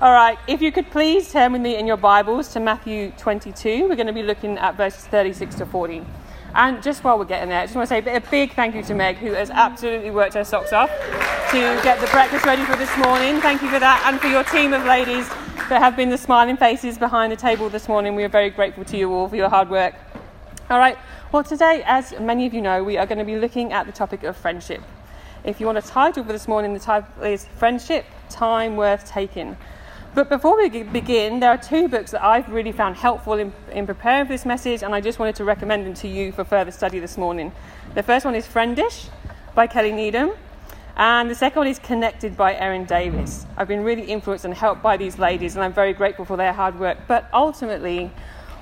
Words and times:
All 0.00 0.12
right, 0.12 0.38
if 0.46 0.62
you 0.62 0.70
could 0.70 0.88
please 0.92 1.32
turn 1.32 1.50
with 1.50 1.60
me 1.60 1.74
in 1.74 1.84
your 1.84 1.96
Bibles 1.96 2.46
to 2.50 2.60
Matthew 2.60 3.10
22. 3.18 3.88
We're 3.88 3.96
going 3.96 4.06
to 4.06 4.12
be 4.12 4.22
looking 4.22 4.56
at 4.56 4.76
verses 4.76 5.04
36 5.06 5.56
to 5.56 5.66
40. 5.66 6.06
And 6.54 6.80
just 6.80 7.02
while 7.02 7.18
we're 7.18 7.24
getting 7.24 7.48
there, 7.48 7.62
I 7.62 7.64
just 7.64 7.74
want 7.74 7.88
to 7.88 8.00
say 8.00 8.14
a 8.14 8.20
big 8.20 8.52
thank 8.52 8.76
you 8.76 8.82
to 8.84 8.94
Meg, 8.94 9.16
who 9.16 9.32
has 9.32 9.50
absolutely 9.50 10.12
worked 10.12 10.34
her 10.34 10.44
socks 10.44 10.72
off 10.72 10.88
to 11.50 11.80
get 11.82 12.00
the 12.00 12.06
breakfast 12.12 12.46
ready 12.46 12.62
for 12.62 12.76
this 12.76 12.96
morning. 12.98 13.40
Thank 13.40 13.60
you 13.60 13.68
for 13.70 13.80
that, 13.80 14.04
and 14.06 14.20
for 14.20 14.28
your 14.28 14.44
team 14.44 14.72
of 14.72 14.84
ladies 14.84 15.28
that 15.68 15.82
have 15.82 15.96
been 15.96 16.10
the 16.10 16.18
smiling 16.18 16.56
faces 16.56 16.96
behind 16.96 17.32
the 17.32 17.36
table 17.36 17.68
this 17.68 17.88
morning. 17.88 18.14
We 18.14 18.22
are 18.22 18.28
very 18.28 18.50
grateful 18.50 18.84
to 18.84 18.96
you 18.96 19.12
all 19.12 19.28
for 19.28 19.34
your 19.34 19.48
hard 19.48 19.68
work. 19.68 19.96
All 20.70 20.78
right, 20.78 20.96
well, 21.32 21.42
today, 21.42 21.82
as 21.84 22.14
many 22.20 22.46
of 22.46 22.54
you 22.54 22.62
know, 22.62 22.84
we 22.84 22.98
are 22.98 23.06
going 23.06 23.18
to 23.18 23.24
be 23.24 23.36
looking 23.36 23.72
at 23.72 23.86
the 23.86 23.92
topic 23.92 24.22
of 24.22 24.36
friendship. 24.36 24.80
If 25.42 25.58
you 25.58 25.66
want 25.66 25.78
a 25.78 25.82
title 25.82 26.22
for 26.22 26.32
this 26.32 26.46
morning, 26.46 26.72
the 26.72 26.78
title 26.78 27.24
is 27.24 27.46
Friendship 27.46 28.06
Time 28.30 28.76
Worth 28.76 29.04
Taking. 29.04 29.56
But 30.14 30.28
before 30.28 30.56
we 30.56 30.68
begin, 30.68 31.38
there 31.38 31.50
are 31.50 31.58
two 31.58 31.86
books 31.86 32.10
that 32.12 32.24
I've 32.24 32.48
really 32.48 32.72
found 32.72 32.96
helpful 32.96 33.34
in, 33.34 33.52
in 33.70 33.86
preparing 33.86 34.26
for 34.26 34.32
this 34.32 34.46
message, 34.46 34.82
and 34.82 34.94
I 34.94 35.00
just 35.00 35.18
wanted 35.18 35.36
to 35.36 35.44
recommend 35.44 35.86
them 35.86 35.94
to 35.94 36.08
you 36.08 36.32
for 36.32 36.44
further 36.44 36.70
study 36.70 36.98
this 36.98 37.18
morning. 37.18 37.52
The 37.94 38.02
first 38.02 38.24
one 38.24 38.34
is 38.34 38.46
Friendish 38.46 39.08
by 39.54 39.66
Kelly 39.66 39.92
Needham, 39.92 40.32
and 40.96 41.30
the 41.30 41.34
second 41.34 41.60
one 41.60 41.68
is 41.68 41.78
Connected 41.78 42.36
by 42.36 42.54
Erin 42.56 42.84
Davis. 42.84 43.46
I've 43.56 43.68
been 43.68 43.84
really 43.84 44.02
influenced 44.02 44.44
and 44.44 44.54
helped 44.54 44.82
by 44.82 44.96
these 44.96 45.18
ladies, 45.18 45.54
and 45.54 45.62
I'm 45.64 45.74
very 45.74 45.92
grateful 45.92 46.24
for 46.24 46.36
their 46.36 46.52
hard 46.52 46.80
work. 46.80 46.98
But 47.06 47.28
ultimately, 47.32 48.10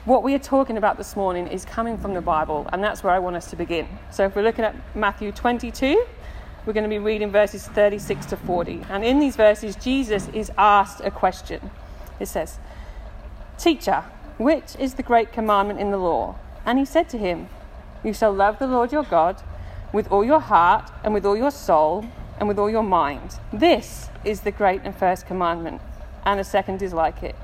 what 0.04 0.22
we 0.22 0.34
are 0.34 0.40
talking 0.40 0.76
about 0.76 0.98
this 0.98 1.16
morning 1.16 1.46
is 1.46 1.64
coming 1.64 1.96
from 1.96 2.12
the 2.12 2.20
Bible, 2.20 2.68
and 2.72 2.82
that's 2.82 3.02
where 3.02 3.12
I 3.14 3.18
want 3.18 3.36
us 3.36 3.48
to 3.50 3.56
begin. 3.56 3.88
So 4.10 4.24
if 4.24 4.36
we're 4.36 4.42
looking 4.42 4.64
at 4.64 4.74
Matthew 4.96 5.32
22, 5.32 6.04
we're 6.66 6.72
going 6.72 6.84
to 6.84 6.90
be 6.90 6.98
reading 6.98 7.30
verses 7.30 7.66
36 7.68 8.26
to 8.26 8.36
40. 8.36 8.82
And 8.90 9.04
in 9.04 9.20
these 9.20 9.36
verses, 9.36 9.76
Jesus 9.76 10.28
is 10.34 10.50
asked 10.58 11.00
a 11.04 11.12
question. 11.12 11.70
It 12.18 12.26
says, 12.26 12.58
Teacher, 13.56 14.04
which 14.36 14.74
is 14.76 14.94
the 14.94 15.04
great 15.04 15.32
commandment 15.32 15.78
in 15.78 15.92
the 15.92 15.96
law? 15.96 16.36
And 16.64 16.78
he 16.78 16.84
said 16.84 17.08
to 17.10 17.18
him, 17.18 17.48
You 18.02 18.12
shall 18.12 18.32
love 18.32 18.58
the 18.58 18.66
Lord 18.66 18.90
your 18.90 19.04
God 19.04 19.40
with 19.92 20.10
all 20.10 20.24
your 20.24 20.40
heart, 20.40 20.90
and 21.04 21.14
with 21.14 21.24
all 21.24 21.36
your 21.36 21.50
soul, 21.50 22.04
and 22.38 22.48
with 22.48 22.58
all 22.58 22.68
your 22.68 22.82
mind. 22.82 23.38
This 23.52 24.10
is 24.24 24.40
the 24.40 24.50
great 24.50 24.82
and 24.84 24.94
first 24.94 25.26
commandment. 25.26 25.80
And 26.24 26.40
a 26.40 26.44
second 26.44 26.82
is 26.82 26.92
like 26.92 27.22
it. 27.22 27.36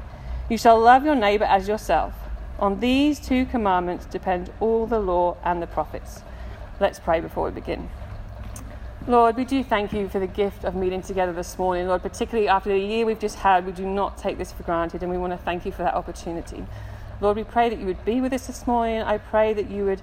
You 0.50 0.58
shall 0.58 0.78
love 0.78 1.04
your 1.04 1.14
neighbor 1.14 1.44
as 1.44 1.68
yourself. 1.68 2.12
On 2.58 2.80
these 2.80 3.20
two 3.20 3.46
commandments 3.46 4.04
depend 4.04 4.52
all 4.60 4.86
the 4.86 4.98
law 4.98 5.36
and 5.44 5.62
the 5.62 5.66
prophets. 5.66 6.22
Let's 6.80 6.98
pray 6.98 7.20
before 7.20 7.46
we 7.46 7.52
begin. 7.52 7.88
Lord, 9.08 9.36
we 9.36 9.44
do 9.44 9.64
thank 9.64 9.92
you 9.92 10.08
for 10.08 10.20
the 10.20 10.28
gift 10.28 10.62
of 10.62 10.76
meeting 10.76 11.02
together 11.02 11.32
this 11.32 11.58
morning. 11.58 11.88
Lord, 11.88 12.02
particularly 12.02 12.46
after 12.46 12.70
the 12.70 12.78
year 12.78 13.04
we've 13.04 13.18
just 13.18 13.36
had, 13.36 13.66
we 13.66 13.72
do 13.72 13.84
not 13.84 14.16
take 14.16 14.38
this 14.38 14.52
for 14.52 14.62
granted 14.62 15.02
and 15.02 15.10
we 15.10 15.18
want 15.18 15.32
to 15.32 15.36
thank 15.36 15.66
you 15.66 15.72
for 15.72 15.82
that 15.82 15.94
opportunity. 15.94 16.64
Lord, 17.20 17.36
we 17.36 17.42
pray 17.42 17.68
that 17.68 17.80
you 17.80 17.86
would 17.86 18.04
be 18.04 18.20
with 18.20 18.32
us 18.32 18.46
this 18.46 18.64
morning. 18.64 19.02
I 19.02 19.18
pray 19.18 19.54
that 19.54 19.68
you 19.68 19.84
would 19.86 20.00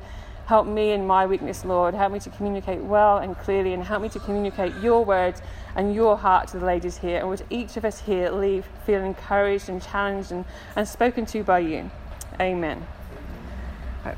help 0.47 0.67
me 0.67 0.91
in 0.91 1.07
my 1.07 1.25
weakness, 1.25 1.63
Lord. 1.63 1.93
Help 1.93 2.11
me 2.11 2.19
to 2.19 2.29
communicate 2.29 2.81
well 2.81 3.19
and 3.19 3.37
clearly 3.37 3.71
and 3.71 3.83
help 3.83 4.01
me 4.01 4.09
to 4.09 4.19
communicate 4.19 4.75
your 4.81 5.05
words 5.05 5.41
and 5.77 5.95
your 5.95 6.17
heart 6.17 6.49
to 6.49 6.59
the 6.59 6.65
ladies 6.65 6.97
here. 6.97 7.19
And 7.19 7.29
would 7.29 7.45
each 7.49 7.77
of 7.77 7.85
us 7.85 8.01
here 8.01 8.29
leave 8.31 8.65
feeling 8.85 9.05
encouraged 9.05 9.69
and 9.69 9.81
challenged 9.81 10.33
and, 10.33 10.43
and 10.75 10.85
spoken 10.85 11.25
to 11.27 11.41
by 11.41 11.59
you. 11.59 11.89
Amen. 12.37 12.85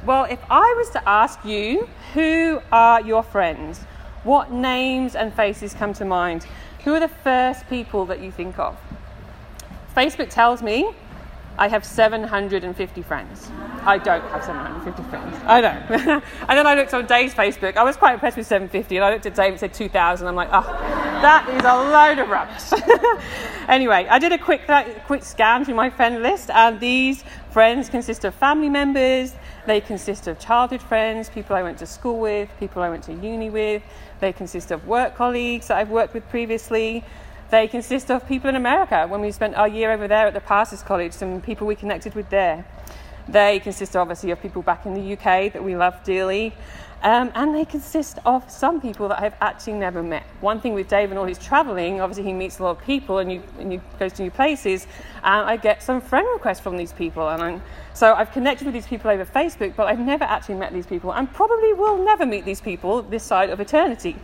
Well, 0.05 0.23
if 0.23 0.39
I 0.49 0.73
was 0.75 0.89
to 0.91 1.07
ask 1.07 1.45
you, 1.45 1.87
who 2.15 2.61
are 2.71 2.99
your 3.01 3.21
friends? 3.21 3.81
What 4.23 4.51
names 4.51 5.15
and 5.15 5.33
faces 5.33 5.73
come 5.73 5.93
to 5.93 6.05
mind? 6.05 6.45
Who 6.83 6.93
are 6.93 6.99
the 6.99 7.07
first 7.07 7.67
people 7.69 8.05
that 8.05 8.21
you 8.21 8.31
think 8.31 8.59
of? 8.59 8.77
Facebook 9.95 10.29
tells 10.29 10.61
me 10.61 10.93
I 11.57 11.67
have 11.67 11.83
750 11.83 13.01
friends. 13.01 13.51
I 13.83 13.97
don't 13.97 14.23
have 14.29 14.43
750 14.43 15.03
friends. 15.09 15.37
I 15.45 15.61
don't. 15.61 15.91
and 16.21 16.23
then 16.49 16.65
I 16.65 16.75
looked 16.75 16.93
on 16.93 17.05
Dave's 17.05 17.33
Facebook. 17.33 17.77
I 17.77 17.83
was 17.83 17.97
quite 17.97 18.13
impressed 18.13 18.37
with 18.37 18.47
750, 18.47 18.95
and 18.95 19.05
I 19.05 19.11
looked 19.11 19.25
at 19.25 19.35
Dave 19.35 19.51
and 19.51 19.59
said 19.59 19.73
2,000. 19.73 20.27
I'm 20.27 20.35
like, 20.35 20.49
oh, 20.51 20.61
that 20.61 21.47
is 21.49 21.63
a 21.63 21.75
load 21.75 22.19
of 22.19 22.29
rubbish. 22.29 23.21
anyway, 23.67 24.07
I 24.09 24.17
did 24.17 24.31
a 24.31 24.37
quick, 24.37 24.67
uh, 24.69 24.85
quick 25.05 25.23
scan 25.23 25.65
through 25.65 25.75
my 25.75 25.89
friend 25.89 26.23
list, 26.23 26.49
and 26.49 26.79
these 26.79 27.23
friends 27.51 27.89
consist 27.89 28.23
of 28.23 28.33
family 28.33 28.69
members, 28.69 29.33
they 29.67 29.81
consist 29.81 30.27
of 30.27 30.39
childhood 30.39 30.81
friends, 30.81 31.29
people 31.29 31.55
I 31.55 31.63
went 31.63 31.77
to 31.79 31.85
school 31.85 32.17
with, 32.17 32.49
people 32.59 32.81
I 32.81 32.89
went 32.89 33.03
to 33.03 33.13
uni 33.13 33.49
with, 33.49 33.83
they 34.21 34.31
consist 34.31 34.71
of 34.71 34.87
work 34.87 35.15
colleagues 35.15 35.67
that 35.67 35.77
I've 35.77 35.89
worked 35.89 36.13
with 36.13 36.27
previously. 36.29 37.03
They 37.49 37.67
consist 37.67 38.09
of 38.09 38.25
people 38.27 38.49
in 38.49 38.55
America 38.55 39.05
when 39.07 39.19
we 39.19 39.31
spent 39.31 39.55
our 39.55 39.67
year 39.67 39.91
over 39.91 40.07
there 40.07 40.27
at 40.27 40.33
the 40.33 40.39
Pastors 40.39 40.81
College, 40.81 41.11
some 41.11 41.41
people 41.41 41.67
we 41.67 41.75
connected 41.75 42.15
with 42.15 42.29
there. 42.29 42.65
They 43.27 43.59
consist 43.59 43.95
obviously 43.95 44.31
of 44.31 44.41
people 44.41 44.61
back 44.61 44.85
in 44.85 44.93
the 44.93 45.13
UK 45.13 45.51
that 45.51 45.63
we 45.63 45.75
love 45.75 46.01
dearly. 46.03 46.53
Um, 47.03 47.31
and 47.33 47.55
they 47.55 47.65
consist 47.65 48.19
of 48.25 48.49
some 48.49 48.79
people 48.79 49.07
that 49.07 49.19
I've 49.19 49.33
actually 49.41 49.73
never 49.73 50.03
met. 50.03 50.23
One 50.39 50.61
thing 50.61 50.75
with 50.75 50.87
Dave 50.87 51.09
and 51.09 51.17
all 51.17 51.25
his 51.25 51.39
traveling, 51.39 51.99
obviously 51.99 52.25
he 52.25 52.33
meets 52.33 52.59
a 52.59 52.63
lot 52.63 52.77
of 52.77 52.83
people 52.83 53.17
and 53.17 53.31
you, 53.31 53.41
and 53.57 53.73
you 53.73 53.81
goes 53.97 54.13
to 54.13 54.21
new 54.21 54.29
places, 54.29 54.85
and 55.23 55.49
I 55.49 55.57
get 55.57 55.81
some 55.81 55.99
friend 55.99 56.27
requests 56.31 56.59
from 56.59 56.77
these 56.77 56.93
people. 56.93 57.27
And 57.27 57.41
I'm, 57.41 57.61
so 57.95 58.13
I've 58.13 58.31
connected 58.31 58.65
with 58.65 58.75
these 58.75 58.85
people 58.85 59.09
over 59.09 59.25
Facebook, 59.25 59.75
but 59.75 59.87
I've 59.87 59.99
never 59.99 60.25
actually 60.25 60.55
met 60.55 60.73
these 60.73 60.85
people, 60.85 61.11
and 61.11 61.31
probably 61.33 61.73
will 61.73 62.03
never 62.03 62.23
meet 62.23 62.45
these 62.45 62.61
people 62.61 63.01
this 63.01 63.23
side 63.23 63.49
of 63.49 63.59
eternity. 63.59 64.15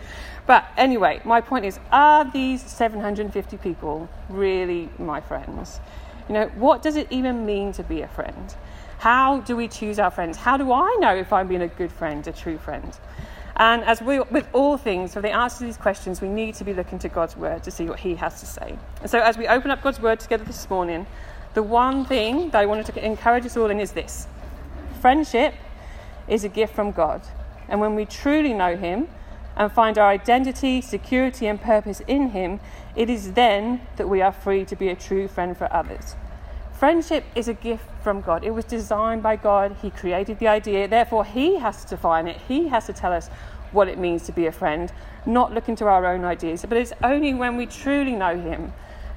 But 0.46 0.66
anyway, 0.78 1.20
my 1.26 1.42
point 1.42 1.66
is, 1.66 1.80
are 1.92 2.30
these 2.32 2.62
750 2.62 3.58
people 3.58 4.08
really 4.30 4.90
my 5.00 5.20
friends? 5.20 5.80
You 6.28 6.34
know, 6.36 6.48
what 6.56 6.84
does 6.84 6.96
it 6.96 7.08
even 7.10 7.46
mean 7.46 7.72
to 7.74 7.84
be 7.84 8.02
a 8.02 8.08
friend? 8.08 8.56
How 9.00 9.42
do 9.42 9.56
we 9.56 9.68
choose 9.68 10.00
our 10.00 10.10
friends? 10.10 10.38
How 10.38 10.58
do 10.58 10.72
I 10.72 10.98
know 11.00 11.16
if 11.16 11.32
I'm 11.32 11.48
being 11.48 11.62
a 11.62 11.68
good 11.68 11.92
friend, 11.92 12.26
a 12.28 12.32
true 12.32 12.58
friend? 12.58 12.98
And 13.58 13.84
as 13.84 14.02
we, 14.02 14.20
with 14.20 14.48
all 14.54 14.78
things, 14.78 15.14
for 15.14 15.22
the 15.22 15.32
answer 15.32 15.60
to 15.60 15.66
these 15.66 15.78
questions, 15.78 16.22
we 16.22 16.30
need 16.30 16.56
to 16.56 16.64
be 16.64 16.74
looking 16.74 17.00
to 17.00 17.10
God's 17.10 17.36
word 17.36 17.64
to 17.64 17.72
see 17.72 17.86
what 17.86 18.00
He 18.00 18.16
has 18.16 18.40
to 18.40 18.46
say. 18.46 18.78
And 19.02 19.10
so, 19.10 19.20
as 19.20 19.38
we 19.38 19.48
open 19.48 19.72
up 19.72 19.82
God's 19.82 20.00
word 20.00 20.20
together 20.20 20.44
this 20.44 20.70
morning, 20.70 21.08
the 21.54 21.64
one 21.64 22.06
thing 22.06 22.52
that 22.52 22.60
I 22.60 22.66
wanted 22.66 22.86
to 22.88 23.06
encourage 23.06 23.46
us 23.46 23.58
all 23.58 23.70
in 23.72 23.80
is 23.80 23.92
this 23.92 24.28
friendship 25.02 25.54
is 26.28 26.44
a 26.44 26.50
gift 26.50 26.76
from 26.76 26.92
God. 26.92 27.22
And 27.68 27.80
when 27.80 27.96
we 27.96 28.06
truly 28.06 28.54
know 28.54 28.78
Him 28.78 29.08
and 29.56 29.72
find 29.72 29.98
our 29.98 30.08
identity, 30.08 30.82
security, 30.82 31.48
and 31.48 31.60
purpose 31.60 32.00
in 32.08 32.30
Him, 32.30 32.60
it 32.96 33.10
is 33.10 33.34
then 33.34 33.82
that 33.96 34.08
we 34.08 34.22
are 34.22 34.32
free 34.32 34.66
to 34.66 34.76
be 34.76 34.90
a 34.90 34.96
true 34.96 35.28
friend 35.28 35.58
for 35.58 35.72
others. 35.74 36.16
Friendship 36.78 37.24
is 37.34 37.48
a 37.48 37.56
gift 37.56 37.86
from 38.04 38.22
God. 38.22 38.44
It 38.44 38.52
was 38.52 38.64
designed 38.64 39.24
by 39.24 39.36
God. 39.36 39.76
He 39.82 39.90
created 39.90 40.38
the 40.38 40.48
idea. 40.48 40.88
Therefore, 40.88 41.26
He 41.26 41.56
has 41.58 41.84
to 41.84 41.90
define 41.90 42.28
it. 42.28 42.38
He 42.48 42.68
has 42.68 42.86
to 42.86 42.94
tell 42.94 43.12
us 43.12 43.30
what 43.72 43.88
it 43.88 43.98
means 43.98 44.28
to 44.28 44.32
be 44.32 44.46
a 44.46 44.52
friend, 44.52 44.92
not 45.26 45.52
look 45.52 45.70
into 45.70 45.86
our 45.86 46.06
own 46.06 46.24
ideas. 46.24 46.64
But 46.70 46.78
it's 46.78 46.94
only 47.02 47.34
when 47.34 47.58
we 47.58 47.66
truly 47.66 48.12
know 48.12 48.40
Him, 48.40 48.74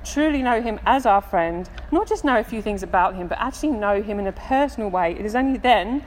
truly 0.07 0.43
know 0.43 0.63
Him 0.63 0.81
as 0.87 1.05
our 1.05 1.21
friend, 1.21 1.69
not 1.93 2.09
just 2.09 2.25
know 2.25 2.39
a 2.39 2.45
few 2.45 2.63
things 2.63 2.83
about 2.83 3.15
Him, 3.15 3.29
but 3.29 3.39
actually 3.39 3.73
know 3.73 4.01
Him 4.01 4.19
in 4.19 4.27
a 4.27 4.33
personal 4.33 4.89
way, 4.89 5.13
it 5.13 5.27
is 5.27 5.37
only 5.37 5.59
then 5.59 6.03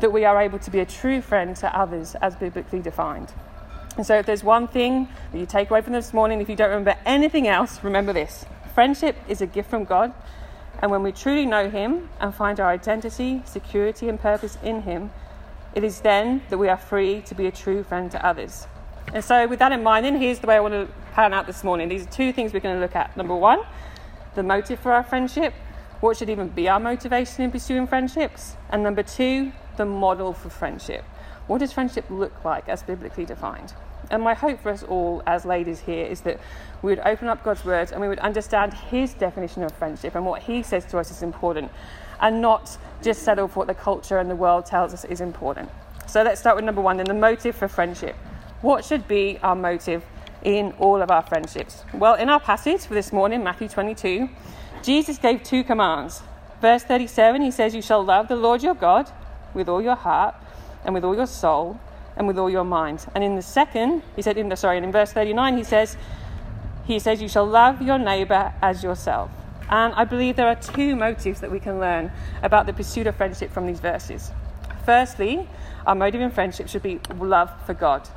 that 0.00 0.12
we 0.12 0.26
are 0.26 0.38
able 0.38 0.58
to 0.58 0.70
be 0.70 0.80
a 0.80 0.86
true 0.86 1.22
friend 1.22 1.56
to 1.56 1.74
others 1.78 2.14
as 2.16 2.36
biblically 2.36 2.80
defined. 2.80 3.32
And 3.96 4.06
so, 4.06 4.18
if 4.18 4.26
there's 4.26 4.44
one 4.44 4.68
thing 4.68 5.08
that 5.32 5.38
you 5.38 5.46
take 5.46 5.70
away 5.70 5.80
from 5.80 5.94
this 5.94 6.12
morning, 6.12 6.42
if 6.42 6.50
you 6.50 6.56
don't 6.56 6.68
remember 6.68 6.96
anything 7.06 7.48
else, 7.48 7.82
remember 7.82 8.12
this 8.12 8.44
friendship 8.74 9.16
is 9.28 9.40
a 9.40 9.46
gift 9.46 9.70
from 9.70 9.84
God. 9.84 10.12
And 10.82 10.90
when 10.90 11.02
we 11.02 11.12
truly 11.12 11.46
know 11.46 11.68
Him 11.68 12.08
and 12.20 12.34
find 12.34 12.58
our 12.58 12.68
identity, 12.68 13.42
security, 13.44 14.08
and 14.08 14.18
purpose 14.18 14.56
in 14.62 14.82
Him, 14.82 15.10
it 15.74 15.84
is 15.84 16.00
then 16.00 16.42
that 16.48 16.58
we 16.58 16.68
are 16.68 16.76
free 16.76 17.20
to 17.22 17.34
be 17.34 17.46
a 17.46 17.52
true 17.52 17.82
friend 17.82 18.10
to 18.10 18.26
others. 18.26 18.66
And 19.12 19.24
so, 19.24 19.46
with 19.46 19.58
that 19.58 19.72
in 19.72 19.82
mind, 19.82 20.06
then 20.06 20.16
here's 20.16 20.38
the 20.38 20.46
way 20.46 20.56
I 20.56 20.60
want 20.60 20.74
to 20.74 20.88
plan 21.12 21.34
out 21.34 21.46
this 21.46 21.62
morning. 21.64 21.88
These 21.88 22.06
are 22.06 22.10
two 22.10 22.32
things 22.32 22.52
we're 22.52 22.60
going 22.60 22.76
to 22.76 22.80
look 22.80 22.96
at. 22.96 23.16
Number 23.16 23.36
one, 23.36 23.60
the 24.34 24.42
motive 24.42 24.80
for 24.80 24.92
our 24.92 25.02
friendship. 25.02 25.52
What 26.00 26.16
should 26.16 26.30
even 26.30 26.48
be 26.48 26.68
our 26.68 26.80
motivation 26.80 27.44
in 27.44 27.50
pursuing 27.50 27.86
friendships? 27.86 28.56
And 28.70 28.82
number 28.82 29.02
two, 29.02 29.52
the 29.76 29.84
model 29.84 30.32
for 30.32 30.48
friendship. 30.48 31.04
What 31.46 31.58
does 31.58 31.72
friendship 31.72 32.06
look 32.08 32.44
like 32.44 32.68
as 32.68 32.82
biblically 32.82 33.26
defined? 33.26 33.74
And 34.10 34.22
my 34.22 34.34
hope 34.34 34.60
for 34.60 34.70
us 34.70 34.82
all 34.82 35.22
as 35.26 35.44
ladies 35.44 35.80
here 35.80 36.04
is 36.04 36.22
that 36.22 36.40
we 36.82 36.90
would 36.90 36.98
open 37.06 37.28
up 37.28 37.44
God's 37.44 37.64
words 37.64 37.92
and 37.92 38.00
we 38.00 38.08
would 38.08 38.18
understand 38.18 38.74
His 38.74 39.14
definition 39.14 39.62
of 39.62 39.72
friendship 39.72 40.16
and 40.16 40.26
what 40.26 40.42
He 40.42 40.62
says 40.62 40.84
to 40.86 40.98
us 40.98 41.10
is 41.10 41.22
important, 41.22 41.70
and 42.20 42.42
not 42.42 42.76
just 43.02 43.22
settle 43.22 43.46
for 43.46 43.60
what 43.60 43.68
the 43.68 43.74
culture 43.74 44.18
and 44.18 44.28
the 44.28 44.36
world 44.36 44.66
tells 44.66 44.92
us 44.92 45.04
is 45.04 45.20
important. 45.20 45.70
So 46.06 46.22
let's 46.22 46.40
start 46.40 46.56
with 46.56 46.64
number 46.64 46.80
one 46.80 46.96
then 46.96 47.06
the 47.06 47.14
motive 47.14 47.54
for 47.54 47.68
friendship. 47.68 48.16
What 48.62 48.84
should 48.84 49.06
be 49.06 49.38
our 49.42 49.54
motive 49.54 50.04
in 50.42 50.72
all 50.72 51.00
of 51.00 51.10
our 51.10 51.22
friendships? 51.22 51.84
Well, 51.94 52.14
in 52.16 52.28
our 52.28 52.40
passage 52.40 52.82
for 52.82 52.94
this 52.94 53.12
morning, 53.12 53.44
Matthew 53.44 53.68
22, 53.68 54.28
Jesus 54.82 55.18
gave 55.18 55.42
two 55.44 55.62
commands. 55.62 56.22
Verse 56.60 56.82
37, 56.82 57.42
he 57.42 57.50
says, 57.50 57.74
You 57.74 57.80
shall 57.80 58.04
love 58.04 58.28
the 58.28 58.36
Lord 58.36 58.62
your 58.62 58.74
God 58.74 59.10
with 59.54 59.68
all 59.68 59.80
your 59.80 59.94
heart 59.94 60.34
and 60.84 60.94
with 60.94 61.04
all 61.04 61.14
your 61.14 61.26
soul 61.26 61.78
and 62.16 62.26
with 62.26 62.38
all 62.38 62.50
your 62.50 62.64
mind. 62.64 63.06
And 63.14 63.24
in 63.24 63.36
the 63.36 63.42
second, 63.42 64.02
he 64.16 64.22
said, 64.22 64.36
in 64.36 64.48
the, 64.48 64.56
sorry, 64.56 64.78
in 64.78 64.92
verse 64.92 65.12
39, 65.12 65.56
he 65.56 65.64
says, 65.64 65.96
he 66.84 66.98
says, 66.98 67.22
You 67.22 67.28
shall 67.28 67.46
love 67.46 67.80
your 67.80 67.98
neighbor 67.98 68.52
as 68.60 68.82
yourself. 68.82 69.30
And 69.68 69.94
I 69.94 70.04
believe 70.04 70.36
there 70.36 70.48
are 70.48 70.56
two 70.56 70.96
motives 70.96 71.40
that 71.40 71.50
we 71.50 71.60
can 71.60 71.78
learn 71.78 72.10
about 72.42 72.66
the 72.66 72.72
pursuit 72.72 73.06
of 73.06 73.14
friendship 73.14 73.52
from 73.52 73.66
these 73.66 73.80
verses. 73.80 74.32
Firstly, 74.84 75.48
our 75.86 75.94
motive 75.94 76.20
in 76.20 76.30
friendship 76.30 76.68
should 76.68 76.82
be 76.82 77.00
love 77.18 77.50
for 77.64 77.74
God. 77.74 78.08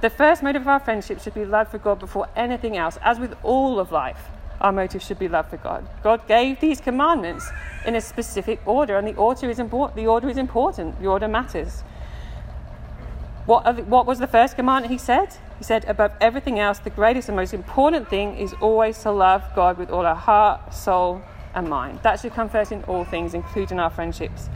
The 0.00 0.10
first 0.10 0.42
motive 0.42 0.62
of 0.62 0.68
our 0.68 0.78
friendship 0.78 1.20
should 1.20 1.34
be 1.34 1.44
love 1.44 1.68
for 1.68 1.78
God 1.78 1.98
before 1.98 2.28
anything 2.36 2.76
else. 2.76 2.98
As 3.02 3.18
with 3.18 3.34
all 3.42 3.80
of 3.80 3.90
life, 3.90 4.28
our 4.60 4.70
motive 4.70 5.02
should 5.02 5.18
be 5.18 5.26
love 5.26 5.48
for 5.50 5.56
God. 5.56 5.86
God 6.02 6.26
gave 6.28 6.60
these 6.60 6.80
commandments 6.80 7.48
in 7.84 7.96
a 7.96 8.00
specific 8.00 8.60
order, 8.66 8.96
and 8.96 9.08
the 9.08 9.14
order 9.16 9.50
is 9.50 9.58
important. 9.58 9.96
The 9.96 10.06
order 10.06 10.28
is 10.28 10.36
important. 10.36 11.00
The 11.00 11.08
order 11.08 11.28
matters. 11.28 11.82
What, 13.46 13.86
what 13.86 14.06
was 14.06 14.18
the 14.18 14.26
first 14.26 14.56
commandment 14.56 14.90
he 14.90 14.98
said? 14.98 15.28
He 15.58 15.64
said, 15.64 15.84
above 15.86 16.12
everything 16.20 16.58
else, 16.58 16.80
the 16.80 16.90
greatest 16.90 17.28
and 17.28 17.36
most 17.36 17.54
important 17.54 18.08
thing 18.08 18.36
is 18.36 18.52
always 18.60 18.98
to 19.02 19.12
love 19.12 19.44
God 19.54 19.78
with 19.78 19.88
all 19.88 20.04
our 20.04 20.16
heart, 20.16 20.74
soul, 20.74 21.22
and 21.54 21.68
mind. 21.68 22.00
That 22.02 22.20
should 22.20 22.32
come 22.32 22.48
first 22.48 22.72
in 22.72 22.82
all 22.84 23.04
things, 23.04 23.34
including 23.34 23.78
our 23.78 23.88
friendships. 23.88 24.50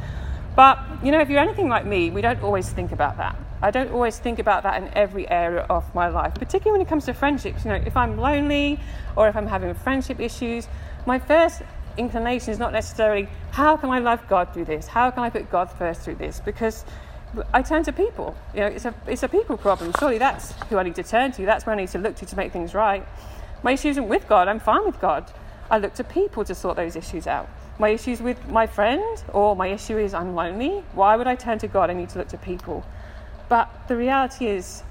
But, 0.56 0.78
you 1.04 1.12
know, 1.12 1.20
if 1.20 1.30
you're 1.30 1.40
anything 1.40 1.68
like 1.68 1.86
me, 1.86 2.10
we 2.10 2.20
don't 2.20 2.42
always 2.42 2.68
think 2.68 2.90
about 2.90 3.16
that. 3.18 3.36
I 3.62 3.70
don't 3.70 3.92
always 3.92 4.18
think 4.18 4.38
about 4.38 4.64
that 4.64 4.82
in 4.82 4.92
every 4.94 5.28
area 5.30 5.66
of 5.70 5.94
my 5.94 6.08
life, 6.08 6.34
particularly 6.34 6.78
when 6.78 6.86
it 6.86 6.88
comes 6.88 7.04
to 7.04 7.14
friendships. 7.14 7.64
You 7.64 7.70
know, 7.70 7.82
if 7.86 7.96
I'm 7.96 8.18
lonely 8.18 8.80
or 9.16 9.28
if 9.28 9.36
I'm 9.36 9.46
having 9.46 9.72
friendship 9.74 10.18
issues, 10.18 10.66
my 11.06 11.18
first 11.18 11.62
inclination 11.96 12.50
is 12.50 12.58
not 12.58 12.72
necessarily, 12.72 13.28
how 13.52 13.76
can 13.76 13.90
I 13.90 13.98
love 14.00 14.26
God 14.28 14.52
through 14.52 14.64
this? 14.64 14.88
How 14.88 15.10
can 15.10 15.22
I 15.22 15.30
put 15.30 15.50
God 15.50 15.70
first 15.70 16.02
through 16.02 16.16
this? 16.16 16.40
Because 16.40 16.84
I 17.52 17.62
turn 17.62 17.84
to 17.84 17.92
people. 17.92 18.36
You 18.54 18.60
know, 18.60 18.66
it's 18.66 18.84
a, 18.84 18.94
it's 19.06 19.22
a 19.22 19.28
people 19.28 19.56
problem. 19.56 19.92
Surely 19.98 20.18
that's 20.18 20.52
who 20.68 20.78
I 20.78 20.82
need 20.82 20.96
to 20.96 21.02
turn 21.02 21.32
to. 21.32 21.44
That's 21.44 21.64
where 21.64 21.74
I 21.74 21.78
need 21.78 21.88
to 21.90 21.98
look 21.98 22.16
to 22.16 22.26
to 22.26 22.36
make 22.36 22.52
things 22.52 22.74
right. 22.74 23.06
My 23.62 23.72
issue 23.72 23.88
isn't 23.88 24.08
with 24.08 24.26
God. 24.28 24.48
I'm 24.48 24.60
fine 24.60 24.84
with 24.84 25.00
God. 25.00 25.30
I 25.70 25.78
look 25.78 25.94
to 25.94 26.04
people 26.04 26.44
to 26.44 26.54
sort 26.54 26.76
those 26.76 26.96
issues 26.96 27.26
out. 27.26 27.48
My 27.78 27.90
issues 27.90 28.20
with 28.20 28.48
my 28.48 28.66
friend 28.66 29.22
or 29.32 29.54
my 29.54 29.68
issue 29.68 29.96
is 29.96 30.12
I'm 30.12 30.34
lonely. 30.34 30.82
Why 30.92 31.16
would 31.16 31.26
I 31.26 31.36
turn 31.36 31.58
to 31.60 31.68
God? 31.68 31.88
I 31.88 31.94
need 31.94 32.08
to 32.10 32.18
look 32.18 32.28
to 32.28 32.38
people. 32.38 32.84
But 33.48 33.70
the 33.88 33.96
reality 33.96 34.46
is, 34.46 34.82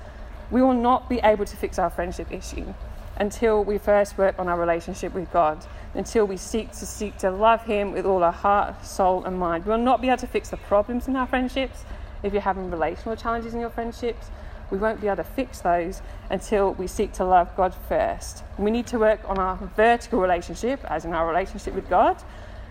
we 0.50 0.62
will 0.62 0.74
not 0.74 1.10
be 1.10 1.20
able 1.20 1.46
to 1.46 1.58
fix 1.58 1.78
our 1.78 1.90
friendship 1.90 2.32
issue 2.32 2.74
until 3.18 3.64
we 3.64 3.78
first 3.78 4.18
work 4.18 4.40
on 4.40 4.48
our 4.48 4.58
relationship 4.58 5.14
with 5.14 5.32
God, 5.32 5.64
until 5.94 6.26
we 6.26 6.38
seek 6.38 6.72
to 6.72 6.86
seek 6.86 7.18
to 7.20 7.30
love 7.30 7.64
Him 7.66 7.92
with 7.92 8.06
all 8.06 8.24
our 8.24 8.32
heart, 8.32 8.84
soul, 8.86 9.26
and 9.26 9.38
mind. 9.38 9.66
We 9.66 9.72
will 9.72 9.78
not 9.78 10.02
be 10.02 10.08
able 10.08 10.18
to 10.18 10.28
fix 10.28 10.50
the 10.50 10.58
problems 10.58 11.08
in 11.08 11.16
our 11.16 11.28
friendships 11.28 11.84
if 12.24 12.34
you're 12.34 12.42
having 12.42 12.70
relational 12.70 13.16
challenges 13.16 13.54
in 13.54 13.60
your 13.60 13.70
friendships, 13.70 14.30
we 14.72 14.78
won't 14.78 15.02
be 15.02 15.08
able 15.08 15.18
to 15.18 15.24
fix 15.24 15.62
those 15.62 16.02
until 16.30 16.74
we 16.74 16.88
seek 16.88 17.14
to 17.14 17.26
love 17.26 17.56
God 17.56 17.74
first. 17.88 18.44
We 18.58 18.72
need 18.72 18.88
to 18.88 19.00
work 19.00 19.22
on 19.26 19.40
our 19.40 19.58
vertical 19.76 20.20
relationship, 20.20 20.84
as 20.86 21.06
in 21.06 21.14
our 21.14 21.28
relationship 21.28 21.74
with 21.74 21.90
God, 21.90 22.22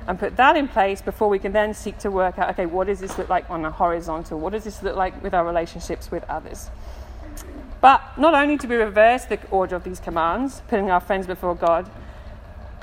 and 0.06 0.18
put 0.18 0.36
that 0.36 0.56
in 0.56 0.68
place 0.68 1.02
before 1.02 1.28
we 1.28 1.38
can 1.38 1.52
then 1.52 1.74
seek 1.74 1.98
to 1.98 2.10
work 2.10 2.38
out 2.38 2.50
okay, 2.50 2.66
what 2.66 2.86
does 2.86 3.00
this 3.00 3.18
look 3.18 3.28
like 3.28 3.48
on 3.50 3.64
a 3.64 3.70
horizontal? 3.70 4.38
What 4.38 4.52
does 4.52 4.64
this 4.64 4.82
look 4.82 4.96
like 4.96 5.22
with 5.22 5.34
our 5.34 5.44
relationships 5.44 6.10
with 6.10 6.24
others? 6.24 6.70
But 7.80 8.02
not 8.18 8.34
only 8.34 8.56
do 8.56 8.68
we 8.68 8.76
reverse 8.76 9.24
the 9.24 9.38
order 9.50 9.76
of 9.76 9.84
these 9.84 10.00
commands, 10.00 10.62
putting 10.68 10.90
our 10.90 11.00
friends 11.00 11.26
before 11.26 11.54
God, 11.54 11.90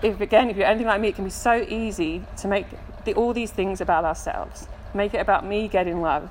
if 0.03 0.19
again, 0.21 0.49
if 0.49 0.57
you're 0.57 0.67
anything 0.67 0.87
like 0.87 1.01
me, 1.01 1.09
it 1.09 1.15
can 1.15 1.23
be 1.23 1.29
so 1.29 1.65
easy 1.67 2.23
to 2.37 2.47
make 2.47 2.67
the, 3.05 3.13
all 3.13 3.33
these 3.33 3.51
things 3.51 3.81
about 3.81 4.03
ourselves, 4.03 4.67
make 4.93 5.13
it 5.13 5.17
about 5.17 5.45
me 5.45 5.67
getting 5.67 6.01
love 6.01 6.29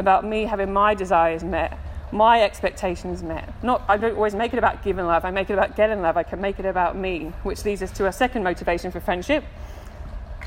about 0.00 0.24
me 0.24 0.44
having 0.44 0.72
my 0.72 0.94
desires 0.94 1.44
met, 1.44 1.78
my 2.10 2.42
expectations 2.42 3.22
met. 3.22 3.52
Not, 3.62 3.82
I 3.88 3.96
don't 3.96 4.16
always 4.16 4.34
make 4.34 4.52
it 4.52 4.58
about 4.58 4.82
giving 4.82 5.06
love, 5.06 5.24
I 5.24 5.30
make 5.30 5.48
it 5.50 5.52
about 5.52 5.76
getting 5.76 6.02
love. 6.02 6.16
I 6.16 6.24
can 6.24 6.40
make 6.40 6.58
it 6.58 6.66
about 6.66 6.96
me, 6.96 7.32
which 7.44 7.64
leads 7.64 7.82
us 7.82 7.92
to 7.92 8.06
our 8.06 8.12
second 8.12 8.42
motivation 8.42 8.90
for 8.90 8.98
friendship. 8.98 9.44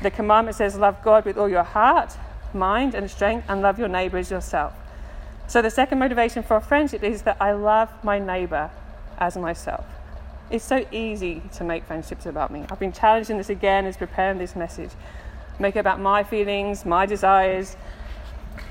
The 0.02 0.10
commandment 0.10 0.56
says, 0.56 0.76
Love 0.76 1.02
God 1.02 1.24
with 1.24 1.38
all 1.38 1.48
your 1.48 1.62
heart, 1.62 2.14
mind, 2.52 2.94
and 2.94 3.10
strength, 3.10 3.46
and 3.48 3.62
love 3.62 3.78
your 3.78 3.88
neighbor 3.88 4.18
as 4.18 4.30
yourself. 4.30 4.74
So, 5.46 5.62
the 5.62 5.70
second 5.70 5.98
motivation 5.98 6.42
for 6.42 6.60
friendship 6.60 7.02
is 7.02 7.22
that 7.22 7.36
I 7.40 7.52
love 7.52 7.90
my 8.02 8.18
neighbor 8.18 8.70
as 9.18 9.36
myself. 9.36 9.86
It's 10.50 10.64
so 10.64 10.86
easy 10.92 11.42
to 11.54 11.64
make 11.64 11.84
friendships 11.84 12.26
about 12.26 12.50
me. 12.50 12.64
I've 12.70 12.78
been 12.78 12.92
challenging 12.92 13.38
this 13.38 13.50
again 13.50 13.86
as 13.86 13.96
preparing 13.96 14.38
this 14.38 14.54
message. 14.54 14.90
Make 15.58 15.76
it 15.76 15.80
about 15.80 16.00
my 16.00 16.24
feelings, 16.24 16.84
my 16.84 17.06
desires, 17.06 17.76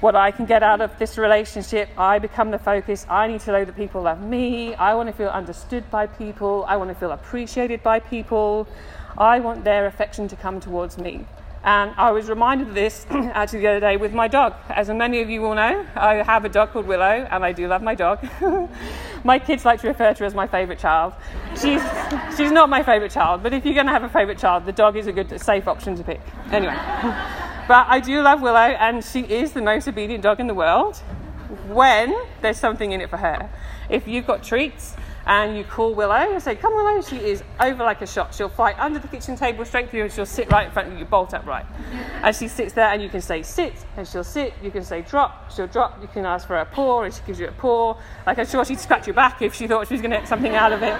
what 0.02 0.16
I 0.16 0.32
can 0.32 0.46
get 0.46 0.64
out 0.64 0.82
of 0.82 0.98
this 1.00 1.18
relationship. 1.18 1.90
I 1.98 2.20
become 2.20 2.52
the 2.52 2.60
focus. 2.60 3.06
I 3.10 3.28
need 3.28 3.42
to 3.42 3.52
know 3.52 3.66
that 3.66 3.76
people 3.76 4.02
love 4.02 4.22
me. 4.22 4.76
I 4.76 4.94
want 4.96 5.08
to 5.08 5.14
feel 5.14 5.30
understood 5.30 5.90
by 5.90 6.08
people. 6.08 6.66
I 6.68 6.78
want 6.78 6.90
to 6.90 6.96
feel 6.96 7.12
appreciated 7.12 7.84
by 7.84 8.00
people. 8.00 8.68
I 9.18 9.40
want 9.40 9.64
their 9.64 9.86
affection 9.86 10.28
to 10.30 10.36
come 10.36 10.60
towards 10.60 10.98
me. 10.98 11.26
And 11.64 11.94
I 11.96 12.12
was 12.12 12.30
reminded 12.30 12.68
of 12.68 12.74
this 12.74 13.06
actually 13.10 13.60
the 13.60 13.68
other 13.68 13.80
day 13.80 13.98
with 13.98 14.14
my 14.14 14.28
dog. 14.28 14.54
As 14.70 14.90
many 14.90 15.22
of 15.22 15.30
you 15.30 15.42
will 15.42 15.56
know, 15.56 15.86
I 15.96 16.16
have 16.16 16.44
a 16.44 16.50
dog 16.50 16.72
called 16.72 16.88
Willow, 16.88 17.28
and 17.30 17.44
I 17.44 17.54
do 17.54 17.68
love 17.68 17.82
my 17.82 17.96
dog. 17.96 18.20
my 19.24 19.40
kids 19.40 19.64
like 19.64 19.80
to 19.82 19.88
refer 19.88 20.14
to 20.14 20.20
her 20.20 20.26
as 20.26 20.36
my 20.36 20.48
favourite 20.48 20.80
child. 20.80 21.14
She's, 21.52 21.82
she's 22.38 22.52
not 22.52 22.70
my 22.70 22.84
favourite 22.84 23.12
child, 23.12 23.44
but 23.44 23.54
if 23.54 23.66
you're 23.66 23.76
going 23.76 23.88
to 23.88 23.94
have 23.94 24.04
a 24.04 24.10
favourite 24.10 24.38
child, 24.38 24.66
the 24.66 24.74
dog 24.74 24.98
is 24.98 25.08
a 25.08 25.14
good, 25.14 25.40
safe 25.40 25.68
option 25.68 25.96
to 25.96 26.04
pick. 26.04 26.22
Anyway. 26.52 26.76
But 27.66 27.88
I 27.88 28.02
do 28.02 28.22
love 28.22 28.42
Willow, 28.42 28.58
and 28.58 29.02
she 29.02 29.22
is 29.22 29.54
the 29.54 29.62
most 29.62 29.88
obedient 29.88 30.22
dog 30.22 30.42
in 30.42 30.48
the 30.48 30.54
world 30.54 30.98
when 31.68 32.14
there's 32.42 32.58
something 32.58 32.92
in 32.92 33.00
it 33.00 33.10
for 33.10 33.16
her. 33.16 33.50
If 33.90 34.06
you've 34.06 34.28
got 34.28 34.44
treats 34.44 34.96
and 35.26 35.58
you 35.58 35.64
call 35.64 35.94
Willow 35.94 36.14
and 36.14 36.42
say, 36.42 36.56
Come, 36.56 36.76
Willow, 36.76 37.02
she 37.02 37.18
is 37.18 37.44
over 37.60 37.84
like 37.84 38.02
a 38.02 38.08
shot. 38.08 38.34
She'll 38.34 38.50
fight 38.50 38.78
under 38.78 39.00
the 39.00 39.08
kitchen 39.08 39.36
table 39.36 39.64
straight 39.64 39.90
through 39.90 40.04
and 40.04 40.12
she'll 40.12 40.26
sit 40.26 40.52
right 40.52 40.68
in 40.68 40.72
front 40.72 40.92
of 40.92 41.00
you, 41.00 41.06
bolt 41.06 41.34
upright. 41.34 41.66
And 42.22 42.36
she 42.36 42.48
sits 42.48 42.74
there, 42.74 42.88
and 42.88 43.02
you 43.02 43.10
can 43.10 43.22
say 43.22 43.42
sit, 43.42 43.74
and 43.98 44.08
she'll 44.08 44.24
sit. 44.24 44.54
You 44.62 44.72
can 44.72 44.84
say 44.84 45.02
drop, 45.02 45.52
she'll 45.52 45.68
drop. 45.68 46.02
You 46.02 46.08
can 46.08 46.26
ask 46.26 46.48
for 46.48 46.58
a 46.58 46.66
paw, 46.66 47.04
and 47.04 47.14
she 47.14 47.22
gives 47.26 47.40
you 47.40 47.48
a 47.48 47.52
paw. 47.52 47.98
Like 48.26 48.40
I'm 48.40 48.48
sure 48.48 48.66
she'd 48.66 48.80
scratch 48.80 49.08
your 49.08 49.14
back 49.14 49.42
if 49.42 49.56
she 49.56 49.68
thought 49.68 49.88
she 49.88 49.94
was 49.94 50.02
going 50.02 50.12
to 50.12 50.18
get 50.18 50.28
something 50.28 50.56
out 50.56 50.74
of 50.74 50.84
it. 50.84 51.00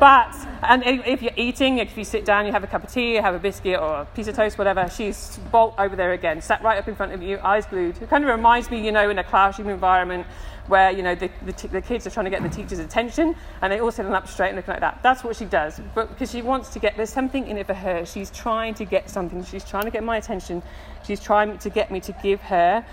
But, 0.00 0.34
and 0.62 0.82
if 0.86 1.20
you're 1.20 1.30
eating, 1.36 1.76
if 1.76 1.94
you 1.98 2.04
sit 2.04 2.24
down, 2.24 2.46
you 2.46 2.52
have 2.52 2.64
a 2.64 2.66
cup 2.66 2.82
of 2.82 2.90
tea, 2.90 3.16
you 3.16 3.20
have 3.20 3.34
a 3.34 3.38
biscuit 3.38 3.78
or 3.78 4.00
a 4.00 4.04
piece 4.06 4.28
of 4.28 4.34
toast, 4.34 4.56
whatever, 4.56 4.88
she's 4.88 5.38
bolt 5.52 5.74
over 5.76 5.94
there 5.94 6.14
again, 6.14 6.40
sat 6.40 6.62
right 6.62 6.78
up 6.78 6.88
in 6.88 6.94
front 6.94 7.12
of 7.12 7.22
you, 7.22 7.38
eyes 7.40 7.66
glued. 7.66 8.00
It 8.00 8.08
kind 8.08 8.24
of 8.24 8.30
reminds 8.30 8.70
me, 8.70 8.82
you 8.82 8.92
know, 8.92 9.10
in 9.10 9.18
a 9.18 9.24
classroom 9.24 9.68
environment 9.68 10.26
where, 10.66 10.90
you 10.90 11.02
know, 11.02 11.14
the, 11.14 11.30
the, 11.44 11.52
t- 11.52 11.68
the 11.68 11.80
kids 11.80 12.06
are 12.06 12.10
trying 12.10 12.24
to 12.24 12.30
get 12.30 12.42
the 12.42 12.48
teacher's 12.48 12.78
attention 12.78 13.34
and 13.62 13.72
they 13.72 13.80
all 13.80 13.90
sit 13.90 14.06
up 14.06 14.28
straight 14.28 14.48
and 14.48 14.56
looking 14.56 14.72
like 14.72 14.80
that. 14.80 15.00
That's 15.02 15.24
what 15.24 15.36
she 15.36 15.44
does. 15.44 15.80
But 15.94 16.08
because 16.08 16.30
she 16.30 16.42
wants 16.42 16.68
to 16.70 16.78
get, 16.78 16.96
there's 16.96 17.12
something 17.12 17.46
in 17.46 17.56
it 17.58 17.66
for 17.66 17.74
her. 17.74 18.04
She's 18.06 18.30
trying 18.30 18.74
to 18.74 18.84
get 18.84 19.10
something. 19.10 19.44
She's 19.44 19.64
trying 19.64 19.84
to 19.84 19.90
get 19.90 20.04
my 20.04 20.16
attention. 20.16 20.62
She's 21.06 21.20
trying 21.20 21.58
to 21.58 21.70
get 21.70 21.90
me 21.90 22.00
to 22.00 22.12
give 22.22 22.40
her 22.42 22.84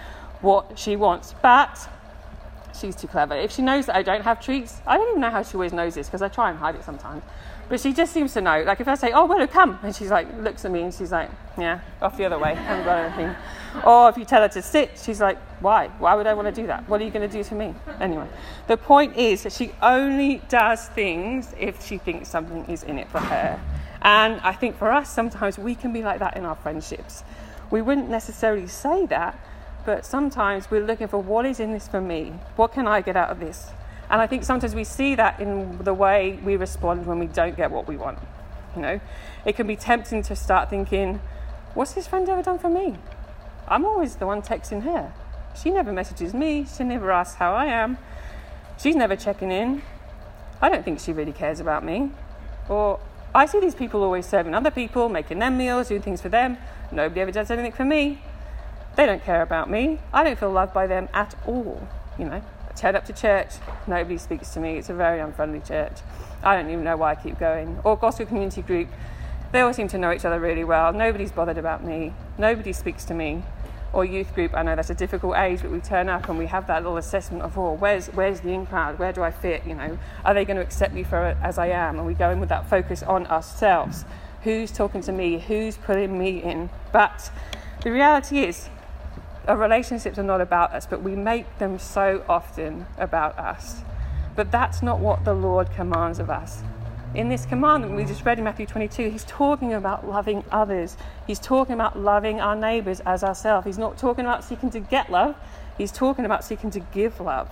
what 0.41 0.77
she 0.77 0.95
wants. 0.95 1.35
But 1.41 1.87
she's 2.79 2.95
too 2.95 3.07
clever. 3.07 3.35
If 3.35 3.51
she 3.51 3.61
knows 3.61 3.87
that 3.87 3.95
I 3.95 4.03
don't 4.03 4.23
have 4.23 4.39
treats, 4.39 4.81
I 4.85 4.97
don't 4.97 5.09
even 5.09 5.21
know 5.21 5.29
how 5.29 5.43
she 5.43 5.55
always 5.55 5.73
knows 5.73 5.95
this 5.95 6.07
because 6.07 6.21
I 6.21 6.27
try 6.27 6.49
and 6.49 6.57
hide 6.57 6.75
it 6.75 6.83
sometimes. 6.83 7.23
But 7.69 7.81
she 7.81 7.91
just 7.93 8.13
seems 8.13 8.33
to 8.33 8.41
know. 8.41 8.63
Like 8.63 8.79
if 8.79 8.87
I 8.87 8.95
say, 8.95 9.11
"Oh, 9.11 9.25
well, 9.25 9.45
come," 9.47 9.77
and 9.83 9.95
she's 9.95 10.09
like, 10.09 10.27
looks 10.39 10.63
at 10.63 10.71
me 10.71 10.83
and 10.83 10.93
she's 10.93 11.11
like, 11.11 11.29
"Yeah, 11.57 11.81
off 12.01 12.17
the 12.17 12.25
other 12.25 12.39
way. 12.39 12.51
I 12.51 12.55
haven't 12.55 12.85
got 12.85 12.97
anything." 12.97 13.35
Or 13.85 14.09
if 14.09 14.17
you 14.17 14.25
tell 14.25 14.41
her 14.41 14.47
to 14.49 14.61
sit, 14.61 14.97
she's 14.97 15.19
like, 15.19 15.37
"Why? 15.59 15.87
Why 15.99 16.15
would 16.15 16.27
I 16.27 16.33
want 16.33 16.47
to 16.47 16.61
do 16.61 16.67
that? 16.67 16.87
What 16.87 17.01
are 17.01 17.03
you 17.03 17.11
going 17.11 17.29
to 17.29 17.37
do 17.37 17.43
to 17.43 17.55
me?" 17.55 17.75
Anyway, 17.99 18.27
the 18.67 18.77
point 18.77 19.17
is 19.17 19.43
that 19.43 19.51
she 19.51 19.71
only 19.81 20.41
does 20.49 20.87
things 20.89 21.53
if 21.59 21.85
she 21.85 21.97
thinks 21.97 22.29
something 22.29 22.65
is 22.65 22.83
in 22.83 22.97
it 22.97 23.09
for 23.09 23.19
her. 23.19 23.59
And 24.01 24.39
I 24.41 24.53
think 24.53 24.77
for 24.77 24.91
us, 24.91 25.09
sometimes 25.09 25.57
we 25.57 25.75
can 25.75 25.91
be 25.91 26.01
like 26.03 26.19
that 26.19 26.37
in 26.37 26.45
our 26.45 26.55
friendships. 26.55 27.23
We 27.69 27.81
wouldn't 27.81 28.09
necessarily 28.09 28.67
say 28.67 29.05
that, 29.07 29.37
but 29.85 30.05
sometimes 30.05 30.71
we're 30.71 30.85
looking 30.85 31.07
for 31.07 31.17
what 31.17 31.45
is 31.45 31.59
in 31.59 31.73
this 31.73 31.87
for 31.87 31.99
me? 31.99 32.33
What 32.55 32.71
can 32.71 32.87
I 32.87 33.01
get 33.01 33.17
out 33.17 33.29
of 33.29 33.39
this? 33.39 33.71
And 34.09 34.21
I 34.21 34.27
think 34.27 34.43
sometimes 34.43 34.73
we 34.73 34.83
see 34.83 35.15
that 35.15 35.39
in 35.39 35.79
the 35.83 35.93
way 35.93 36.39
we 36.43 36.55
respond 36.55 37.05
when 37.05 37.19
we 37.19 37.27
don't 37.27 37.57
get 37.57 37.71
what 37.71 37.87
we 37.87 37.97
want. 37.97 38.19
You 38.75 38.81
know, 38.81 38.99
it 39.45 39.55
can 39.55 39.67
be 39.67 39.75
tempting 39.75 40.21
to 40.23 40.35
start 40.35 40.69
thinking, 40.69 41.19
what's 41.73 41.93
this 41.93 42.07
friend 42.07 42.27
ever 42.29 42.41
done 42.41 42.59
for 42.59 42.69
me? 42.69 42.95
I'm 43.67 43.85
always 43.85 44.15
the 44.15 44.25
one 44.25 44.41
texting 44.41 44.83
her. 44.83 45.13
She 45.61 45.71
never 45.71 45.91
messages 45.91 46.33
me, 46.33 46.65
she 46.65 46.83
never 46.83 47.11
asks 47.11 47.35
how 47.35 47.53
I 47.53 47.65
am, 47.65 47.97
she's 48.77 48.95
never 48.95 49.15
checking 49.15 49.51
in. 49.51 49.81
I 50.61 50.69
don't 50.69 50.85
think 50.85 50.99
she 50.99 51.11
really 51.11 51.33
cares 51.33 51.59
about 51.59 51.83
me. 51.83 52.11
Or 52.69 52.99
I 53.33 53.45
see 53.45 53.59
these 53.59 53.75
people 53.75 54.03
always 54.03 54.25
serving 54.25 54.53
other 54.53 54.71
people, 54.71 55.09
making 55.09 55.39
them 55.39 55.57
meals, 55.57 55.89
doing 55.89 56.01
things 56.01 56.21
for 56.21 56.29
them. 56.29 56.57
Nobody 56.91 57.21
ever 57.21 57.31
does 57.31 57.51
anything 57.51 57.71
for 57.71 57.85
me. 57.85 58.21
They 58.95 59.05
don't 59.05 59.23
care 59.23 59.41
about 59.41 59.69
me. 59.69 59.99
I 60.13 60.23
don't 60.23 60.39
feel 60.39 60.51
loved 60.51 60.73
by 60.73 60.87
them 60.87 61.09
at 61.13 61.35
all. 61.45 61.87
You 62.17 62.25
know, 62.25 62.41
Turn 62.77 62.95
up 62.95 63.05
to 63.05 63.13
church, 63.13 63.55
nobody 63.87 64.17
speaks 64.17 64.53
to 64.53 64.59
me. 64.59 64.77
It's 64.77 64.89
a 64.89 64.93
very 64.93 65.19
unfriendly 65.19 65.61
church. 65.61 65.93
I 66.43 66.55
don't 66.55 66.69
even 66.69 66.83
know 66.83 66.95
why 66.95 67.11
I 67.11 67.15
keep 67.15 67.39
going. 67.39 67.79
Or 67.83 67.97
gospel 67.97 68.25
community 68.25 68.61
group, 68.61 68.87
they 69.51 69.61
all 69.61 69.73
seem 69.73 69.87
to 69.89 69.97
know 69.97 70.11
each 70.13 70.25
other 70.25 70.39
really 70.39 70.63
well. 70.63 70.93
Nobody's 70.93 71.31
bothered 71.31 71.57
about 71.57 71.83
me. 71.83 72.13
Nobody 72.37 72.71
speaks 72.71 73.03
to 73.05 73.13
me. 73.13 73.43
Or 73.93 74.05
youth 74.05 74.33
group, 74.35 74.53
I 74.53 74.63
know 74.63 74.75
that's 74.75 74.89
a 74.89 74.95
difficult 74.95 75.37
age, 75.37 75.61
but 75.61 75.71
we 75.71 75.79
turn 75.79 76.07
up 76.07 76.29
and 76.29 76.37
we 76.37 76.45
have 76.45 76.67
that 76.67 76.83
little 76.83 76.97
assessment 76.97 77.41
of, 77.41 77.57
oh, 77.57 77.73
where's, 77.73 78.07
where's 78.07 78.41
the 78.41 78.51
in 78.51 78.65
crowd? 78.65 78.99
Where 78.99 79.11
do 79.11 79.23
I 79.23 79.31
fit? 79.31 79.65
You 79.65 79.75
know, 79.75 79.97
are 80.23 80.33
they 80.33 80.45
going 80.45 80.57
to 80.57 80.63
accept 80.63 80.93
me 80.93 81.03
for 81.03 81.17
as 81.41 81.57
I 81.57 81.67
am? 81.67 81.97
And 81.97 82.05
we 82.05 82.13
go 82.13 82.29
in 82.29 82.39
with 82.39 82.49
that 82.49 82.69
focus 82.69 83.01
on 83.01 83.25
ourselves 83.27 84.05
Who's 84.47 84.71
talking 84.71 85.01
to 85.01 85.11
me? 85.11 85.39
Who's 85.39 85.77
putting 85.77 86.17
me 86.17 86.41
in? 86.41 86.69
But 86.93 87.31
the 87.81 87.91
reality 87.91 88.43
is, 88.43 88.69
our 89.47 89.57
relationships 89.57 90.19
are 90.19 90.23
not 90.23 90.41
about 90.41 90.73
us, 90.73 90.85
but 90.85 91.01
we 91.01 91.15
make 91.15 91.57
them 91.57 91.79
so 91.79 92.23
often 92.27 92.85
about 92.97 93.37
us. 93.39 93.81
But 94.35 94.51
that's 94.51 94.83
not 94.83 94.99
what 94.99 95.23
the 95.23 95.33
Lord 95.33 95.71
commands 95.71 96.19
of 96.19 96.29
us. 96.29 96.63
In 97.15 97.29
this 97.29 97.45
commandment 97.45 97.95
we 97.95 98.03
just 98.03 98.25
read 98.25 98.37
in 98.37 98.43
Matthew 98.43 98.65
22, 98.65 99.09
he's 99.09 99.23
talking 99.23 99.73
about 99.73 100.07
loving 100.07 100.43
others. 100.51 100.97
He's 101.25 101.39
talking 101.39 101.73
about 101.73 101.97
loving 101.97 102.41
our 102.41 102.55
neighbours 102.55 102.99
as 103.05 103.23
ourselves. 103.23 103.65
He's 103.65 103.77
not 103.77 103.97
talking 103.97 104.25
about 104.25 104.43
seeking 104.43 104.69
to 104.71 104.81
get 104.81 105.09
love, 105.09 105.35
he's 105.77 105.91
talking 105.91 106.25
about 106.25 106.43
seeking 106.43 106.69
to 106.71 106.79
give 106.79 107.19
love. 107.21 107.49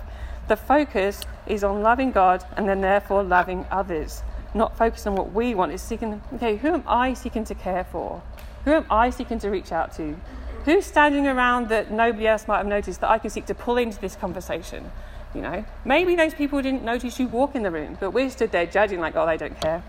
The 0.49 0.57
focus 0.57 1.21
is 1.47 1.63
on 1.63 1.81
loving 1.81 2.11
God 2.11 2.43
and 2.57 2.67
then 2.67 2.81
therefore 2.81 3.23
loving 3.23 3.65
others, 3.71 4.21
not 4.53 4.77
focused 4.77 5.07
on 5.07 5.15
what 5.15 5.31
we 5.31 5.55
want. 5.55 5.71
It's 5.71 5.81
seeking, 5.81 6.21
okay, 6.33 6.57
who 6.57 6.73
am 6.73 6.83
I 6.85 7.13
seeking 7.13 7.45
to 7.45 7.55
care 7.55 7.85
for? 7.85 8.21
Who 8.65 8.73
am 8.73 8.85
I 8.89 9.09
seeking 9.09 9.39
to 9.39 9.49
reach 9.49 9.71
out 9.71 9.95
to? 9.95 10.17
Who's 10.65 10.87
standing 10.87 11.27
around 11.27 11.69
that 11.69 11.91
nobody 11.91 12.27
else 12.27 12.47
might 12.47 12.57
have 12.57 12.65
noticed 12.65 13.01
that 13.01 13.11
I 13.11 13.19
can 13.19 13.29
seek 13.29 13.45
to 13.45 13.53
pull 13.53 13.77
into 13.77 14.01
this 14.01 14.15
conversation? 14.15 14.91
You 15.35 15.41
know, 15.41 15.65
maybe 15.85 16.15
those 16.15 16.33
people 16.33 16.59
didn't 16.59 16.83
notice 16.83 17.19
you 17.19 17.27
walk 17.27 17.53
in 17.53 17.61
the 17.61 17.69
room, 17.69 17.97
but 17.99 18.11
we're 18.11 18.31
stood 18.31 18.51
there 18.51 18.65
judging 18.65 18.99
like, 18.99 19.15
oh, 19.15 19.27
they 19.27 19.37
don't 19.37 19.59
care. 19.61 19.83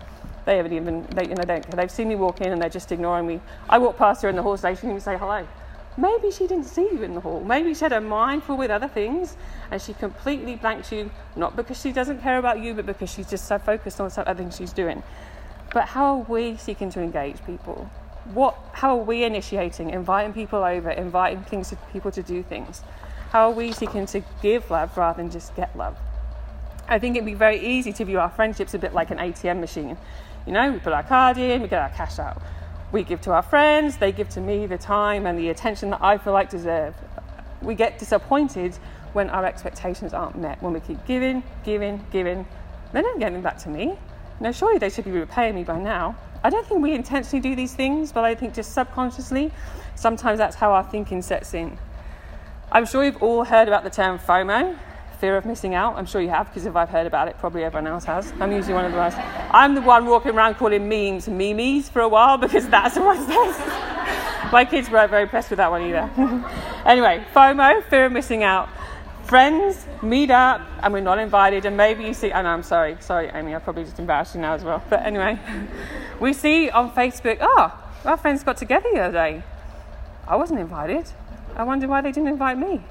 They 0.45 0.57
haven't 0.57 0.73
even, 0.73 1.07
they, 1.15 1.23
you 1.23 1.33
know, 1.33 1.43
they. 1.43 1.61
They've 1.75 1.89
seen 1.89 2.09
me 2.09 2.15
walk 2.15 2.41
in 2.41 2.53
and 2.53 2.61
they're 2.61 2.69
just 2.69 2.91
ignoring 2.91 3.25
me. 3.25 3.41
I 3.67 3.79
walk 3.79 3.97
past 3.97 4.21
her 4.21 4.29
in 4.29 4.35
the 4.35 4.43
hall 4.43 4.55
station 4.55 4.91
and 4.91 5.01
say 5.01 5.17
hello. 5.17 5.47
Maybe 5.97 6.29
she 6.29 6.45
didn't 6.45 6.65
see 6.65 6.83
you 6.83 7.01
in 7.01 7.15
the 7.15 7.21
hall. 7.21 7.39
Maybe 7.39 7.73
she 7.73 7.79
had 7.79 7.91
her 7.91 7.99
mind 7.99 8.43
full 8.43 8.57
with 8.57 8.69
other 8.69 8.87
things 8.87 9.35
and 9.71 9.81
she 9.81 9.93
completely 9.93 10.57
blanked 10.57 10.91
you, 10.91 11.09
not 11.35 11.55
because 11.55 11.81
she 11.81 11.91
doesn't 11.91 12.21
care 12.21 12.37
about 12.37 12.59
you, 12.59 12.75
but 12.75 12.85
because 12.85 13.11
she's 13.11 13.27
just 13.27 13.47
so 13.47 13.57
focused 13.57 13.99
on 13.99 14.11
some 14.11 14.25
other 14.27 14.43
things 14.43 14.55
she's 14.55 14.73
doing. 14.73 15.01
But 15.73 15.85
how 15.85 16.05
are 16.05 16.25
we 16.29 16.55
seeking 16.57 16.91
to 16.91 17.01
engage 17.01 17.43
people? 17.47 17.89
What, 18.33 18.57
how 18.73 18.99
are 18.99 19.03
we 19.03 19.23
initiating, 19.23 19.89
inviting 19.89 20.33
people 20.33 20.63
over, 20.63 20.89
inviting 20.89 21.43
things 21.43 21.69
to 21.69 21.77
people 21.93 22.11
to 22.11 22.21
do 22.21 22.43
things? 22.43 22.81
How 23.31 23.49
are 23.49 23.53
we 23.53 23.71
seeking 23.71 24.05
to 24.07 24.21
give 24.41 24.69
love 24.69 24.97
rather 24.97 25.21
than 25.21 25.31
just 25.31 25.55
get 25.55 25.75
love? 25.77 25.97
I 26.89 26.99
think 26.99 27.15
it'd 27.15 27.25
be 27.25 27.33
very 27.33 27.59
easy 27.59 27.91
to 27.93 28.05
view 28.05 28.19
our 28.19 28.29
friendships 28.29 28.73
a 28.73 28.79
bit 28.79 28.93
like 28.93 29.11
an 29.11 29.17
ATM 29.17 29.59
machine. 29.59 29.97
You 30.45 30.53
know, 30.53 30.71
we 30.71 30.79
put 30.79 30.93
our 30.93 31.03
card 31.03 31.37
in, 31.37 31.61
we 31.61 31.67
get 31.67 31.81
our 31.81 31.89
cash 31.89 32.19
out. 32.19 32.41
We 32.91 33.03
give 33.03 33.19
to 33.21 33.31
our 33.31 33.41
friends, 33.41 33.97
they 33.97 34.13
give 34.13 34.29
to 34.29 34.41
me 34.41 34.65
the 34.65 34.77
time 34.77 35.25
and 35.25 35.37
the 35.37 35.49
attention 35.49 35.89
that 35.89 36.01
I 36.01 36.17
feel 36.17 36.31
like 36.31 36.49
deserve. 36.49 36.95
We 37.61 37.75
get 37.75 37.99
disappointed 37.99 38.75
when 39.13 39.29
our 39.29 39.45
expectations 39.45 40.13
aren't 40.13 40.37
met, 40.37 40.61
when 40.61 40.73
we 40.73 40.79
keep 40.79 41.05
giving, 41.05 41.43
giving, 41.65 42.05
giving. 42.11 42.47
They're 42.93 43.01
not 43.03 43.19
getting 43.19 43.41
back 43.41 43.57
to 43.59 43.69
me. 43.69 43.97
Now, 44.39 44.51
surely 44.51 44.77
they 44.77 44.89
should 44.89 45.05
be 45.05 45.11
repaying 45.11 45.55
me 45.55 45.63
by 45.63 45.79
now. 45.79 46.15
I 46.47 46.49
don't 46.49 46.65
think 46.65 46.81
we 46.81 46.93
intentionally 46.93 47.41
do 47.41 47.57
these 47.57 47.73
things, 47.73 48.13
but 48.13 48.23
I 48.23 48.33
think 48.33 48.53
just 48.53 48.71
subconsciously, 48.71 49.51
sometimes 49.95 50.37
that's 50.37 50.55
how 50.55 50.71
our 50.71 50.83
thinking 50.85 51.21
sets 51.21 51.53
in. 51.53 51.77
I'm 52.71 52.85
sure 52.85 53.03
you've 53.03 53.21
all 53.21 53.43
heard 53.43 53.67
about 53.67 53.83
the 53.83 53.89
term 53.89 54.17
FOMO, 54.17 54.79
fear 55.19 55.35
of 55.35 55.45
missing 55.45 55.75
out. 55.75 55.97
I'm 55.97 56.05
sure 56.05 56.21
you 56.21 56.29
have, 56.29 56.47
because 56.47 56.65
if 56.65 56.73
I've 56.77 56.87
heard 56.87 57.05
about 57.05 57.27
it, 57.27 57.37
probably 57.37 57.65
everyone 57.65 57.87
else 57.87 58.05
has. 58.05 58.31
I'm 58.39 58.53
usually 58.53 58.75
one 58.75 58.85
of 58.85 58.93
the 58.93 58.97
ones. 58.97 59.15
I'm 59.51 59.75
the 59.75 59.81
one 59.81 60.05
walking 60.05 60.31
around 60.31 60.55
calling 60.55 60.87
memes 60.87 61.27
memes 61.27 61.89
for 61.89 62.01
a 62.01 62.07
while 62.07 62.37
because 62.37 62.65
that's 62.69 62.95
what 62.97 63.17
says. 63.17 64.51
My 64.53 64.63
kids 64.63 64.89
weren't 64.89 65.09
very 65.09 65.23
impressed 65.23 65.49
with 65.49 65.57
that 65.57 65.69
one 65.69 65.81
either. 65.81 66.09
anyway, 66.85 67.25
FOMO, 67.35 67.83
fear 67.89 68.05
of 68.05 68.13
missing 68.13 68.43
out. 68.43 68.69
Friends 69.27 69.85
meet 70.01 70.31
up 70.31 70.61
and 70.81 70.93
we're 70.93 71.01
not 71.01 71.19
invited, 71.19 71.65
and 71.65 71.75
maybe 71.75 72.05
you 72.05 72.13
see. 72.13 72.29
No, 72.29 72.35
I'm 72.35 72.63
sorry, 72.63 72.95
sorry, 73.01 73.27
Amy. 73.33 73.53
I 73.53 73.59
probably 73.59 73.83
just 73.83 73.99
embarrassed 73.99 74.35
you 74.35 74.39
now 74.39 74.53
as 74.53 74.63
well. 74.63 74.81
But 74.89 75.05
anyway, 75.05 75.37
we 76.21 76.31
see 76.31 76.69
on 76.69 76.91
Facebook. 76.91 77.37
Oh, 77.41 77.77
our 78.05 78.15
friends 78.15 78.45
got 78.45 78.55
together 78.55 78.87
the 78.93 79.01
other 79.01 79.11
day. 79.11 79.43
I 80.25 80.37
wasn't 80.37 80.61
invited. 80.61 81.11
I 81.57 81.63
wonder 81.63 81.89
why 81.89 81.99
they 81.99 82.13
didn't 82.13 82.29
invite 82.29 82.57
me. 82.57 82.81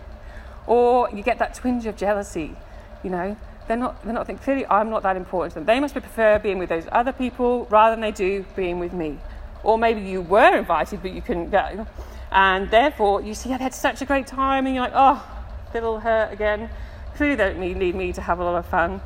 Or 0.67 1.09
you 1.11 1.23
get 1.23 1.39
that 1.39 1.55
twinge 1.55 1.87
of 1.87 1.97
jealousy, 1.97 2.55
you 3.03 3.09
know. 3.09 3.39
They're 3.67 3.79
not, 3.79 4.05
they're 4.05 4.13
not 4.13 4.27
thinking, 4.27 4.45
clearly 4.45 4.67
I'm 4.67 4.91
not 4.91 5.03
that 5.05 5.17
important 5.17 5.55
to 5.55 5.61
them. 5.61 5.67
They 5.67 5.81
must 5.81 5.95
prefer 5.95 6.39
being 6.39 6.59
with 6.59 6.69
those 6.69 6.85
other 6.93 7.13
people 7.13 7.67
rather 7.71 7.97
than 7.97 8.03
they 8.03 8.13
do 8.13 8.45
being 8.55 8.79
with 8.79 8.93
me. 8.93 9.19
Or 9.65 9.79
maybe 9.79 10.03
you 10.03 10.21
were 10.21 10.55
invited 10.55 11.01
but 11.01 11.13
you 11.13 11.23
couldn't 11.23 11.49
go. 11.51 11.87
And 12.31 12.71
therefore 12.71 13.23
you 13.23 13.33
see, 13.33 13.49
they 13.49 13.57
had 13.57 13.73
such 13.75 14.03
a 14.03 14.05
great 14.05 14.27
time 14.27 14.67
and 14.67 14.75
you're 14.75 14.85
like, 14.85 14.93
oh, 14.95 15.36
little 15.75 16.01
hurt 16.01 16.33
again. 16.33 16.71
Clearly 17.17 17.35
they 17.35 17.45
don't 17.51 17.61
need, 17.61 17.95
me 17.95 18.13
to 18.13 18.21
have 18.21 18.39
a 18.39 18.45
lot 18.45 18.57
of 18.57 18.67
fun. 18.67 19.01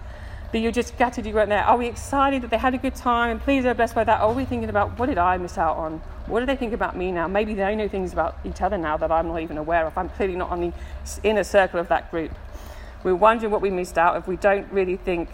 But 0.52 0.60
you're 0.60 0.72
just 0.72 0.98
gutted 0.98 1.26
you 1.26 1.34
weren't 1.34 1.48
there. 1.48 1.62
Are 1.62 1.76
we 1.76 1.86
excited 1.86 2.42
that 2.42 2.50
they 2.50 2.58
had 2.58 2.74
a 2.74 2.78
good 2.78 2.96
time 2.96 3.30
and 3.30 3.40
pleased 3.40 3.64
they're 3.64 3.72
oh, 3.72 3.74
blessed 3.74 3.94
by 3.94 4.04
that? 4.04 4.20
Or 4.20 4.30
are 4.30 4.34
we 4.34 4.44
thinking 4.44 4.68
about 4.68 4.98
what 4.98 5.06
did 5.06 5.18
I 5.18 5.36
miss 5.36 5.56
out 5.56 5.76
on? 5.76 5.98
What 6.26 6.40
do 6.40 6.46
they 6.46 6.56
think 6.56 6.72
about 6.72 6.96
me 6.96 7.12
now? 7.12 7.28
Maybe 7.28 7.54
they 7.54 7.76
know 7.76 7.88
things 7.88 8.12
about 8.12 8.36
each 8.44 8.60
other 8.60 8.76
now 8.76 8.96
that 8.96 9.12
I'm 9.12 9.28
not 9.28 9.40
even 9.42 9.58
aware 9.58 9.86
of. 9.86 9.96
I'm 9.96 10.08
clearly 10.08 10.34
not 10.34 10.50
on 10.50 10.60
the 10.60 10.72
inner 11.22 11.44
circle 11.44 11.78
of 11.78 11.88
that 11.88 12.10
group. 12.10 12.32
We're 13.04 13.14
wondering 13.14 13.52
what 13.52 13.62
we 13.62 13.70
missed 13.70 13.96
out 13.96 14.16
if 14.16 14.26
we 14.26 14.36
don't 14.36 14.70
really 14.72 14.96
think, 14.96 15.28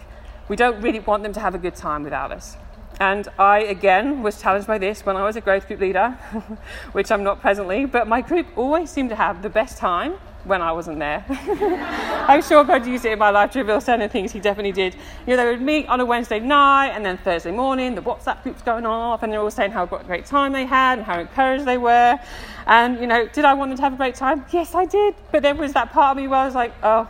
we 0.47 0.55
don't 0.55 0.81
really 0.81 0.99
want 0.99 1.23
them 1.23 1.33
to 1.33 1.39
have 1.39 1.55
a 1.55 1.57
good 1.57 1.75
time 1.75 2.03
without 2.03 2.31
us. 2.31 2.55
And 2.99 3.27
I, 3.37 3.59
again, 3.59 4.23
was 4.23 4.41
challenged 4.41 4.67
by 4.67 4.77
this 4.77 5.05
when 5.05 5.17
I 5.17 5.23
was 5.23 5.35
a 5.35 5.41
growth 5.41 5.67
group 5.67 5.79
leader, 5.79 6.11
which 6.93 7.11
I'm 7.11 7.23
not 7.23 7.41
presently, 7.41 7.85
but 7.85 8.07
my 8.07 8.21
group 8.21 8.47
always 8.55 8.89
seemed 8.89 9.09
to 9.09 9.15
have 9.15 9.41
the 9.41 9.49
best 9.49 9.77
time 9.77 10.15
when 10.47 10.61
I 10.61 10.71
wasn't 10.71 10.99
there. 10.99 11.25
I'm 12.27 12.41
sure 12.41 12.63
God 12.63 12.85
used 12.87 13.05
it 13.05 13.11
in 13.11 13.19
my 13.19 13.29
life 13.29 13.51
to 13.51 13.59
reveal 13.59 13.81
certain 13.81 14.09
things 14.09 14.31
He 14.31 14.39
definitely 14.39 14.71
did. 14.71 14.95
You 15.25 15.35
know, 15.35 15.43
they 15.43 15.51
would 15.51 15.61
meet 15.61 15.87
on 15.87 15.99
a 15.99 16.05
Wednesday 16.05 16.39
night, 16.39 16.89
and 16.89 17.05
then 17.05 17.17
Thursday 17.17 17.51
morning, 17.51 17.95
the 17.95 18.01
WhatsApp 18.01 18.43
group's 18.43 18.61
going 18.61 18.85
off, 18.85 19.23
and 19.23 19.31
they're 19.31 19.41
all 19.41 19.51
saying 19.51 19.71
how 19.71 19.85
great 19.85 20.25
time 20.25 20.53
they 20.53 20.65
had 20.65 20.99
and 20.99 21.05
how 21.05 21.19
encouraged 21.19 21.65
they 21.65 21.77
were. 21.77 22.17
And, 22.65 22.99
you 22.99 23.07
know, 23.07 23.27
did 23.27 23.45
I 23.45 23.53
want 23.53 23.71
them 23.71 23.77
to 23.77 23.83
have 23.83 23.93
a 23.93 23.97
great 23.97 24.15
time? 24.15 24.45
Yes, 24.51 24.75
I 24.75 24.85
did. 24.85 25.15
But 25.31 25.43
there 25.43 25.55
was 25.55 25.73
that 25.73 25.91
part 25.91 26.17
of 26.17 26.21
me 26.21 26.27
where 26.27 26.39
I 26.39 26.45
was 26.45 26.55
like, 26.55 26.73
oh, 26.83 27.07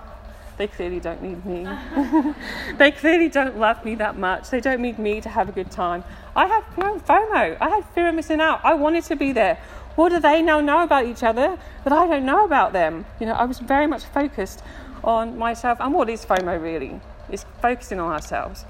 they 0.58 0.68
clearly 0.68 1.00
don't 1.00 1.22
need 1.22 1.46
me. 1.46 1.68
they 2.78 2.92
clearly 2.92 3.30
don't 3.30 3.58
love 3.58 3.86
me 3.86 3.94
that 3.96 4.18
much. 4.18 4.50
They 4.50 4.60
don't 4.60 4.82
need 4.82 4.98
me 4.98 5.22
to 5.22 5.30
have 5.30 5.50
a 5.50 5.52
good 5.52 5.70
time. 5.70 6.04
I 6.36 6.48
had 6.48 6.64
FOMO. 6.76 7.58
I 7.60 7.70
had 7.70 7.86
fear 7.94 8.10
of 8.10 8.16
missing 8.16 8.42
out. 8.42 8.62
I 8.64 8.74
wanted 8.74 9.04
to 9.06 9.16
be 9.16 9.34
there. 9.34 9.60
What 9.98 10.10
do 10.10 10.20
they 10.20 10.44
now 10.44 10.62
know 10.62 10.84
about 10.84 11.08
each 11.08 11.24
other 11.24 11.58
that 11.84 11.92
I 11.92 12.06
don't 12.06 12.24
know 12.24 12.46
about 12.46 12.72
them? 12.72 13.08
You 13.20 13.26
know, 13.26 13.34
I 13.34 13.46
was 13.46 13.58
very 13.58 13.88
much 13.88 14.04
focused 14.06 14.62
on 15.04 15.40
myself. 15.40 15.80
And 15.82 15.92
what 15.92 16.08
is 16.08 16.24
FOMO 16.24 16.62
really? 16.62 17.02
It's 17.32 17.48
focusing 17.64 18.00
on 18.00 18.12
ourselves. 18.12 18.64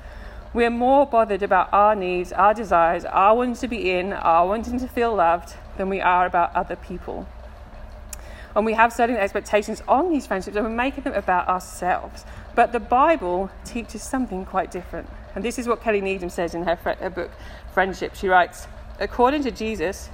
We're 0.53 0.69
more 0.69 1.05
bothered 1.05 1.43
about 1.43 1.67
our 1.73 1.95
needs, 1.95 2.31
our 2.31 2.53
desires, 2.53 3.03
our 3.03 3.35
wanting 3.35 3.55
to 3.55 3.67
be 3.67 3.91
in, 3.91 4.13
our 4.13 4.47
wanting 4.47 4.79
to 4.79 4.87
feel 4.87 5.13
loved 5.13 5.55
than 5.75 5.89
we 5.89 5.99
are 5.99 6.25
about 6.25 6.55
other 6.55 6.77
people. 6.77 7.27
And 8.55 8.65
we 8.65 8.75
have 8.75 8.93
certain 8.93 9.17
expectations 9.17 9.83
on 9.85 10.09
these 10.09 10.25
friendships 10.25 10.55
and 10.55 10.65
we're 10.65 10.71
making 10.71 11.03
them 11.03 11.13
about 11.13 11.49
ourselves. 11.49 12.23
But 12.55 12.71
the 12.71 12.79
Bible 12.79 13.51
teaches 13.65 14.01
something 14.01 14.45
quite 14.45 14.71
different. 14.71 15.09
And 15.35 15.43
this 15.43 15.59
is 15.59 15.67
what 15.67 15.83
Kelly 15.83 15.99
Needham 15.99 16.29
says 16.29 16.55
in 16.55 16.63
her, 16.63 16.75
her 16.75 17.09
book, 17.09 17.31
Friendish. 17.75 18.15
She 18.15 18.29
writes, 18.29 18.69
According 18.97 19.43
to 19.43 19.51
Jesus, 19.51 20.09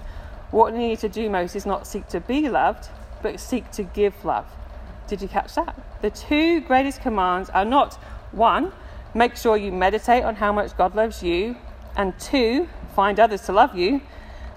what 0.54 0.72
we 0.72 0.78
need 0.78 1.00
to 1.00 1.10
do 1.10 1.32
most 1.32 1.56
is 1.56 1.66
not 1.66 1.88
seek 1.88 2.08
to 2.10 2.20
be 2.20 2.48
loved, 2.48 2.88
but 3.24 3.40
seek 3.40 3.72
to 3.72 3.82
give 3.82 4.24
love. 4.24 4.46
Did 5.08 5.20
you 5.20 5.28
catch 5.28 5.56
that? 5.56 5.76
The 6.04 6.12
two 6.12 6.62
greatest 6.62 7.02
commands 7.02 7.50
are 7.50 7.66
not 7.66 7.96
one, 8.32 8.72
make 9.16 9.36
sure 9.36 9.58
you 9.58 9.72
meditate 9.72 10.24
on 10.24 10.36
how 10.36 10.52
much 10.54 10.78
God 10.78 10.94
loves 10.94 11.24
you, 11.24 11.58
and 11.98 12.18
two, 12.20 12.70
find 12.96 13.20
others 13.20 13.42
to 13.42 13.52
love 13.52 13.76
you. 13.76 14.02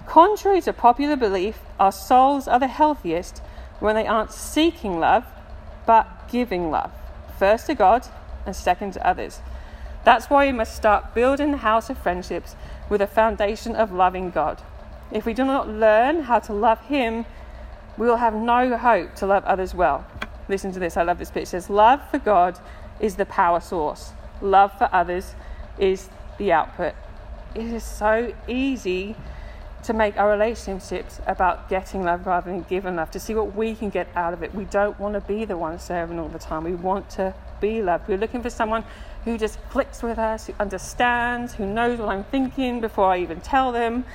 Contrary 0.05 0.61
to 0.61 0.71
popular 0.71 1.15
belief, 1.15 1.59
our 1.79 1.91
souls 1.91 2.47
are 2.47 2.59
the 2.59 2.67
healthiest 2.67 3.39
when 3.79 3.95
they 3.95 4.05
aren't 4.05 4.31
seeking 4.31 4.99
love, 4.99 5.25
but 5.87 6.29
giving 6.31 6.69
love. 6.69 6.91
First 7.39 7.65
to 7.67 7.73
God 7.73 8.05
and 8.45 8.55
second 8.55 8.93
to 8.93 9.07
others. 9.07 9.39
That's 10.03 10.29
why 10.29 10.45
we 10.45 10.51
must 10.51 10.75
start 10.75 11.15
building 11.15 11.51
the 11.51 11.57
house 11.57 11.89
of 11.89 11.97
friendships 11.97 12.55
with 12.87 13.01
a 13.01 13.07
foundation 13.07 13.75
of 13.75 13.91
loving 13.91 14.29
God. 14.29 14.61
If 15.11 15.25
we 15.25 15.33
do 15.33 15.45
not 15.45 15.69
learn 15.69 16.23
how 16.23 16.39
to 16.39 16.53
love 16.53 16.79
Him, 16.81 17.25
we 17.97 18.07
will 18.07 18.17
have 18.17 18.33
no 18.33 18.77
hope 18.77 19.15
to 19.15 19.25
love 19.25 19.43
others 19.45 19.73
well. 19.73 20.05
Listen 20.49 20.71
to 20.71 20.79
this, 20.79 20.97
I 20.97 21.03
love 21.03 21.19
this 21.19 21.31
bit. 21.31 21.43
It 21.43 21.47
says, 21.47 21.69
Love 21.69 22.01
for 22.09 22.19
God 22.19 22.59
is 22.99 23.15
the 23.15 23.25
power 23.25 23.59
source, 23.59 24.11
love 24.41 24.77
for 24.77 24.89
others 24.91 25.35
is 25.77 26.09
the 26.37 26.51
output. 26.51 26.93
It 27.55 27.65
is 27.65 27.83
so 27.83 28.33
easy 28.47 29.15
to 29.83 29.93
make 29.93 30.17
our 30.17 30.29
relationships 30.29 31.21
about 31.27 31.69
getting 31.69 32.03
love 32.03 32.25
rather 32.25 32.51
than 32.51 32.63
giving 32.63 32.97
love, 32.97 33.09
to 33.11 33.19
see 33.19 33.33
what 33.33 33.55
we 33.55 33.73
can 33.75 33.89
get 33.89 34.07
out 34.15 34.33
of 34.33 34.43
it. 34.43 34.53
We 34.53 34.65
don't 34.65 34.99
want 34.99 35.13
to 35.13 35.21
be 35.21 35.45
the 35.45 35.57
one 35.57 35.79
serving 35.79 36.19
all 36.19 36.27
the 36.27 36.39
time. 36.39 36.63
We 36.63 36.75
want 36.75 37.09
to 37.11 37.33
be 37.61 37.81
loved. 37.81 38.07
We're 38.07 38.17
looking 38.17 38.41
for 38.41 38.49
someone 38.49 38.83
who 39.23 39.37
just 39.37 39.59
clicks 39.69 40.03
with 40.03 40.19
us, 40.19 40.47
who 40.47 40.53
understands, 40.59 41.53
who 41.53 41.65
knows 41.65 41.99
what 41.99 42.09
I'm 42.09 42.23
thinking 42.25 42.81
before 42.81 43.05
I 43.05 43.19
even 43.19 43.39
tell 43.41 43.71
them. 43.71 44.05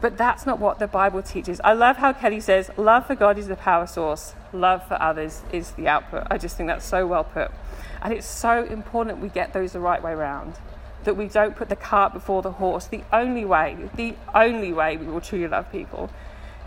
But 0.00 0.16
that's 0.16 0.46
not 0.46 0.58
what 0.58 0.78
the 0.78 0.86
Bible 0.86 1.22
teaches. 1.22 1.60
I 1.62 1.74
love 1.74 1.98
how 1.98 2.12
Kelly 2.12 2.40
says, 2.40 2.70
love 2.76 3.06
for 3.06 3.14
God 3.14 3.36
is 3.36 3.48
the 3.48 3.56
power 3.56 3.86
source, 3.86 4.34
love 4.52 4.86
for 4.88 5.00
others 5.00 5.42
is 5.52 5.72
the 5.72 5.88
output. 5.88 6.26
I 6.30 6.38
just 6.38 6.56
think 6.56 6.68
that's 6.68 6.86
so 6.86 7.06
well 7.06 7.24
put. 7.24 7.50
And 8.02 8.12
it's 8.14 8.26
so 8.26 8.64
important 8.64 9.20
we 9.20 9.28
get 9.28 9.52
those 9.52 9.72
the 9.72 9.80
right 9.80 10.02
way 10.02 10.12
around. 10.12 10.54
that 11.04 11.16
we 11.16 11.26
don't 11.26 11.56
put 11.56 11.68
the 11.68 11.76
cart 11.76 12.12
before 12.12 12.42
the 12.42 12.52
horse. 12.52 12.86
The 12.86 13.02
only 13.12 13.44
way, 13.44 13.76
the 13.94 14.14
only 14.34 14.72
way 14.72 14.96
we 14.96 15.06
will 15.06 15.20
truly 15.20 15.48
love 15.48 15.70
people 15.72 16.10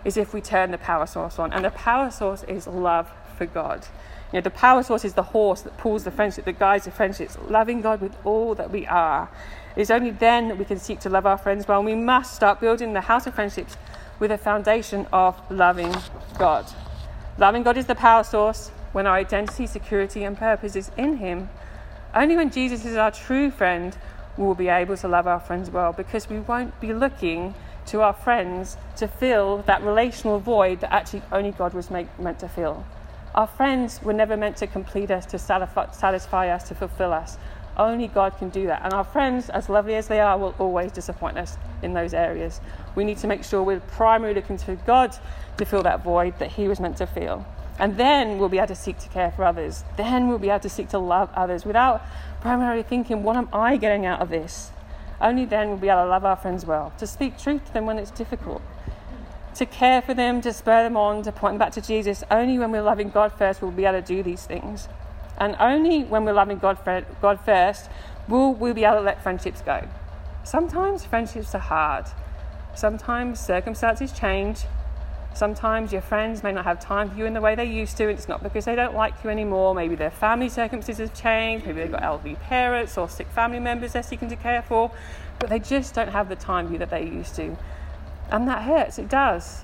is 0.03 0.17
if 0.17 0.33
we 0.33 0.41
turn 0.41 0.71
the 0.71 0.77
power 0.77 1.05
source 1.05 1.39
on. 1.39 1.53
And 1.53 1.63
the 1.63 1.71
power 1.71 2.11
source 2.11 2.43
is 2.43 2.67
love 2.67 3.09
for 3.37 3.45
God. 3.45 3.87
You 4.31 4.37
know, 4.37 4.41
the 4.41 4.49
power 4.49 4.81
source 4.83 5.05
is 5.05 5.13
the 5.13 5.23
horse 5.23 5.61
that 5.61 5.77
pulls 5.77 6.03
the 6.03 6.11
friendship, 6.11 6.45
that 6.45 6.59
guides 6.59 6.85
the 6.85 6.91
friendships, 6.91 7.37
loving 7.47 7.81
God 7.81 8.01
with 8.01 8.15
all 8.25 8.55
that 8.55 8.71
we 8.71 8.87
are. 8.87 9.29
It 9.75 9.82
is 9.82 9.92
only 9.92 10.12
then 10.12 10.50
that 10.50 10.58
we 10.58 10.65
can 10.65 10.80
seek 10.80 11.00
to 11.01 11.10
love 11.10 11.25
our 11.25 11.38
friends 11.38 11.68
well. 11.68 11.80
And 11.80 11.86
we 11.86 11.96
must 11.96 12.36
start 12.36 12.60
building 12.60 12.94
the 12.94 13.01
house 13.01 13.25
of 13.25 13.34
friendships 13.34 13.75
with 14.20 14.32
a 14.32 14.38
foundation 14.38 15.08
of 15.12 15.39
loving 15.51 15.94
God. 16.38 16.65
Loving 17.38 17.63
God 17.63 17.77
is 17.77 17.88
the 17.88 17.96
power 17.96 18.24
source 18.24 18.70
when 18.92 19.08
our 19.08 19.15
identity, 19.15 19.65
security, 19.65 20.24
and 20.24 20.38
purpose 20.38 20.75
is 20.75 20.92
in 20.98 21.18
Him. 21.18 21.50
Only 22.13 22.36
when 22.36 22.51
Jesus 22.51 22.86
is 22.86 22.96
our 22.96 23.10
true 23.10 23.50
friend 23.50 23.98
will 24.38 24.53
we 24.53 24.65
be 24.65 24.70
able 24.70 24.96
to 24.98 25.08
love 25.08 25.25
our 25.25 25.39
friends 25.39 25.72
well 25.72 25.94
because 25.94 26.30
we 26.30 26.39
won't 26.39 26.80
be 26.80 26.94
looking 26.94 27.56
to 27.88 28.01
our 28.01 28.13
friends 28.13 28.77
to 28.98 29.08
fill 29.08 29.63
that 29.65 29.82
relational 29.82 30.39
void 30.39 30.80
that 30.82 30.94
actually 30.94 31.24
only 31.32 31.51
God 31.51 31.74
was 31.74 31.89
make, 31.89 32.08
meant 32.20 32.39
to 32.39 32.48
fill. 32.48 32.86
Our 33.36 33.48
friends 33.48 34.01
were 34.03 34.13
never 34.13 34.38
meant 34.38 34.58
to 34.58 34.68
complete 34.68 35.10
us, 35.10 35.25
to 35.27 35.39
satisfy 35.39 36.50
us, 36.50 36.68
to 36.68 36.75
fulfill 36.75 37.12
us. 37.12 37.38
Only 37.77 38.08
God 38.08 38.38
can 38.38 38.50
do 38.50 38.68
that. 38.68 38.82
And 38.84 38.94
our 38.94 39.03
friends, 39.03 39.50
as 39.50 39.68
lovely 39.68 39.96
as 39.96 40.08
they 40.08 40.20
are, 40.20 40.38
will 40.38 40.56
always 40.60 40.92
disappoint 40.92 41.38
us 41.38 41.58
in 41.82 41.94
those 41.94 42.13
areas. 42.13 42.62
We 42.96 43.03
need 43.03 43.18
to 43.20 43.27
make 43.27 43.44
sure 43.44 43.63
we're 43.63 43.80
primarily 43.80 44.36
looking 44.36 44.58
to 44.58 44.75
God 44.86 45.15
to 45.58 45.65
fill 45.65 45.84
that 45.84 46.03
void 46.03 46.38
that 46.39 46.51
He 46.51 46.68
was 46.68 46.80
meant 46.80 46.98
to 46.98 47.08
fill. 47.08 47.46
And 47.80 47.98
then 47.98 48.38
we'll 48.38 48.50
be 48.50 48.60
able 48.60 48.68
to 48.68 48.75
seek 48.75 49.00
to 49.00 49.10
care 49.10 49.32
for 49.32 49.44
others. 49.44 49.84
Then 49.98 50.27
we'll 50.27 50.38
be 50.38 50.50
able 50.50 50.60
to 50.60 50.70
seek 50.70 50.89
to 50.89 51.00
love 51.00 51.30
others 51.34 51.65
without 51.65 52.03
primarily 52.42 52.84
thinking, 52.84 53.24
what 53.24 53.36
am 53.36 53.50
I 53.51 53.77
getting 53.77 54.06
out 54.06 54.22
of 54.22 54.30
this? 54.30 54.72
Only 55.20 55.46
then 55.46 55.70
we'll 55.70 55.77
be 55.77 55.89
able 55.89 56.03
to 56.03 56.10
love 56.10 56.25
our 56.25 56.36
friends 56.36 56.65
well, 56.65 56.94
to 57.00 57.08
speak 57.08 57.38
truth 57.38 57.65
to 57.65 57.74
them 57.74 57.86
when 57.86 57.98
it's 57.98 58.12
difficult, 58.12 58.62
to 59.56 59.65
care 59.65 60.01
for 60.01 60.13
them, 60.13 60.42
to 60.42 60.53
spur 60.53 60.84
them 60.84 60.98
on, 60.98 61.24
to 61.24 61.32
point 61.32 61.53
them 61.53 61.60
back 61.60 61.72
to 61.74 61.82
Jesus. 61.82 62.24
Only 62.30 62.60
when 62.60 62.72
we're 62.72 62.82
loving 62.82 63.10
God 63.10 63.32
first 63.32 63.62
will 63.62 63.70
we 63.70 63.75
be 63.77 63.86
able 63.86 64.01
to 64.01 64.06
do 64.06 64.22
these 64.22 64.46
things. 64.46 64.88
And 65.37 65.55
only 65.59 66.03
when 66.03 66.25
we're 66.25 66.33
loving 66.33 66.59
God, 66.59 66.77
God 67.21 67.39
first 67.43 67.89
will 68.27 68.53
we 68.53 68.71
be 68.73 68.83
able 68.85 68.97
to 68.97 69.01
let 69.01 69.21
friendships 69.21 69.61
go. 69.61 69.87
Sometimes 70.43 71.05
friendships 71.05 71.55
are 71.55 71.59
hard. 71.59 72.05
Sometimes 72.75 73.39
circumstances 73.39 74.11
change. 74.11 74.65
Sometimes 75.33 75.91
your 75.91 76.01
friends 76.01 76.43
may 76.43 76.51
not 76.51 76.63
have 76.65 76.79
time 76.79 77.09
for 77.09 77.17
you 77.17 77.25
in 77.25 77.33
the 77.33 77.41
way 77.41 77.55
they 77.55 77.65
used 77.65 77.97
to, 77.97 78.03
and 78.03 78.17
it's 78.17 78.27
not 78.27 78.43
because 78.43 78.65
they 78.65 78.75
don't 78.75 78.93
like 78.93 79.23
you 79.23 79.31
anymore. 79.31 79.73
Maybe 79.73 79.95
their 79.95 80.11
family 80.11 80.47
circumstances 80.47 81.09
have 81.09 81.19
changed, 81.19 81.65
maybe 81.65 81.81
they've 81.81 81.91
got 81.91 82.03
elderly 82.03 82.35
parents 82.35 82.97
or 82.97 83.09
sick 83.09 83.27
family 83.29 83.59
members 83.59 83.93
they're 83.93 84.03
seeking 84.03 84.29
to 84.29 84.35
care 84.35 84.61
for, 84.61 84.91
but 85.39 85.49
they 85.49 85.59
just 85.59 85.95
don't 85.95 86.09
have 86.09 86.29
the 86.29 86.35
time 86.35 86.67
for 86.67 86.73
you 86.73 86.79
that 86.79 86.91
they 86.91 87.03
used 87.03 87.35
to. 87.35 87.57
And 88.29 88.47
that 88.47 88.61
hurts, 88.63 88.99
it 88.99 89.09
does. 89.09 89.63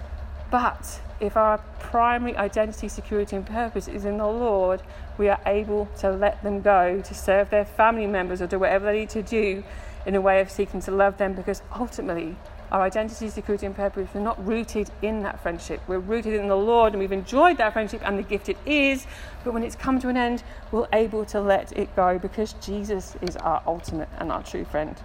But 0.50 1.02
if 1.20 1.36
our 1.36 1.58
primary 1.80 2.36
identity, 2.38 2.88
security, 2.88 3.36
and 3.36 3.46
purpose 3.46 3.88
is 3.88 4.06
in 4.06 4.18
the 4.18 4.28
Lord, 4.28 4.82
we 5.18 5.28
are 5.30 5.40
able 5.46 5.88
to 6.00 6.12
let 6.12 6.42
them 6.44 6.62
go 6.62 7.02
to 7.02 7.14
serve 7.14 7.50
their 7.50 7.66
family 7.66 8.08
members 8.08 8.42
or 8.42 8.48
do 8.48 8.60
whatever 8.60 8.86
they 8.86 9.00
need 9.00 9.10
to 9.10 9.24
do 9.24 9.64
in 10.06 10.16
a 10.16 10.22
way 10.22 10.40
of 10.40 10.50
seeking 10.50 10.82
to 10.82 10.92
love 10.92 11.18
them 11.18 11.34
because 11.34 11.62
ultimately 11.78 12.36
our 12.72 12.82
identity, 12.82 13.30
security, 13.30 13.66
and 13.66 13.76
purpose 13.76 14.10
are 14.14 14.22
not 14.22 14.46
rooted 14.46 14.92
in 15.02 15.24
that 15.24 15.42
friendship. 15.42 15.82
We're 15.88 16.00
rooted 16.00 16.36
in 16.36 16.48
the 16.48 16.56
Lord 16.56 16.94
and 16.94 17.00
we've 17.00 17.12
enjoyed 17.12 17.58
that 17.58 17.74
friendship 17.74 18.02
and 18.06 18.18
the 18.18 18.24
gift 18.24 18.48
it 18.48 18.58
is. 18.66 19.08
But 19.44 19.54
when 19.54 19.64
it's 19.64 19.76
come 19.76 20.00
to 20.02 20.10
an 20.10 20.18
end, 20.18 20.44
we're 20.72 20.88
able 20.94 21.26
to 21.26 21.42
let 21.42 21.76
it 21.76 21.96
go 21.96 22.20
because 22.20 22.54
Jesus 22.54 23.16
is 23.22 23.36
our 23.38 23.64
ultimate 23.66 24.10
and 24.20 24.32
our 24.32 24.44
true 24.44 24.66
friend. 24.66 24.96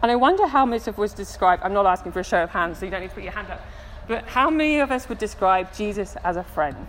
And 0.00 0.10
I 0.10 0.16
wonder 0.16 0.46
how 0.46 0.64
most 0.64 0.88
of 0.88 0.98
us 0.98 1.12
describe, 1.12 1.60
I'm 1.62 1.74
not 1.74 1.86
asking 1.86 2.12
for 2.12 2.20
a 2.20 2.24
show 2.24 2.42
of 2.42 2.50
hands, 2.50 2.78
so 2.78 2.86
you 2.86 2.90
don't 2.90 3.02
need 3.02 3.10
to 3.10 3.14
put 3.14 3.22
your 3.22 3.32
hand 3.32 3.50
up, 3.50 3.60
but 4.08 4.24
how 4.24 4.50
many 4.50 4.80
of 4.80 4.90
us 4.90 5.08
would 5.08 5.18
describe 5.18 5.72
Jesus 5.74 6.16
as 6.24 6.36
a 6.36 6.42
friend? 6.42 6.86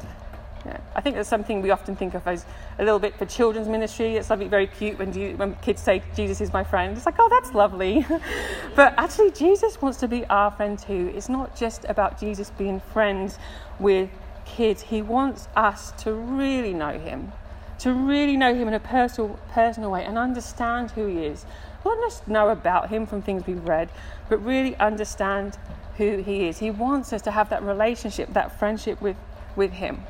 Yeah. 0.66 0.80
I 0.96 1.02
think 1.02 1.18
that's 1.18 1.28
something 1.28 1.62
we 1.62 1.72
often 1.72 1.96
think 1.96 2.14
of 2.14 2.26
as 2.26 2.46
a 2.80 2.84
little 2.84 3.00
bit 3.00 3.18
for 3.18 3.26
children's 3.26 3.68
ministry. 3.68 4.16
It's 4.16 4.28
something 4.28 4.50
very 4.50 4.68
cute 4.68 4.98
when, 4.98 5.12
when 5.38 5.56
kids 5.56 5.82
say, 5.82 6.02
Jesus 6.16 6.40
is 6.40 6.54
my 6.54 6.64
friend. 6.64 6.96
It's 6.96 7.06
like, 7.06 7.16
oh, 7.20 7.28
that's 7.30 7.54
lovely. 7.54 8.06
but 8.76 8.94
actually, 8.98 9.32
Jesus 9.32 9.82
wants 9.82 10.00
to 10.00 10.08
be 10.08 10.26
our 10.28 10.52
friend 10.52 10.80
too. 10.80 11.12
It's 11.16 11.28
not 11.28 11.56
just 11.58 11.86
about 11.90 12.20
Jesus 12.20 12.50
being 12.52 12.80
friends 12.80 13.38
with 13.80 14.10
kids, 14.46 14.82
He 14.82 15.02
wants 15.02 15.48
us 15.56 15.92
to 16.04 16.14
really 16.14 16.74
know 16.74 16.98
Him, 16.98 17.32
to 17.80 17.94
really 17.94 18.38
know 18.38 18.54
Him 18.54 18.68
in 18.68 18.74
a 18.74 18.80
personal, 18.80 19.40
personal 19.52 19.92
way 19.92 20.06
and 20.06 20.18
understand 20.18 20.92
who 20.92 21.08
He 21.08 21.26
is. 21.26 21.46
Not 21.86 21.98
just 22.02 22.28
know 22.28 22.50
about 22.50 22.90
Him 22.90 23.06
from 23.06 23.22
things 23.22 23.46
we've 23.46 23.64
read, 23.64 23.90
but 24.30 24.44
really 24.44 24.76
understand 24.78 25.58
who 25.98 26.18
He 26.18 26.48
is. 26.48 26.60
He 26.60 26.72
wants 26.72 27.14
us 27.14 27.22
to 27.24 27.32
have 27.32 27.50
that 27.50 27.64
relationship, 27.64 28.34
that 28.34 28.58
friendship 28.60 29.02
with, 29.02 29.18
with 29.56 29.72
Him. 29.72 30.04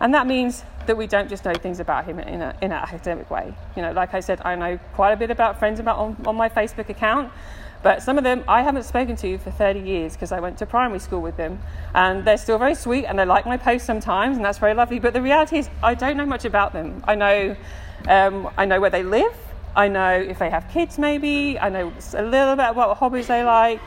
And 0.00 0.14
that 0.14 0.26
means 0.26 0.64
that 0.86 0.96
we 0.96 1.06
don't 1.06 1.28
just 1.28 1.44
know 1.44 1.54
things 1.54 1.78
about 1.78 2.06
him 2.06 2.18
in, 2.18 2.42
a, 2.42 2.56
in 2.60 2.72
an 2.72 2.78
academic 2.78 3.30
way. 3.30 3.54
You 3.76 3.82
know, 3.82 3.92
like 3.92 4.14
I 4.14 4.20
said, 4.20 4.40
I 4.44 4.56
know 4.56 4.78
quite 4.94 5.12
a 5.12 5.16
bit 5.16 5.30
about 5.30 5.60
friends 5.60 5.78
about 5.78 5.98
on, 5.98 6.16
on 6.26 6.34
my 6.34 6.48
Facebook 6.48 6.88
account, 6.88 7.32
but 7.84 8.02
some 8.02 8.18
of 8.18 8.24
them 8.24 8.42
I 8.48 8.62
haven't 8.62 8.82
spoken 8.82 9.14
to 9.16 9.38
for 9.38 9.52
30 9.52 9.78
years 9.78 10.14
because 10.14 10.32
I 10.32 10.40
went 10.40 10.58
to 10.58 10.66
primary 10.66 10.98
school 10.98 11.20
with 11.20 11.36
them. 11.36 11.60
And 11.94 12.24
they're 12.24 12.36
still 12.36 12.58
very 12.58 12.74
sweet 12.74 13.04
and 13.06 13.16
they 13.16 13.24
like 13.24 13.46
my 13.46 13.56
posts 13.56 13.86
sometimes, 13.86 14.36
and 14.36 14.44
that's 14.44 14.58
very 14.58 14.74
lovely. 14.74 14.98
But 14.98 15.12
the 15.12 15.22
reality 15.22 15.58
is, 15.58 15.70
I 15.82 15.94
don't 15.94 16.16
know 16.16 16.26
much 16.26 16.44
about 16.44 16.72
them. 16.72 17.04
I 17.06 17.14
know, 17.14 17.56
um, 18.08 18.50
I 18.58 18.64
know 18.64 18.80
where 18.80 18.90
they 18.90 19.04
live, 19.04 19.36
I 19.76 19.86
know 19.86 20.12
if 20.14 20.38
they 20.40 20.50
have 20.50 20.68
kids, 20.68 20.98
maybe, 20.98 21.58
I 21.58 21.68
know 21.68 21.92
a 22.14 22.22
little 22.22 22.56
bit 22.56 22.64
about 22.64 22.74
what 22.74 22.96
hobbies 22.96 23.28
they 23.28 23.44
like. 23.44 23.80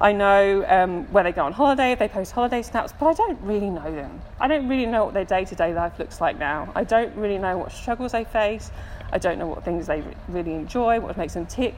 I 0.00 0.12
know 0.12 0.64
um, 0.66 1.04
where 1.12 1.22
they 1.22 1.32
go 1.32 1.44
on 1.44 1.52
holiday, 1.52 1.94
they 1.94 2.08
post 2.08 2.32
holiday 2.32 2.62
snaps, 2.62 2.94
but 2.98 3.06
I 3.06 3.12
don't 3.12 3.38
really 3.42 3.68
know 3.68 3.94
them. 3.94 4.22
I 4.40 4.48
don't 4.48 4.66
really 4.66 4.86
know 4.86 5.04
what 5.04 5.14
their 5.14 5.26
day 5.26 5.44
to 5.44 5.54
day 5.54 5.74
life 5.74 5.98
looks 5.98 6.22
like 6.22 6.38
now. 6.38 6.72
I 6.74 6.84
don't 6.84 7.14
really 7.16 7.36
know 7.36 7.58
what 7.58 7.70
struggles 7.70 8.12
they 8.12 8.24
face. 8.24 8.70
I 9.12 9.18
don't 9.18 9.38
know 9.38 9.46
what 9.46 9.62
things 9.62 9.86
they 9.86 10.02
really 10.28 10.54
enjoy, 10.54 11.00
what 11.00 11.18
makes 11.18 11.34
them 11.34 11.44
tick. 11.44 11.74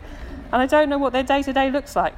And 0.52 0.62
I 0.62 0.66
don't 0.66 0.88
know 0.88 0.98
what 0.98 1.12
their 1.12 1.24
day 1.24 1.42
to 1.42 1.52
day 1.52 1.70
looks 1.70 1.96
like. 1.96 2.14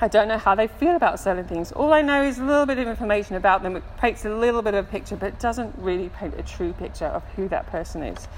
I 0.00 0.06
don't 0.06 0.28
know 0.28 0.38
how 0.38 0.54
they 0.54 0.68
feel 0.68 0.94
about 0.94 1.18
certain 1.18 1.44
things. 1.48 1.72
All 1.72 1.92
I 1.92 2.02
know 2.02 2.22
is 2.22 2.38
a 2.38 2.44
little 2.44 2.66
bit 2.66 2.78
of 2.78 2.86
information 2.86 3.34
about 3.34 3.64
them. 3.64 3.74
It 3.74 3.82
paints 3.96 4.24
a 4.24 4.32
little 4.32 4.62
bit 4.62 4.74
of 4.74 4.86
a 4.86 4.88
picture, 4.88 5.16
but 5.16 5.26
it 5.26 5.40
doesn't 5.40 5.74
really 5.78 6.10
paint 6.10 6.38
a 6.38 6.42
true 6.44 6.72
picture 6.74 7.06
of 7.06 7.24
who 7.34 7.48
that 7.48 7.66
person 7.66 8.04
is. 8.04 8.28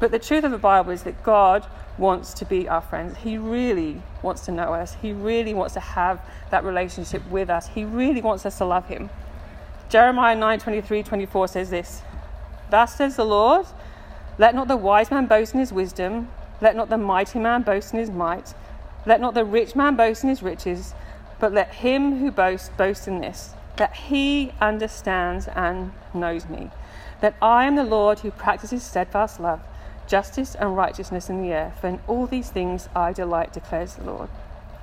But 0.00 0.10
the 0.10 0.18
truth 0.18 0.44
of 0.44 0.50
the 0.50 0.58
Bible 0.58 0.90
is 0.90 1.02
that 1.02 1.22
God 1.22 1.66
wants 1.98 2.32
to 2.34 2.46
be 2.46 2.66
our 2.66 2.80
friends. 2.80 3.18
He 3.18 3.36
really 3.36 4.02
wants 4.22 4.46
to 4.46 4.52
know 4.52 4.72
us. 4.72 4.96
He 5.02 5.12
really 5.12 5.52
wants 5.52 5.74
to 5.74 5.80
have 5.80 6.20
that 6.50 6.64
relationship 6.64 7.22
with 7.30 7.50
us. 7.50 7.68
He 7.68 7.84
really 7.84 8.22
wants 8.22 8.46
us 8.46 8.56
to 8.58 8.64
love 8.64 8.86
him. 8.88 9.10
Jeremiah 9.90 10.34
9 10.34 10.58
23 10.58 11.02
24 11.02 11.48
says 11.48 11.70
this 11.70 12.02
Thus 12.70 12.94
says 12.94 13.16
the 13.16 13.24
Lord, 13.24 13.66
let 14.38 14.54
not 14.54 14.68
the 14.68 14.76
wise 14.76 15.10
man 15.10 15.26
boast 15.26 15.52
in 15.52 15.60
his 15.60 15.72
wisdom, 15.72 16.28
let 16.62 16.74
not 16.74 16.88
the 16.88 16.96
mighty 16.96 17.38
man 17.38 17.62
boast 17.62 17.92
in 17.92 17.98
his 17.98 18.10
might, 18.10 18.54
let 19.04 19.20
not 19.20 19.34
the 19.34 19.44
rich 19.44 19.76
man 19.76 19.96
boast 19.96 20.22
in 20.22 20.30
his 20.30 20.42
riches, 20.42 20.94
but 21.38 21.52
let 21.52 21.74
him 21.74 22.20
who 22.20 22.30
boasts 22.30 22.70
boast 22.70 23.06
in 23.06 23.20
this, 23.20 23.52
that 23.76 23.94
he 23.94 24.52
understands 24.60 25.48
and 25.48 25.92
knows 26.14 26.48
me, 26.48 26.70
that 27.20 27.34
I 27.42 27.66
am 27.66 27.76
the 27.76 27.84
Lord 27.84 28.20
who 28.20 28.30
practices 28.30 28.82
steadfast 28.82 29.40
love 29.40 29.60
justice 30.10 30.56
and 30.56 30.76
righteousness 30.76 31.30
in 31.30 31.40
the 31.40 31.54
earth, 31.54 31.84
and 31.84 32.00
all 32.08 32.26
these 32.26 32.50
things 32.50 32.88
I 32.96 33.12
delight, 33.12 33.52
declares 33.52 33.94
the 33.94 34.04
Lord. 34.04 34.28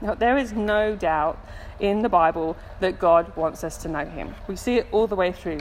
Now, 0.02 0.16
there 0.16 0.38
is 0.38 0.54
no 0.54 0.96
doubt 0.96 1.38
in 1.82 2.02
the 2.02 2.10
Bible 2.10 2.56
that 2.80 2.98
God 2.98 3.36
wants 3.36 3.64
us 3.64 3.78
to 3.80 3.90
know 3.90 4.06
Him. 4.06 4.36
We 4.48 4.56
see 4.56 4.78
it 4.78 4.88
all 4.92 5.06
the 5.06 5.16
way 5.16 5.34
through. 5.34 5.60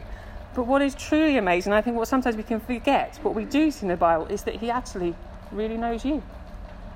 But 0.55 0.67
what 0.67 0.83
is 0.83 0.95
truly 0.95 1.37
amazing, 1.37 1.73
I 1.73 1.83
think 1.83 1.97
what 1.97 2.07
sometimes 2.07 2.37
we 2.37 2.45
can 2.45 2.61
forget, 2.61 3.19
what 3.23 3.35
we 3.35 3.45
do 3.45 3.71
see 3.73 3.83
in 3.83 3.89
the 3.89 3.97
Bible, 3.97 4.27
is 4.27 4.45
that 4.45 4.55
He 4.57 4.71
actually 4.71 5.17
really 5.51 5.77
knows 5.77 6.05
you. 6.05 6.23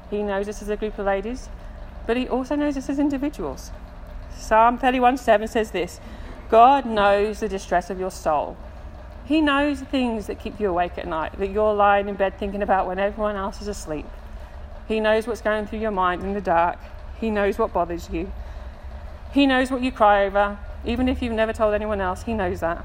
He 0.09 0.23
knows 0.23 0.49
us 0.49 0.63
as 0.63 0.69
a 0.69 0.77
group 0.77 0.97
of 0.99 1.07
ladies, 1.07 1.49
but 2.07 2.17
He 2.17 2.29
also 2.29 2.55
knows 2.55 2.77
us 2.77 2.89
as 2.89 3.01
individuals. 3.01 3.73
Psalm 4.37 4.79
31 4.79 5.17
7 5.17 5.49
says 5.49 5.73
this 5.73 6.01
God 6.49 6.87
knows 6.87 7.41
the 7.41 7.49
distress 7.49 7.91
of 7.91 7.99
your 7.99 8.11
soul. 8.13 8.57
He 9.31 9.41
knows 9.41 9.79
the 9.79 9.87
things 9.87 10.27
that 10.27 10.41
keep 10.41 10.59
you 10.59 10.69
awake 10.71 10.99
at 10.99 11.07
night, 11.07 11.39
that 11.39 11.53
you're 11.53 11.73
lying 11.73 12.09
in 12.09 12.17
bed 12.17 12.37
thinking 12.37 12.63
about 12.63 12.89
when 12.89 12.99
everyone 12.99 13.37
else 13.37 13.63
is 13.63 13.69
asleep. 13.69 14.05
He 14.89 14.99
knows 14.99 15.29
what's 15.29 15.41
going 15.41 15.69
through 15.69 15.79
your 15.79 15.93
mind 15.93 16.25
in 16.25 16.35
the 16.35 16.41
dark. 16.41 16.81
He 17.21 17.31
knows 17.31 17.57
what 17.57 17.73
bothers 17.73 18.11
you. 18.11 18.33
He 19.33 19.47
knows 19.47 19.71
what 19.71 19.83
you 19.83 19.93
cry 19.93 20.25
over, 20.25 20.59
even 20.85 21.09
if 21.09 21.23
you've 21.23 21.33
never 21.33 21.53
told 21.53 21.75
anyone 21.75 22.01
else. 22.01 22.25
He 22.25 22.35
knows 22.35 22.59
that. 22.59 22.85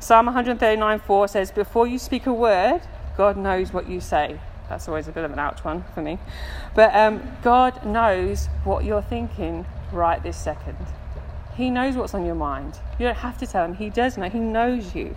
Psalm 0.00 0.24
139 0.24 0.98
4 0.98 1.28
says, 1.28 1.50
Before 1.50 1.86
you 1.86 1.98
speak 1.98 2.24
a 2.24 2.32
word, 2.32 2.80
God 3.18 3.36
knows 3.36 3.74
what 3.74 3.86
you 3.86 4.00
say. 4.00 4.40
That's 4.70 4.88
always 4.88 5.08
a 5.08 5.12
bit 5.12 5.24
of 5.24 5.30
an 5.30 5.38
ouch 5.38 5.62
one 5.62 5.84
for 5.94 6.00
me. 6.00 6.18
But 6.74 6.96
um, 6.96 7.20
God 7.42 7.84
knows 7.84 8.46
what 8.64 8.86
you're 8.86 9.02
thinking 9.02 9.66
right 9.92 10.22
this 10.22 10.38
second. 10.38 10.78
He 11.54 11.68
knows 11.68 11.96
what's 11.96 12.14
on 12.14 12.24
your 12.24 12.34
mind. 12.34 12.78
You 12.98 13.04
don't 13.04 13.18
have 13.18 13.36
to 13.36 13.46
tell 13.46 13.66
him. 13.66 13.74
He 13.74 13.90
does 13.90 14.16
know. 14.16 14.30
He 14.30 14.38
knows 14.38 14.94
you. 14.94 15.14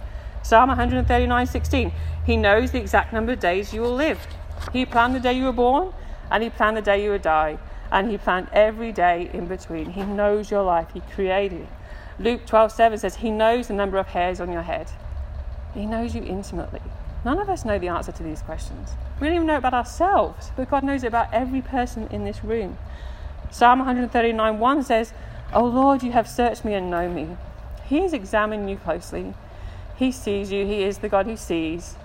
Psalm 0.49 0.71
139:16. 0.71 1.91
He 2.25 2.35
knows 2.35 2.71
the 2.71 2.79
exact 2.79 3.13
number 3.13 3.33
of 3.33 3.39
days 3.39 3.71
you 3.71 3.81
will 3.81 3.93
live. 3.93 4.25
He 4.73 4.83
planned 4.83 5.13
the 5.13 5.19
day 5.19 5.33
you 5.33 5.43
were 5.43 5.51
born, 5.51 5.93
and 6.31 6.41
He 6.41 6.49
planned 6.49 6.75
the 6.75 6.81
day 6.81 7.03
you 7.03 7.12
would 7.12 7.21
die, 7.21 7.59
and 7.91 8.09
He 8.09 8.17
planned 8.17 8.47
every 8.51 8.91
day 8.91 9.29
in 9.31 9.45
between. 9.45 9.91
He 9.91 10.01
knows 10.01 10.49
your 10.49 10.63
life, 10.63 10.88
He 10.91 11.01
created 11.01 11.62
it. 11.62 11.67
Luke 12.17 12.47
12 12.47 12.71
7 12.71 12.97
says, 12.97 13.17
He 13.17 13.29
knows 13.29 13.67
the 13.67 13.75
number 13.75 13.99
of 13.99 14.07
hairs 14.07 14.41
on 14.41 14.51
your 14.51 14.63
head. 14.63 14.89
He 15.75 15.85
knows 15.85 16.15
you 16.15 16.23
intimately. 16.23 16.81
None 17.23 17.38
of 17.38 17.47
us 17.47 17.63
know 17.63 17.77
the 17.77 17.89
answer 17.89 18.12
to 18.12 18.23
these 18.23 18.41
questions. 18.41 18.93
We 19.21 19.27
don't 19.27 19.35
even 19.35 19.45
know 19.45 19.57
about 19.57 19.75
ourselves, 19.75 20.51
but 20.57 20.71
God 20.71 20.83
knows 20.83 21.03
about 21.03 21.31
every 21.31 21.62
person 21.62 22.07
in 22.07 22.25
this 22.25 22.43
room. 22.43 22.79
Psalm 23.51 23.77
139 23.77 24.57
1 24.57 24.83
says, 24.83 25.13
O 25.53 25.63
Lord, 25.63 26.01
you 26.01 26.13
have 26.13 26.27
searched 26.27 26.65
me 26.65 26.73
and 26.73 26.89
know 26.89 27.07
me. 27.07 27.38
He 27.85 27.99
has 27.99 28.13
examined 28.13 28.67
you 28.67 28.77
closely. 28.77 29.35
He 29.99 30.13
sees 30.13 30.49
you. 30.49 30.65
He 30.65 30.83
is 30.83 30.99
the 30.99 31.09
God 31.09 31.25
who 31.25 31.35
sees. 31.35 31.95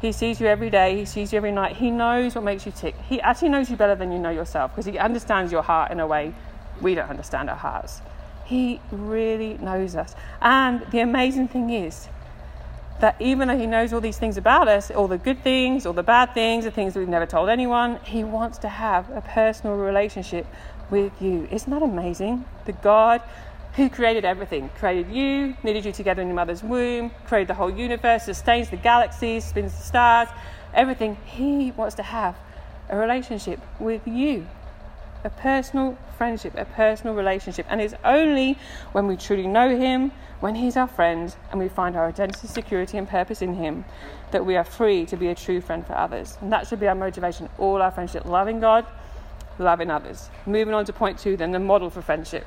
He 0.00 0.10
sees 0.10 0.40
you 0.40 0.48
every 0.48 0.68
day. 0.68 0.96
He 0.96 1.04
sees 1.04 1.32
you 1.32 1.36
every 1.36 1.52
night. 1.52 1.76
He 1.76 1.92
knows 1.92 2.34
what 2.34 2.42
makes 2.42 2.66
you 2.66 2.72
tick. 2.72 2.96
He 3.08 3.20
actually 3.20 3.50
knows 3.50 3.70
you 3.70 3.76
better 3.76 3.94
than 3.94 4.10
you 4.10 4.18
know 4.18 4.30
yourself 4.30 4.72
because 4.72 4.86
he 4.86 4.98
understands 4.98 5.52
your 5.52 5.62
heart 5.62 5.92
in 5.92 6.00
a 6.00 6.06
way 6.08 6.34
we 6.80 6.96
don't 6.96 7.08
understand 7.08 7.48
our 7.48 7.56
hearts. 7.56 8.00
He 8.44 8.80
really 8.90 9.58
knows 9.58 9.94
us. 9.94 10.16
And 10.42 10.84
the 10.90 10.98
amazing 11.00 11.46
thing 11.46 11.70
is 11.70 12.08
that 12.98 13.14
even 13.20 13.46
though 13.46 13.56
he 13.56 13.66
knows 13.66 13.92
all 13.92 14.00
these 14.00 14.18
things 14.18 14.36
about 14.36 14.66
us, 14.66 14.90
all 14.90 15.06
the 15.06 15.18
good 15.18 15.42
things, 15.44 15.86
all 15.86 15.92
the 15.92 16.02
bad 16.02 16.34
things, 16.34 16.64
the 16.64 16.72
things 16.72 16.96
we've 16.96 17.06
never 17.06 17.26
told 17.26 17.48
anyone, 17.48 18.00
he 18.02 18.24
wants 18.24 18.58
to 18.58 18.68
have 18.68 19.08
a 19.10 19.20
personal 19.20 19.76
relationship 19.76 20.46
with 20.90 21.12
you. 21.22 21.46
Isn't 21.52 21.70
that 21.70 21.82
amazing? 21.82 22.44
The 22.64 22.72
God 22.72 23.22
who 23.80 23.88
created 23.88 24.26
everything, 24.26 24.68
created 24.78 25.10
you, 25.10 25.56
knitted 25.62 25.86
you 25.86 25.92
together 25.92 26.20
in 26.20 26.28
your 26.28 26.34
mother's 26.34 26.62
womb, 26.62 27.10
created 27.26 27.48
the 27.48 27.54
whole 27.54 27.70
universe, 27.70 28.24
sustains 28.24 28.68
the 28.68 28.76
galaxies, 28.76 29.42
spins 29.42 29.74
the 29.74 29.82
stars, 29.82 30.28
everything. 30.74 31.16
He 31.24 31.70
wants 31.72 31.94
to 31.94 32.02
have 32.02 32.36
a 32.90 32.96
relationship 32.98 33.58
with 33.78 34.06
you. 34.06 34.46
A 35.24 35.30
personal 35.30 35.96
friendship, 36.18 36.54
a 36.56 36.66
personal 36.66 37.14
relationship. 37.14 37.64
And 37.70 37.80
it's 37.80 37.94
only 38.04 38.58
when 38.92 39.06
we 39.06 39.16
truly 39.16 39.46
know 39.46 39.74
Him, 39.74 40.12
when 40.40 40.54
He's 40.54 40.76
our 40.76 40.86
friend, 40.86 41.34
and 41.50 41.58
we 41.58 41.68
find 41.68 41.96
our 41.96 42.08
identity, 42.08 42.48
security, 42.48 42.98
and 42.98 43.08
purpose 43.08 43.40
in 43.40 43.54
Him, 43.54 43.86
that 44.30 44.44
we 44.44 44.56
are 44.56 44.64
free 44.64 45.06
to 45.06 45.16
be 45.16 45.28
a 45.28 45.34
true 45.34 45.62
friend 45.62 45.86
for 45.86 45.96
others. 45.96 46.36
And 46.42 46.52
that 46.52 46.66
should 46.66 46.80
be 46.80 46.88
our 46.88 46.94
motivation, 46.94 47.48
all 47.56 47.80
our 47.80 47.90
friendship, 47.90 48.26
loving 48.26 48.60
God, 48.60 48.84
loving 49.58 49.90
others. 49.90 50.28
Moving 50.44 50.74
on 50.74 50.84
to 50.84 50.92
point 50.92 51.18
two, 51.18 51.38
then 51.38 51.52
the 51.52 51.58
model 51.58 51.88
for 51.88 52.02
friendship. 52.02 52.46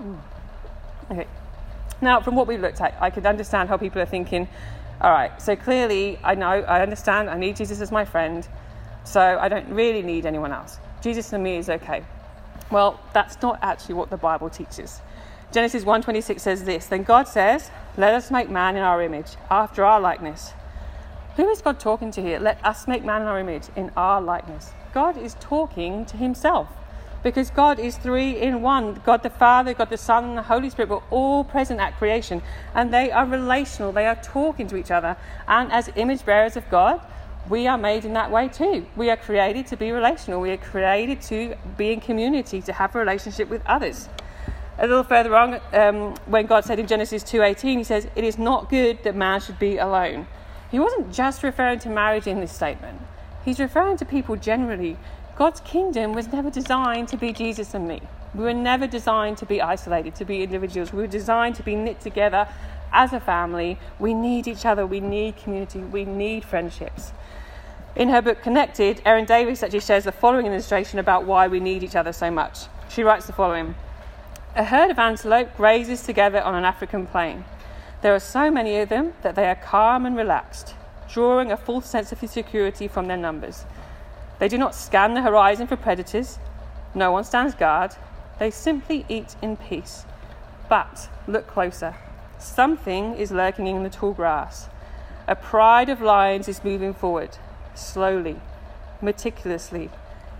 Mm. 0.00 0.18
Okay. 1.10 1.26
Now, 2.00 2.20
from 2.20 2.34
what 2.34 2.46
we've 2.46 2.60
looked 2.60 2.80
at, 2.80 2.96
I 3.00 3.10
could 3.10 3.26
understand 3.26 3.68
how 3.68 3.76
people 3.76 4.00
are 4.00 4.06
thinking, 4.06 4.48
all 5.00 5.10
right, 5.10 5.40
so 5.40 5.56
clearly 5.56 6.18
I 6.24 6.34
know, 6.34 6.46
I 6.46 6.80
understand, 6.80 7.28
I 7.28 7.36
need 7.36 7.56
Jesus 7.56 7.80
as 7.80 7.92
my 7.92 8.04
friend, 8.04 8.46
so 9.04 9.20
I 9.20 9.48
don't 9.48 9.68
really 9.70 10.02
need 10.02 10.24
anyone 10.24 10.52
else. 10.52 10.78
Jesus 11.02 11.32
and 11.32 11.42
me 11.42 11.56
is 11.56 11.68
okay. 11.68 12.04
Well, 12.70 13.00
that's 13.12 13.40
not 13.42 13.58
actually 13.62 13.96
what 13.96 14.10
the 14.10 14.16
Bible 14.16 14.48
teaches. 14.48 15.00
Genesis 15.52 15.84
1:26 15.84 16.40
says 16.40 16.64
this, 16.64 16.86
then 16.86 17.02
God 17.02 17.26
says, 17.26 17.70
"Let 17.96 18.14
us 18.14 18.30
make 18.30 18.48
man 18.48 18.76
in 18.76 18.82
our 18.82 19.02
image, 19.02 19.36
after 19.50 19.84
our 19.84 20.00
likeness." 20.00 20.52
Who 21.36 21.48
is 21.48 21.60
God 21.60 21.80
talking 21.80 22.10
to 22.12 22.22
here? 22.22 22.38
Let 22.38 22.64
us 22.64 22.86
make 22.86 23.04
man 23.04 23.22
in 23.22 23.28
our 23.28 23.38
image, 23.38 23.68
in 23.74 23.90
our 23.96 24.20
likeness. 24.20 24.72
God 24.92 25.16
is 25.16 25.36
talking 25.40 26.04
to 26.06 26.16
himself 26.16 26.68
because 27.22 27.50
God 27.50 27.78
is 27.78 27.96
three 27.96 28.40
in 28.40 28.62
one. 28.62 29.00
God 29.04 29.22
the 29.22 29.30
Father, 29.30 29.74
God 29.74 29.90
the 29.90 29.96
Son, 29.96 30.24
and 30.24 30.38
the 30.38 30.42
Holy 30.42 30.70
Spirit 30.70 30.90
were 30.90 31.02
all 31.10 31.44
present 31.44 31.80
at 31.80 31.96
creation, 31.98 32.42
and 32.74 32.92
they 32.92 33.10
are 33.10 33.26
relational. 33.26 33.92
They 33.92 34.06
are 34.06 34.16
talking 34.16 34.66
to 34.68 34.76
each 34.76 34.90
other. 34.90 35.16
And 35.46 35.70
as 35.72 35.90
image 35.96 36.24
bearers 36.24 36.56
of 36.56 36.68
God, 36.70 37.00
we 37.48 37.66
are 37.66 37.78
made 37.78 38.04
in 38.04 38.12
that 38.14 38.30
way 38.30 38.48
too. 38.48 38.86
We 38.96 39.10
are 39.10 39.16
created 39.16 39.66
to 39.68 39.76
be 39.76 39.92
relational. 39.92 40.40
We 40.40 40.50
are 40.50 40.56
created 40.56 41.20
to 41.22 41.56
be 41.76 41.92
in 41.92 42.00
community, 42.00 42.60
to 42.62 42.72
have 42.72 42.94
a 42.94 42.98
relationship 42.98 43.48
with 43.48 43.62
others. 43.66 44.08
A 44.78 44.86
little 44.86 45.04
further 45.04 45.36
on, 45.36 45.60
um, 45.72 46.14
when 46.26 46.46
God 46.46 46.64
said 46.64 46.78
in 46.78 46.86
Genesis 46.86 47.22
2:18, 47.22 47.78
He 47.78 47.84
says, 47.84 48.06
"It 48.14 48.24
is 48.24 48.38
not 48.38 48.70
good 48.70 49.02
that 49.02 49.14
man 49.14 49.40
should 49.40 49.58
be 49.58 49.76
alone." 49.76 50.26
He 50.70 50.78
wasn't 50.78 51.12
just 51.12 51.42
referring 51.42 51.80
to 51.80 51.90
marriage 51.90 52.26
in 52.26 52.40
this 52.40 52.52
statement. 52.52 53.00
He's 53.44 53.58
referring 53.58 53.96
to 53.98 54.04
people 54.04 54.36
generally 54.36 54.96
God's 55.40 55.60
kingdom 55.60 56.12
was 56.12 56.30
never 56.30 56.50
designed 56.50 57.08
to 57.08 57.16
be 57.16 57.32
Jesus 57.32 57.72
and 57.72 57.88
me. 57.88 58.02
We 58.34 58.44
were 58.44 58.52
never 58.52 58.86
designed 58.86 59.38
to 59.38 59.46
be 59.46 59.62
isolated, 59.62 60.14
to 60.16 60.26
be 60.26 60.42
individuals. 60.42 60.92
We 60.92 61.00
were 61.00 61.06
designed 61.06 61.54
to 61.54 61.62
be 61.62 61.74
knit 61.74 61.98
together 61.98 62.46
as 62.92 63.14
a 63.14 63.20
family. 63.20 63.78
We 63.98 64.12
need 64.12 64.46
each 64.46 64.66
other, 64.66 64.86
we 64.86 65.00
need 65.00 65.38
community, 65.38 65.78
we 65.78 66.04
need 66.04 66.44
friendships. 66.44 67.12
In 67.96 68.10
her 68.10 68.20
book 68.20 68.42
Connected, 68.42 69.00
Erin 69.06 69.24
Davis 69.24 69.62
actually 69.62 69.80
shares 69.80 70.04
the 70.04 70.12
following 70.12 70.44
illustration 70.44 70.98
about 70.98 71.24
why 71.24 71.48
we 71.48 71.58
need 71.58 71.82
each 71.82 71.96
other 71.96 72.12
so 72.12 72.30
much. 72.30 72.66
She 72.90 73.02
writes 73.02 73.24
the 73.26 73.32
following 73.32 73.76
A 74.54 74.64
herd 74.64 74.90
of 74.90 74.98
antelope 74.98 75.56
grazes 75.56 76.02
together 76.02 76.42
on 76.42 76.54
an 76.54 76.66
African 76.66 77.06
plain. 77.06 77.46
There 78.02 78.14
are 78.14 78.20
so 78.20 78.50
many 78.50 78.76
of 78.76 78.90
them 78.90 79.14
that 79.22 79.36
they 79.36 79.48
are 79.48 79.54
calm 79.54 80.04
and 80.04 80.18
relaxed, 80.18 80.74
drawing 81.10 81.50
a 81.50 81.56
full 81.56 81.80
sense 81.80 82.12
of 82.12 82.18
security 82.28 82.86
from 82.88 83.08
their 83.08 83.16
numbers. 83.16 83.64
They 84.40 84.48
do 84.48 84.58
not 84.58 84.74
scan 84.74 85.14
the 85.14 85.20
horizon 85.20 85.66
for 85.66 85.76
predators. 85.76 86.38
No 86.94 87.12
one 87.12 87.24
stands 87.24 87.54
guard. 87.54 87.94
They 88.38 88.50
simply 88.50 89.04
eat 89.08 89.36
in 89.42 89.58
peace. 89.58 90.06
But 90.68 91.10
look 91.28 91.46
closer. 91.46 91.94
Something 92.38 93.14
is 93.14 93.30
lurking 93.30 93.66
in 93.66 93.82
the 93.82 93.90
tall 93.90 94.14
grass. 94.14 94.68
A 95.28 95.36
pride 95.36 95.90
of 95.90 96.00
lions 96.00 96.48
is 96.48 96.64
moving 96.64 96.94
forward, 96.94 97.36
slowly, 97.74 98.40
meticulously, 99.02 99.90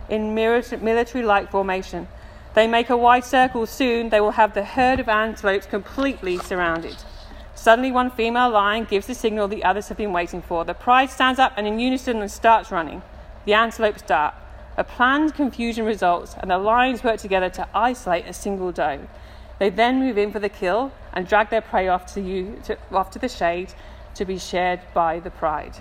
in 0.09 0.35
military 0.35 1.23
like 1.23 1.51
formation. 1.51 2.09
They 2.55 2.67
make 2.67 2.89
a 2.89 2.97
wide 2.97 3.25
circle. 3.25 3.67
Soon 3.67 4.09
they 4.09 4.21
will 4.21 4.33
have 4.33 4.55
the 4.55 4.65
herd 4.65 4.99
of 4.99 5.11
antelopes 5.11 5.67
completely 5.67 6.39
surrounded. 6.39 6.97
Suddenly, 7.55 7.93
one 7.93 8.11
female 8.11 8.49
lion 8.49 8.85
gives 8.85 9.07
the 9.07 9.15
signal 9.15 9.47
the 9.47 9.63
others 9.63 9.89
have 9.89 9.99
been 9.99 10.15
waiting 10.15 10.41
for. 10.41 10.65
The 10.65 10.73
pride 10.73 11.11
stands 11.11 11.39
up 11.39 11.53
and 11.59 11.67
in 11.67 11.79
unison 11.79 12.27
starts 12.31 12.71
running. 12.71 13.03
The 13.45 13.55
antelopes 13.55 14.03
dart. 14.03 14.35
A 14.77 14.85
planned 14.85 15.35
confusion 15.35 15.85
results, 15.85 16.35
and 16.39 16.51
the 16.51 16.59
lions 16.59 17.03
work 17.05 17.19
together 17.19 17.51
to 17.51 17.69
isolate 17.75 18.27
a 18.27 18.33
single 18.33 18.73
doe. 18.73 19.09
They 19.59 19.69
then 19.69 19.99
move 19.99 20.17
in 20.17 20.33
for 20.33 20.39
the 20.39 20.49
kill 20.49 20.93
and 21.13 21.29
drag 21.29 21.51
their 21.51 21.61
prey 21.61 21.89
off 21.89 22.13
to, 22.15 22.21
you, 22.21 22.61
to, 22.65 22.79
off 22.91 23.11
to 23.11 23.19
the 23.19 23.29
shade 23.29 23.75
to 24.15 24.25
be 24.25 24.39
shared 24.39 24.81
by 24.95 25.21
the 25.21 25.31
pride. 25.31 25.77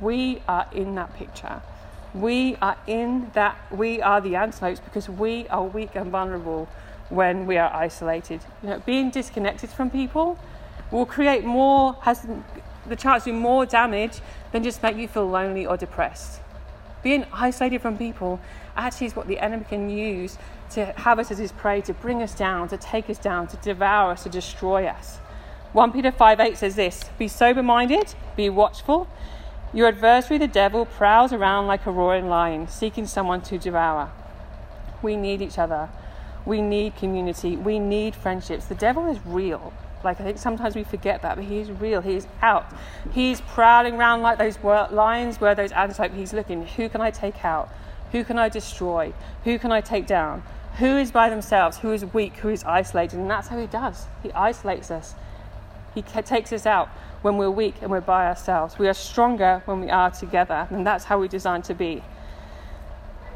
We 0.00 0.42
are 0.46 0.66
in 0.72 0.94
that 0.96 1.14
picture. 1.16 1.62
We 2.14 2.56
are 2.56 2.76
in 2.86 3.30
that, 3.34 3.56
we 3.72 4.02
are 4.02 4.20
the 4.20 4.36
antelopes 4.36 4.80
because 4.80 5.08
we 5.08 5.48
are 5.48 5.64
weak 5.64 5.94
and 5.94 6.10
vulnerable 6.10 6.68
when 7.08 7.46
we 7.46 7.56
are 7.56 7.72
isolated. 7.72 8.40
You 8.62 8.70
know, 8.70 8.82
being 8.84 9.10
disconnected 9.10 9.70
from 9.70 9.90
people 9.90 10.38
will 10.90 11.06
create 11.06 11.44
more, 11.44 11.94
has 12.02 12.26
the 12.86 12.96
chance 12.96 13.24
to 13.24 13.30
do 13.30 13.36
more 13.36 13.64
damage 13.64 14.20
than 14.52 14.62
just 14.62 14.82
make 14.82 14.96
you 14.96 15.08
feel 15.08 15.26
lonely 15.26 15.64
or 15.64 15.76
depressed. 15.76 16.41
Being 17.02 17.26
isolated 17.32 17.80
from 17.80 17.98
people 17.98 18.40
actually 18.76 19.08
is 19.08 19.16
what 19.16 19.26
the 19.26 19.38
enemy 19.38 19.64
can 19.68 19.90
use 19.90 20.38
to 20.70 20.86
have 20.86 21.18
us 21.18 21.30
as 21.30 21.38
his 21.38 21.52
prey, 21.52 21.80
to 21.82 21.92
bring 21.92 22.22
us 22.22 22.34
down, 22.34 22.68
to 22.68 22.76
take 22.76 23.10
us 23.10 23.18
down, 23.18 23.46
to 23.48 23.56
devour 23.58 24.12
us, 24.12 24.22
to 24.22 24.28
destroy 24.28 24.86
us. 24.86 25.18
1 25.72 25.92
Peter 25.92 26.12
5 26.12 26.40
8 26.40 26.56
says 26.56 26.76
this 26.76 27.04
Be 27.18 27.28
sober 27.28 27.62
minded, 27.62 28.14
be 28.36 28.48
watchful. 28.48 29.08
Your 29.74 29.88
adversary, 29.88 30.38
the 30.38 30.48
devil, 30.48 30.84
prowls 30.84 31.32
around 31.32 31.66
like 31.66 31.86
a 31.86 31.90
roaring 31.90 32.28
lion, 32.28 32.68
seeking 32.68 33.06
someone 33.06 33.40
to 33.42 33.58
devour. 33.58 34.10
We 35.00 35.16
need 35.16 35.40
each 35.40 35.58
other. 35.58 35.88
We 36.44 36.60
need 36.60 36.96
community. 36.96 37.56
We 37.56 37.78
need 37.78 38.14
friendships. 38.14 38.66
The 38.66 38.74
devil 38.74 39.08
is 39.10 39.18
real. 39.24 39.72
Like, 40.04 40.20
I 40.20 40.24
think 40.24 40.38
sometimes 40.38 40.74
we 40.74 40.84
forget 40.84 41.22
that, 41.22 41.36
but 41.36 41.44
he's 41.44 41.70
real. 41.70 42.00
He's 42.00 42.26
out. 42.40 42.66
He's 43.12 43.40
prowling 43.40 43.94
around 43.94 44.22
like 44.22 44.38
those 44.38 44.58
lions 44.62 45.40
where 45.40 45.54
those 45.54 45.72
antelope. 45.72 46.12
He's 46.12 46.32
looking, 46.32 46.66
who 46.66 46.88
can 46.88 47.00
I 47.00 47.10
take 47.10 47.44
out? 47.44 47.68
Who 48.12 48.24
can 48.24 48.38
I 48.38 48.48
destroy? 48.48 49.12
Who 49.44 49.58
can 49.58 49.72
I 49.72 49.80
take 49.80 50.06
down? 50.06 50.42
Who 50.78 50.96
is 50.96 51.10
by 51.10 51.28
themselves? 51.30 51.78
Who 51.78 51.92
is 51.92 52.04
weak? 52.04 52.36
Who 52.36 52.48
is 52.48 52.64
isolated? 52.64 53.18
And 53.18 53.30
that's 53.30 53.48
how 53.48 53.58
he 53.58 53.66
does. 53.66 54.06
He 54.22 54.32
isolates 54.32 54.90
us. 54.90 55.14
He 55.94 56.02
takes 56.02 56.52
us 56.52 56.66
out 56.66 56.88
when 57.22 57.36
we're 57.36 57.50
weak 57.50 57.76
and 57.80 57.90
we're 57.90 58.00
by 58.00 58.26
ourselves. 58.26 58.78
We 58.78 58.88
are 58.88 58.94
stronger 58.94 59.62
when 59.66 59.80
we 59.80 59.90
are 59.90 60.10
together, 60.10 60.66
and 60.70 60.86
that's 60.86 61.04
how 61.04 61.18
we're 61.18 61.28
designed 61.28 61.64
to 61.64 61.74
be. 61.74 62.02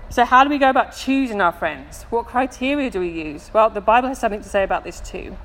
So, 0.09 0.25
how 0.25 0.45
do 0.45 0.51
we 0.51 0.59
go 0.59 0.71
about 0.71 0.97
choosing 0.97 1.41
our 1.41 1.53
friends? 1.53 2.05
What 2.11 2.27
criteria 2.27 2.91
do 2.91 3.01
we 3.01 3.09
use? 3.09 3.51
Well, 3.53 3.71
the 3.71 3.81
Bible 3.81 4.09
has 4.09 4.19
something 4.19 4.41
to 4.41 4.49
say 4.49 4.63
about 4.63 4.85
this 4.85 5.01
too. 5.01 5.37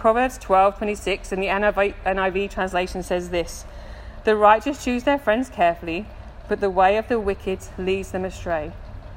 Proverbs 0.00 0.38
12:26 0.38 1.30
in 1.30 1.40
the 1.40 1.48
NIV, 1.48 1.92
NIV 2.06 2.50
translation 2.50 3.02
says 3.02 3.28
this: 3.28 3.66
"The 4.24 4.34
righteous 4.34 4.82
choose 4.82 5.04
their 5.04 5.18
friends 5.18 5.50
carefully, 5.50 6.06
but 6.48 6.60
the 6.60 6.70
way 6.70 6.96
of 6.96 7.08
the 7.08 7.20
wicked 7.20 7.58
leads 7.76 8.10
them 8.10 8.24
astray." 8.24 8.72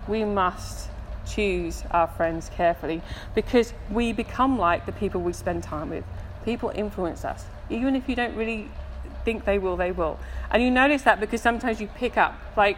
We 0.10 0.26
must 0.26 0.90
choose 1.26 1.86
our 1.92 2.08
friends 2.08 2.52
carefully 2.54 3.02
because 3.34 3.74
we 3.90 4.12
become 4.12 4.60
like 4.60 4.86
the 4.86 4.92
people 4.92 5.22
we 5.22 5.32
spend 5.32 5.64
time 5.64 5.90
with. 5.90 6.04
People 6.44 6.74
influence 6.76 7.24
us. 7.24 7.46
Even 7.70 7.96
if 7.96 8.10
you 8.10 8.16
don't 8.18 8.36
really 8.36 8.70
think 9.24 9.46
they 9.46 9.58
will, 9.58 9.78
they 9.78 9.94
will. 9.94 10.20
And 10.52 10.62
you 10.62 10.70
notice 10.70 11.04
that 11.04 11.22
because 11.22 11.42
sometimes 11.42 11.80
you 11.80 11.88
pick 11.88 12.18
up 12.18 12.36
like 12.58 12.76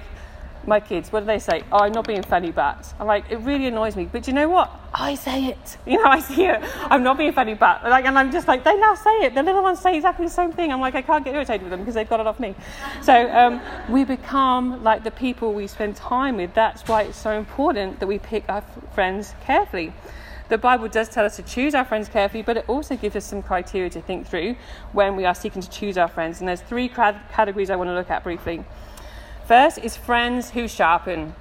my 0.68 0.80
kids, 0.80 1.12
what 1.12 1.22
do 1.22 1.26
they 1.26 1.40
say? 1.40 1.64
Oh, 1.72 1.80
I'm 1.80 1.92
not 1.92 2.08
being 2.08 2.24
funny, 2.24 2.52
but 2.52 2.94
I'm 3.00 3.08
like, 3.08 3.30
it 3.30 3.38
really 3.38 3.68
annoys 3.68 3.96
me. 3.96 4.06
But 4.06 4.28
you 4.28 4.34
know 4.34 4.50
what? 4.50 4.72
I 4.94 5.16
say 5.16 5.46
it. 5.46 5.78
You 5.86 6.04
know, 6.04 6.10
I 6.10 6.20
see 6.20 6.46
it. 6.46 6.62
I'm 6.92 7.04
not 7.04 7.18
being 7.18 7.32
funny, 7.32 7.54
but 7.54 7.84
like, 7.84 8.06
and 8.06 8.18
I'm 8.18 8.32
just 8.32 8.48
like, 8.48 8.64
they 8.64 8.76
now 8.78 8.96
say 8.96 9.12
it. 9.26 9.36
The 9.36 9.44
little 9.44 9.64
ones 9.64 9.80
say 9.80 9.96
exactly 9.96 10.26
the 10.26 10.32
same 10.32 10.52
thing. 10.52 10.72
I'm 10.74 10.82
like, 10.82 10.96
I 10.96 11.02
can't 11.02 11.24
get 11.24 11.36
irritated 11.36 11.62
with 11.62 11.72
them 11.72 11.82
because 11.82 11.94
they've 11.94 12.10
got 12.10 12.20
it 12.20 12.28
off 12.28 12.40
me. 12.40 12.56
So 13.02 13.32
um, 13.32 13.62
we 13.90 14.04
become 14.04 14.84
like 14.84 15.04
the 15.04 15.12
people 15.12 15.54
we 15.54 15.68
spend 15.68 15.96
time 15.96 16.38
with. 16.38 16.54
That's 16.54 16.82
why 16.88 17.04
it's 17.04 17.18
so 17.18 17.32
important 17.32 18.00
that 18.00 18.08
we 18.08 18.20
pick 18.20 18.46
our 18.50 18.62
friends 18.94 19.36
carefully. 19.42 19.94
The 20.48 20.58
Bible 20.60 20.88
does 20.88 21.10
tell 21.10 21.26
us 21.26 21.38
to 21.38 21.44
choose 21.44 21.74
our 21.74 21.86
friends 21.86 22.08
carefully, 22.08 22.44
but 22.44 22.58
it 22.58 22.70
also 22.70 22.96
gives 22.96 23.16
us 23.16 23.26
some 23.26 23.42
criteria 23.42 23.90
to 23.92 24.02
think 24.02 24.28
through 24.28 24.56
when 24.92 25.16
we 25.16 25.26
are 25.26 25.34
seeking 25.34 25.62
to 25.62 25.70
choose 25.70 25.98
our 25.98 26.08
friends. 26.08 26.40
And 26.40 26.48
there's 26.48 26.62
three 26.62 26.88
categories 26.88 27.72
I 27.72 27.76
want 27.76 27.90
to 27.90 27.96
look 27.96 28.12
at 28.12 28.24
briefly. 28.24 28.64
First 29.48 29.78
is 29.78 29.96
friends 29.96 30.50
who 30.50 30.68
sharpen. 30.68 31.36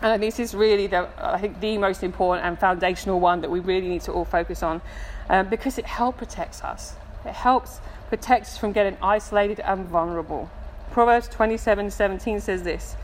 And 0.00 0.22
this 0.22 0.40
is 0.40 0.54
really, 0.54 0.86
the, 0.86 1.08
I 1.18 1.38
think, 1.38 1.60
the 1.60 1.76
most 1.76 2.02
important 2.02 2.46
and 2.46 2.58
foundational 2.58 3.20
one 3.20 3.42
that 3.42 3.50
we 3.50 3.60
really 3.60 3.88
need 3.88 4.00
to 4.02 4.12
all 4.12 4.24
focus 4.24 4.62
on 4.62 4.80
um, 5.28 5.50
because 5.50 5.76
it 5.76 5.84
helps 5.84 6.18
protect 6.18 6.64
us. 6.64 6.94
It 7.26 7.34
helps 7.34 7.80
protect 8.08 8.46
us 8.46 8.56
from 8.56 8.72
getting 8.72 8.96
isolated 9.02 9.60
and 9.60 9.84
vulnerable. 9.86 10.50
Proverbs 10.90 11.28
27 11.28 11.90
17 11.90 12.40
says 12.40 12.62
this 12.62 12.96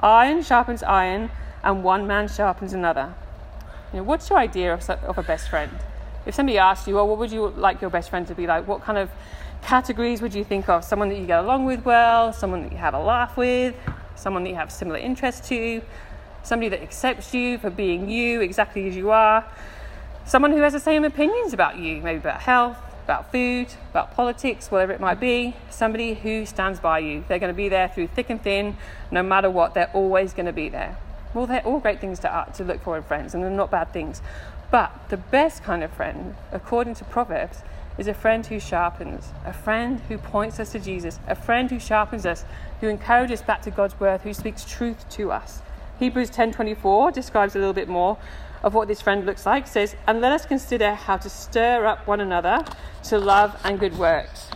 Iron 0.00 0.42
sharpens 0.42 0.82
iron, 0.82 1.30
and 1.62 1.82
one 1.82 2.06
man 2.06 2.28
sharpens 2.28 2.74
another. 2.74 3.14
You 3.92 3.98
know, 3.98 4.02
what's 4.04 4.28
your 4.28 4.38
idea 4.38 4.74
of, 4.74 4.88
of 4.90 5.16
a 5.16 5.22
best 5.22 5.48
friend? 5.48 5.72
If 6.26 6.34
somebody 6.34 6.58
asks 6.58 6.86
you, 6.86 6.96
well, 6.96 7.08
what 7.08 7.18
would 7.18 7.32
you 7.32 7.48
like 7.48 7.80
your 7.80 7.90
best 7.90 8.10
friend 8.10 8.26
to 8.26 8.34
be 8.34 8.46
like? 8.46 8.68
What 8.68 8.82
kind 8.82 8.98
of 8.98 9.10
categories 9.62 10.22
would 10.22 10.34
you 10.34 10.44
think 10.44 10.68
of? 10.68 10.84
Someone 10.84 11.08
that 11.08 11.18
you 11.18 11.26
get 11.26 11.40
along 11.40 11.66
with 11.66 11.84
well, 11.84 12.32
someone 12.32 12.62
that 12.62 12.72
you 12.72 12.78
have 12.78 12.94
a 12.94 12.98
laugh 12.98 13.36
with, 13.36 13.74
someone 14.14 14.44
that 14.44 14.50
you 14.50 14.56
have 14.56 14.72
similar 14.72 14.98
interests 14.98 15.48
to, 15.48 15.82
somebody 16.42 16.68
that 16.68 16.82
accepts 16.82 17.34
you 17.34 17.58
for 17.58 17.70
being 17.70 18.08
you 18.08 18.40
exactly 18.40 18.88
as 18.88 18.96
you 18.96 19.10
are, 19.10 19.44
someone 20.24 20.52
who 20.52 20.62
has 20.62 20.72
the 20.72 20.80
same 20.80 21.04
opinions 21.04 21.52
about 21.52 21.78
you, 21.78 22.00
maybe 22.00 22.18
about 22.18 22.40
health, 22.40 22.78
about 23.04 23.32
food, 23.32 23.66
about 23.90 24.14
politics, 24.14 24.70
whatever 24.70 24.92
it 24.92 25.00
might 25.00 25.18
be, 25.18 25.56
somebody 25.70 26.12
who 26.14 26.44
stands 26.44 26.78
by 26.78 26.98
you. 26.98 27.24
They're 27.26 27.38
going 27.38 27.52
to 27.52 27.56
be 27.56 27.70
there 27.70 27.88
through 27.88 28.08
thick 28.08 28.28
and 28.28 28.42
thin, 28.42 28.76
no 29.10 29.22
matter 29.22 29.48
what, 29.48 29.72
they're 29.72 29.90
always 29.94 30.34
going 30.34 30.46
to 30.46 30.52
be 30.52 30.68
there. 30.68 30.98
Well, 31.32 31.46
they're 31.46 31.64
all 31.66 31.80
great 31.80 32.00
things 32.00 32.18
to, 32.20 32.34
uh, 32.34 32.44
to 32.52 32.64
look 32.64 32.82
for 32.82 32.96
in 32.96 33.02
friends, 33.02 33.34
and 33.34 33.42
they're 33.42 33.50
not 33.50 33.70
bad 33.70 33.92
things. 33.92 34.20
But 34.70 34.92
the 35.08 35.16
best 35.16 35.62
kind 35.62 35.82
of 35.82 35.90
friend, 35.90 36.36
according 36.52 36.96
to 36.96 37.04
Proverbs, 37.04 37.62
is 37.98 38.06
a 38.06 38.14
friend 38.14 38.46
who 38.46 38.60
sharpens, 38.60 39.32
a 39.44 39.52
friend 39.52 40.00
who 40.08 40.16
points 40.16 40.58
us 40.60 40.70
to 40.70 40.78
Jesus, 40.78 41.18
a 41.26 41.34
friend 41.34 41.68
who 41.70 41.80
sharpens 41.80 42.24
us, 42.24 42.44
who 42.80 42.88
encourages 42.88 43.40
us 43.40 43.46
back 43.46 43.60
to 43.62 43.70
God's 43.70 43.98
word, 43.98 44.20
who 44.20 44.32
speaks 44.32 44.64
truth 44.64 45.08
to 45.10 45.32
us. 45.32 45.60
Hebrews 45.98 46.30
10:24 46.30 47.10
describes 47.10 47.56
a 47.56 47.58
little 47.58 47.74
bit 47.74 47.88
more 47.88 48.16
of 48.62 48.72
what 48.72 48.86
this 48.86 49.02
friend 49.02 49.26
looks 49.26 49.44
like. 49.44 49.64
It 49.64 49.68
says, 49.68 49.96
"And 50.06 50.20
let 50.20 50.32
us 50.32 50.46
consider 50.46 50.94
how 50.94 51.16
to 51.16 51.28
stir 51.28 51.86
up 51.86 52.06
one 52.06 52.20
another 52.20 52.64
to 53.04 53.18
love 53.18 53.60
and 53.64 53.80
good 53.80 53.98
works." 53.98 54.48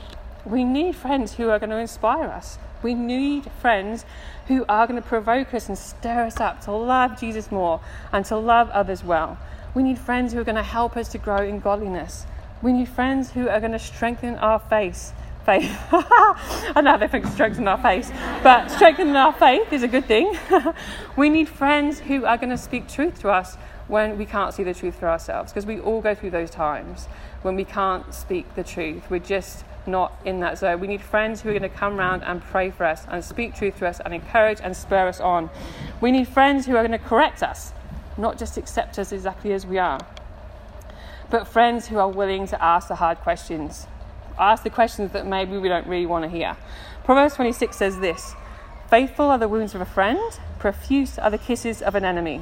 We 0.44 0.64
need 0.64 0.94
friends 0.94 1.34
who 1.34 1.50
are 1.50 1.58
going 1.58 1.70
to 1.70 1.76
inspire 1.76 2.28
us. 2.28 2.58
We 2.82 2.94
need 2.94 3.50
friends 3.60 4.04
who 4.48 4.64
are 4.68 4.86
going 4.86 5.00
to 5.00 5.08
provoke 5.08 5.54
us 5.54 5.68
and 5.68 5.78
stir 5.78 6.24
us 6.24 6.40
up 6.40 6.60
to 6.62 6.72
love 6.72 7.18
Jesus 7.18 7.52
more 7.52 7.80
and 8.12 8.24
to 8.26 8.36
love 8.36 8.70
others 8.70 9.04
well. 9.04 9.36
We 9.74 9.82
need 9.82 9.98
friends 9.98 10.32
who 10.32 10.40
are 10.40 10.44
going 10.44 10.56
to 10.56 10.62
help 10.62 10.96
us 10.96 11.08
to 11.10 11.18
grow 11.18 11.42
in 11.42 11.60
godliness. 11.60 12.26
We 12.62 12.72
need 12.72 12.88
friends 12.88 13.32
who 13.32 13.48
are 13.48 13.58
going 13.58 13.72
to 13.72 13.78
strengthen 13.78 14.36
our 14.36 14.60
faith. 14.60 15.12
Faith. 15.44 15.76
I 15.92 16.80
know 16.80 16.96
they 16.96 17.08
think 17.08 17.26
strengthen 17.26 17.66
our 17.66 17.76
faith, 17.76 18.12
but 18.44 18.68
strengthening 18.70 19.16
our 19.16 19.32
faith 19.32 19.72
is 19.72 19.82
a 19.82 19.88
good 19.88 20.04
thing. 20.04 20.38
we 21.16 21.28
need 21.28 21.48
friends 21.48 21.98
who 21.98 22.24
are 22.24 22.36
going 22.36 22.50
to 22.50 22.58
speak 22.58 22.86
truth 22.86 23.20
to 23.22 23.30
us 23.30 23.56
when 23.88 24.16
we 24.16 24.24
can't 24.24 24.54
see 24.54 24.62
the 24.62 24.72
truth 24.72 24.94
for 24.94 25.08
ourselves, 25.08 25.50
because 25.50 25.66
we 25.66 25.80
all 25.80 26.00
go 26.00 26.14
through 26.14 26.30
those 26.30 26.50
times 26.50 27.06
when 27.42 27.56
we 27.56 27.64
can't 27.64 28.14
speak 28.14 28.54
the 28.54 28.62
truth. 28.62 29.10
We're 29.10 29.18
just 29.18 29.64
not 29.84 30.16
in 30.24 30.38
that 30.38 30.58
zone. 30.58 30.78
We 30.78 30.86
need 30.86 31.02
friends 31.02 31.42
who 31.42 31.48
are 31.48 31.58
going 31.58 31.68
to 31.68 31.76
come 31.76 31.98
around 31.98 32.22
and 32.22 32.40
pray 32.40 32.70
for 32.70 32.84
us 32.84 33.04
and 33.08 33.24
speak 33.24 33.56
truth 33.56 33.80
to 33.80 33.88
us 33.88 33.98
and 33.98 34.14
encourage 34.14 34.60
and 34.62 34.76
spur 34.76 35.08
us 35.08 35.20
on. 35.20 35.50
We 36.00 36.12
need 36.12 36.28
friends 36.28 36.66
who 36.66 36.76
are 36.76 36.86
going 36.86 36.92
to 36.92 37.04
correct 37.04 37.42
us, 37.42 37.72
not 38.16 38.38
just 38.38 38.56
accept 38.56 39.00
us 39.00 39.10
exactly 39.10 39.52
as 39.52 39.66
we 39.66 39.78
are 39.78 39.98
but 41.32 41.48
friends 41.48 41.88
who 41.88 41.96
are 41.98 42.10
willing 42.10 42.46
to 42.46 42.62
ask 42.62 42.88
the 42.88 42.94
hard 42.94 43.16
questions, 43.20 43.86
ask 44.38 44.62
the 44.64 44.70
questions 44.70 45.12
that 45.12 45.26
maybe 45.26 45.56
we 45.56 45.66
don't 45.66 45.86
really 45.86 46.04
want 46.04 46.22
to 46.22 46.28
hear. 46.28 46.54
Proverbs 47.04 47.36
26 47.36 47.74
says 47.74 47.98
this 48.00 48.34
Faithful 48.90 49.30
are 49.30 49.38
the 49.38 49.48
wounds 49.48 49.74
of 49.74 49.80
a 49.80 49.86
friend, 49.86 50.20
profuse 50.58 51.18
are 51.18 51.30
the 51.30 51.38
kisses 51.38 51.80
of 51.80 51.94
an 51.94 52.04
enemy. 52.04 52.34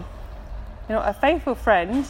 You 0.88 0.96
know, 0.96 1.02
a 1.02 1.14
faithful 1.14 1.54
friend 1.54 2.04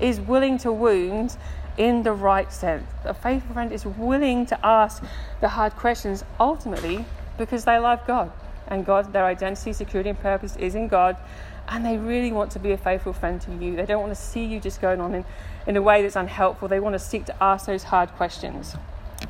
is 0.00 0.20
willing 0.20 0.56
to 0.58 0.72
wound 0.72 1.36
in 1.76 2.02
the 2.02 2.12
right 2.12 2.50
sense. 2.50 2.90
A 3.04 3.12
faithful 3.12 3.52
friend 3.52 3.70
is 3.70 3.84
willing 3.84 4.46
to 4.46 4.66
ask 4.66 5.04
the 5.42 5.50
hard 5.50 5.76
questions 5.76 6.24
ultimately 6.40 7.04
because 7.36 7.66
they 7.66 7.78
love 7.78 8.06
God 8.06 8.32
and 8.68 8.86
God, 8.86 9.12
their 9.12 9.26
identity, 9.26 9.74
security, 9.74 10.08
and 10.08 10.18
purpose 10.18 10.56
is 10.56 10.74
in 10.74 10.88
God, 10.88 11.18
and 11.68 11.84
they 11.84 11.98
really 11.98 12.32
want 12.32 12.50
to 12.52 12.58
be 12.58 12.72
a 12.72 12.78
faithful 12.78 13.12
friend 13.12 13.40
to 13.42 13.52
you. 13.52 13.76
They 13.76 13.84
don't 13.84 14.00
want 14.00 14.14
to 14.14 14.20
see 14.20 14.44
you 14.44 14.60
just 14.60 14.80
going 14.80 15.00
on 15.00 15.14
in, 15.14 15.24
in 15.66 15.76
a 15.76 15.82
way 15.82 16.02
that's 16.02 16.16
unhelpful. 16.16 16.68
They 16.68 16.80
want 16.80 16.94
to 16.94 16.98
seek 16.98 17.24
to 17.26 17.42
ask 17.42 17.66
those 17.66 17.84
hard 17.84 18.10
questions. 18.10 18.76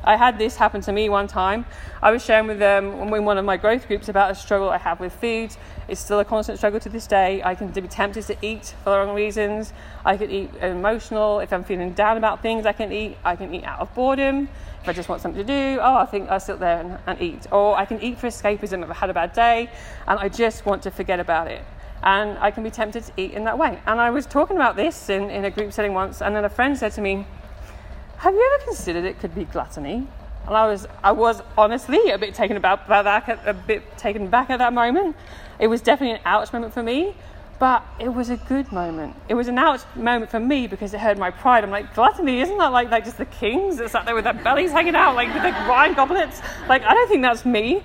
I 0.03 0.17
had 0.17 0.37
this 0.37 0.57
happen 0.57 0.81
to 0.81 0.91
me 0.91 1.07
one 1.09 1.27
time. 1.27 1.65
I 2.01 2.11
was 2.11 2.23
sharing 2.23 2.47
with 2.47 2.59
them 2.59 3.13
in 3.13 3.25
one 3.25 3.37
of 3.37 3.45
my 3.45 3.57
growth 3.57 3.87
groups 3.87 4.09
about 4.09 4.31
a 4.31 4.35
struggle 4.35 4.69
I 4.69 4.77
have 4.77 4.99
with 4.99 5.13
food. 5.13 5.55
It's 5.87 6.01
still 6.01 6.19
a 6.19 6.25
constant 6.25 6.57
struggle 6.57 6.79
to 6.81 6.89
this 6.89 7.07
day. 7.07 7.41
I 7.43 7.55
can 7.55 7.67
be 7.67 7.81
tempted 7.81 8.25
to 8.25 8.37
eat 8.41 8.73
for 8.83 8.89
the 8.89 8.97
wrong 8.97 9.15
reasons. 9.15 9.71
I 10.03 10.17
can 10.17 10.29
eat 10.29 10.53
emotional. 10.61 11.39
If 11.39 11.53
I'm 11.53 11.63
feeling 11.63 11.93
down 11.93 12.17
about 12.17 12.41
things, 12.41 12.65
I 12.65 12.73
can 12.73 12.91
eat. 12.91 13.17
I 13.23 13.35
can 13.35 13.53
eat 13.53 13.63
out 13.63 13.79
of 13.79 13.93
boredom. 13.93 14.49
If 14.81 14.89
I 14.89 14.93
just 14.93 15.07
want 15.07 15.21
something 15.21 15.45
to 15.45 15.47
do, 15.47 15.79
oh, 15.81 15.95
I 15.95 16.05
think 16.05 16.29
I'll 16.29 16.39
sit 16.39 16.59
there 16.59 16.81
and, 16.81 16.97
and 17.07 17.21
eat. 17.21 17.47
Or 17.51 17.77
I 17.77 17.85
can 17.85 18.01
eat 18.01 18.17
for 18.17 18.27
escapism 18.27 18.83
if 18.83 18.89
I've 18.89 18.97
had 18.97 19.09
a 19.09 19.13
bad 19.13 19.31
day 19.31 19.69
and 20.07 20.19
I 20.19 20.27
just 20.27 20.65
want 20.65 20.83
to 20.83 20.91
forget 20.91 21.21
about 21.21 21.47
it 21.47 21.63
and 22.03 22.37
I 22.39 22.51
can 22.51 22.63
be 22.63 22.69
tempted 22.69 23.03
to 23.05 23.11
eat 23.17 23.31
in 23.31 23.45
that 23.45 23.57
way. 23.57 23.79
And 23.85 23.99
I 23.99 24.09
was 24.09 24.25
talking 24.25 24.57
about 24.57 24.75
this 24.75 25.09
in, 25.09 25.29
in 25.29 25.45
a 25.45 25.51
group 25.51 25.71
setting 25.71 25.93
once, 25.93 26.21
and 26.21 26.35
then 26.35 26.45
a 26.45 26.49
friend 26.49 26.77
said 26.77 26.91
to 26.93 27.01
me, 27.01 27.25
Have 28.17 28.33
you 28.33 28.51
ever 28.53 28.65
considered 28.65 29.05
it 29.05 29.19
could 29.19 29.33
be 29.33 29.45
gluttony? 29.45 30.07
And 30.45 30.55
I 30.55 30.67
was, 30.67 30.85
I 31.03 31.13
was 31.13 31.41
honestly 31.57 32.09
a 32.09 32.17
bit 32.17 32.35
taken 32.35 32.57
aback, 32.57 32.87
a 32.89 33.53
bit 33.65 33.97
taken 33.97 34.27
back 34.27 34.49
at 34.49 34.59
that 34.59 34.73
moment. 34.73 35.15
It 35.57 35.67
was 35.67 35.81
definitely 35.81 36.17
an 36.17 36.21
ouch 36.25 36.51
moment 36.51 36.73
for 36.73 36.83
me, 36.83 37.15
but 37.59 37.81
it 37.97 38.09
was 38.09 38.29
a 38.29 38.35
good 38.35 38.69
moment. 38.73 39.15
It 39.29 39.35
was 39.35 39.47
an 39.47 39.57
ouch 39.57 39.81
moment 39.95 40.29
for 40.29 40.41
me 40.41 40.67
because 40.67 40.93
it 40.93 40.99
hurt 40.99 41.17
my 41.17 41.31
pride. 41.31 41.63
I'm 41.63 41.71
like, 41.71 41.95
gluttony, 41.95 42.41
isn't 42.41 42.57
that 42.57 42.73
like, 42.73 42.91
like 42.91 43.05
just 43.05 43.17
the 43.17 43.25
kings 43.25 43.77
that 43.77 43.89
sat 43.89 44.05
there 44.05 44.15
with 44.15 44.25
their 44.25 44.33
bellies 44.33 44.71
hanging 44.71 44.95
out, 44.95 45.15
like 45.15 45.33
with 45.33 45.43
the 45.43 45.51
wine 45.69 45.93
goblets? 45.93 46.41
Like, 46.67 46.83
I 46.83 46.93
don't 46.93 47.07
think 47.07 47.21
that's 47.21 47.45
me. 47.45 47.81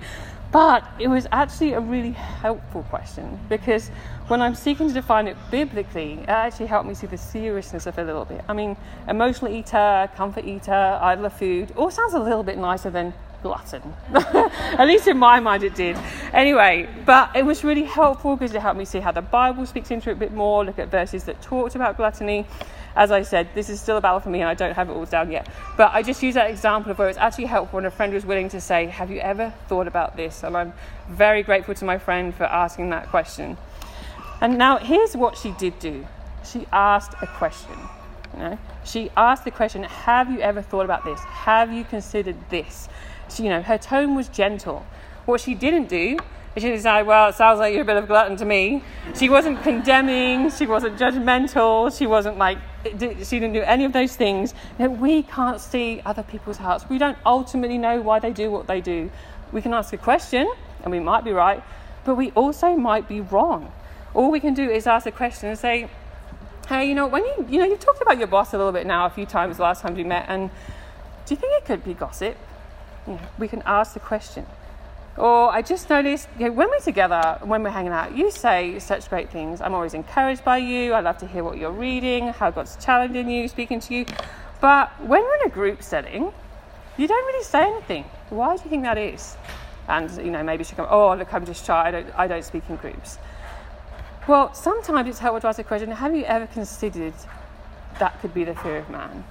But 0.51 0.83
it 0.97 1.07
was 1.07 1.27
actually 1.31 1.73
a 1.73 1.79
really 1.79 2.11
helpful 2.11 2.83
question 2.83 3.39
because 3.49 3.89
when 4.27 4.41
I'm 4.41 4.55
seeking 4.55 4.87
to 4.87 4.93
define 4.93 5.27
it 5.27 5.37
biblically, 5.51 6.13
it 6.13 6.29
actually 6.29 6.65
helped 6.67 6.87
me 6.87 6.95
see 6.95 7.07
the 7.07 7.17
seriousness 7.17 7.85
of 7.85 7.97
it 7.99 8.01
a 8.01 8.05
little 8.05 8.25
bit. 8.25 8.43
I 8.47 8.53
mean, 8.53 8.75
emotional 9.07 9.53
eater, 9.53 10.09
comfort 10.15 10.45
eater, 10.45 10.99
idler 11.01 11.29
food, 11.29 11.71
all 11.75 11.91
sounds 11.91 12.13
a 12.13 12.19
little 12.19 12.43
bit 12.43 12.57
nicer 12.57 12.89
than 12.89 13.13
glutton. 13.43 13.93
At 14.13 14.85
least 14.85 15.07
in 15.07 15.17
my 15.17 15.39
mind 15.39 15.63
it 15.63 15.75
did. 15.75 15.97
Anyway, 16.33 16.89
but 17.05 17.35
it 17.35 17.45
was 17.45 17.63
really 17.63 17.83
helpful 17.83 18.35
because 18.35 18.53
it 18.53 18.61
helped 18.61 18.77
me 18.77 18.85
see 18.85 18.99
how 18.99 19.11
the 19.11 19.21
Bible 19.21 19.65
speaks 19.65 19.91
into 19.91 20.09
it 20.09 20.13
a 20.13 20.15
bit 20.15 20.33
more, 20.33 20.65
look 20.65 20.79
at 20.79 20.89
verses 20.89 21.23
that 21.25 21.41
talked 21.41 21.75
about 21.75 21.95
gluttony, 21.95 22.45
as 22.95 23.11
I 23.11 23.21
said, 23.21 23.49
this 23.53 23.69
is 23.69 23.79
still 23.79 23.97
a 23.97 24.01
battle 24.01 24.19
for 24.19 24.29
me 24.29 24.41
and 24.41 24.49
I 24.49 24.53
don't 24.53 24.73
have 24.73 24.89
it 24.89 24.93
all 24.93 25.05
down 25.05 25.31
yet. 25.31 25.47
But 25.77 25.93
I 25.93 26.03
just 26.03 26.21
use 26.23 26.35
that 26.35 26.49
example 26.49 26.91
of 26.91 26.99
where 26.99 27.09
it's 27.09 27.17
actually 27.17 27.45
helpful 27.45 27.77
when 27.77 27.85
a 27.85 27.91
friend 27.91 28.13
was 28.13 28.25
willing 28.25 28.49
to 28.49 28.61
say, 28.61 28.87
Have 28.87 29.11
you 29.11 29.19
ever 29.19 29.53
thought 29.67 29.87
about 29.87 30.15
this? 30.15 30.43
And 30.43 30.55
I'm 30.55 30.73
very 31.07 31.43
grateful 31.43 31.75
to 31.75 31.85
my 31.85 31.97
friend 31.97 32.33
for 32.33 32.43
asking 32.43 32.89
that 32.89 33.09
question. 33.09 33.57
And 34.41 34.57
now 34.57 34.77
here's 34.77 35.15
what 35.15 35.37
she 35.37 35.51
did 35.51 35.79
do 35.79 36.07
she 36.45 36.65
asked 36.71 37.13
a 37.21 37.27
question. 37.27 37.77
You 38.33 38.39
know? 38.39 38.59
She 38.85 39.11
asked 39.15 39.43
the 39.43 39.51
question, 39.51 39.83
Have 39.83 40.31
you 40.31 40.39
ever 40.39 40.61
thought 40.61 40.85
about 40.85 41.03
this? 41.05 41.19
Have 41.21 41.71
you 41.71 41.83
considered 41.83 42.37
this? 42.49 42.89
She, 43.29 43.43
you 43.43 43.49
know, 43.49 43.61
her 43.61 43.77
tone 43.77 44.15
was 44.15 44.27
gentle. 44.29 44.85
What 45.25 45.41
she 45.41 45.53
didn't 45.53 45.89
do 45.89 46.17
she 46.61 46.77
say, 46.77 47.03
well, 47.03 47.29
it 47.29 47.35
sounds 47.35 47.59
like 47.59 47.73
you're 47.73 47.83
a 47.83 47.85
bit 47.85 47.97
of 47.97 48.03
a 48.05 48.07
glutton 48.07 48.37
to 48.37 48.45
me. 48.45 48.83
She 49.15 49.29
wasn't 49.29 49.61
condemning, 49.63 50.49
she 50.51 50.65
wasn't 50.65 50.97
judgmental, 50.97 51.95
she 51.97 52.07
wasn't 52.07 52.37
like, 52.37 52.57
she 52.83 53.39
didn't 53.39 53.53
do 53.53 53.61
any 53.61 53.85
of 53.85 53.93
those 53.93 54.15
things. 54.15 54.53
We 54.77 55.23
can't 55.23 55.59
see 55.59 56.01
other 56.05 56.23
people's 56.23 56.57
hearts. 56.57 56.89
We 56.89 56.97
don't 56.97 57.17
ultimately 57.25 57.77
know 57.77 58.01
why 58.01 58.19
they 58.19 58.31
do 58.31 58.49
what 58.51 58.67
they 58.67 58.81
do. 58.81 59.11
We 59.51 59.61
can 59.61 59.73
ask 59.73 59.93
a 59.93 59.97
question, 59.97 60.51
and 60.83 60.91
we 60.91 60.99
might 60.99 61.23
be 61.23 61.31
right, 61.31 61.63
but 62.05 62.15
we 62.15 62.31
also 62.31 62.75
might 62.75 63.07
be 63.07 63.21
wrong. 63.21 63.71
All 64.13 64.31
we 64.31 64.39
can 64.39 64.53
do 64.53 64.69
is 64.69 64.87
ask 64.87 65.05
a 65.05 65.11
question 65.11 65.49
and 65.49 65.57
say, 65.57 65.89
hey, 66.67 66.87
you 66.87 66.95
know, 66.95 67.07
when 67.07 67.25
you, 67.25 67.47
you 67.49 67.59
know, 67.59 67.65
you've 67.65 67.79
talked 67.79 68.01
about 68.01 68.17
your 68.17 68.27
boss 68.27 68.53
a 68.53 68.57
little 68.57 68.71
bit 68.71 68.85
now, 68.85 69.05
a 69.05 69.09
few 69.09 69.25
times 69.25 69.57
the 69.57 69.63
last 69.63 69.81
time 69.81 69.95
we 69.95 70.03
met, 70.03 70.25
and 70.29 70.49
do 71.25 71.33
you 71.33 71.35
think 71.35 71.53
it 71.61 71.65
could 71.65 71.83
be 71.83 71.93
gossip? 71.93 72.37
You 73.07 73.13
know, 73.13 73.19
we 73.37 73.47
can 73.47 73.61
ask 73.65 73.93
the 73.93 73.99
question. 73.99 74.45
Or 75.19 75.51
I 75.51 75.61
just 75.61 75.89
noticed 75.89 76.29
you 76.39 76.45
know, 76.45 76.53
when 76.53 76.69
we're 76.69 76.79
together, 76.79 77.37
when 77.43 77.61
we're 77.61 77.71
hanging 77.71 77.91
out, 77.91 78.15
you 78.15 78.31
say 78.31 78.79
such 78.79 79.09
great 79.09 79.29
things. 79.29 79.59
I'm 79.59 79.73
always 79.73 79.93
encouraged 79.93 80.45
by 80.45 80.59
you. 80.59 80.93
I 80.93 81.01
love 81.01 81.17
to 81.17 81.27
hear 81.27 81.43
what 81.43 81.57
you're 81.57 81.71
reading, 81.71 82.29
how 82.29 82.51
God's 82.51 82.77
challenging 82.77 83.29
you, 83.29 83.49
speaking 83.49 83.81
to 83.81 83.93
you. 83.93 84.05
But 84.61 84.89
when 85.01 85.21
we're 85.21 85.35
in 85.35 85.47
a 85.47 85.49
group 85.49 85.83
setting, 85.83 86.31
you 86.97 87.07
don't 87.07 87.25
really 87.25 87.43
say 87.43 87.63
anything. 87.63 88.05
Why 88.29 88.55
do 88.55 88.63
you 88.63 88.69
think 88.69 88.83
that 88.83 88.97
is? 88.97 89.35
And 89.89 90.09
you 90.23 90.31
know, 90.31 90.41
maybe 90.41 90.63
she 90.63 90.75
come, 90.75 90.87
oh 90.89 91.13
look, 91.15 91.33
I'm 91.33 91.45
just 91.45 91.65
shy. 91.65 91.87
I 91.87 91.91
don't, 91.91 92.07
I 92.17 92.27
don't 92.27 92.45
speak 92.45 92.63
in 92.69 92.77
groups. 92.77 93.17
Well, 94.25 94.53
sometimes 94.53 95.09
it's 95.09 95.19
helpful 95.19 95.41
to 95.41 95.47
ask 95.47 95.57
the 95.57 95.63
question: 95.65 95.91
Have 95.91 96.15
you 96.15 96.23
ever 96.23 96.47
considered 96.47 97.13
that 97.99 98.21
could 98.21 98.33
be 98.33 98.45
the 98.45 98.55
fear 98.55 98.77
of 98.77 98.89
man? 98.89 99.25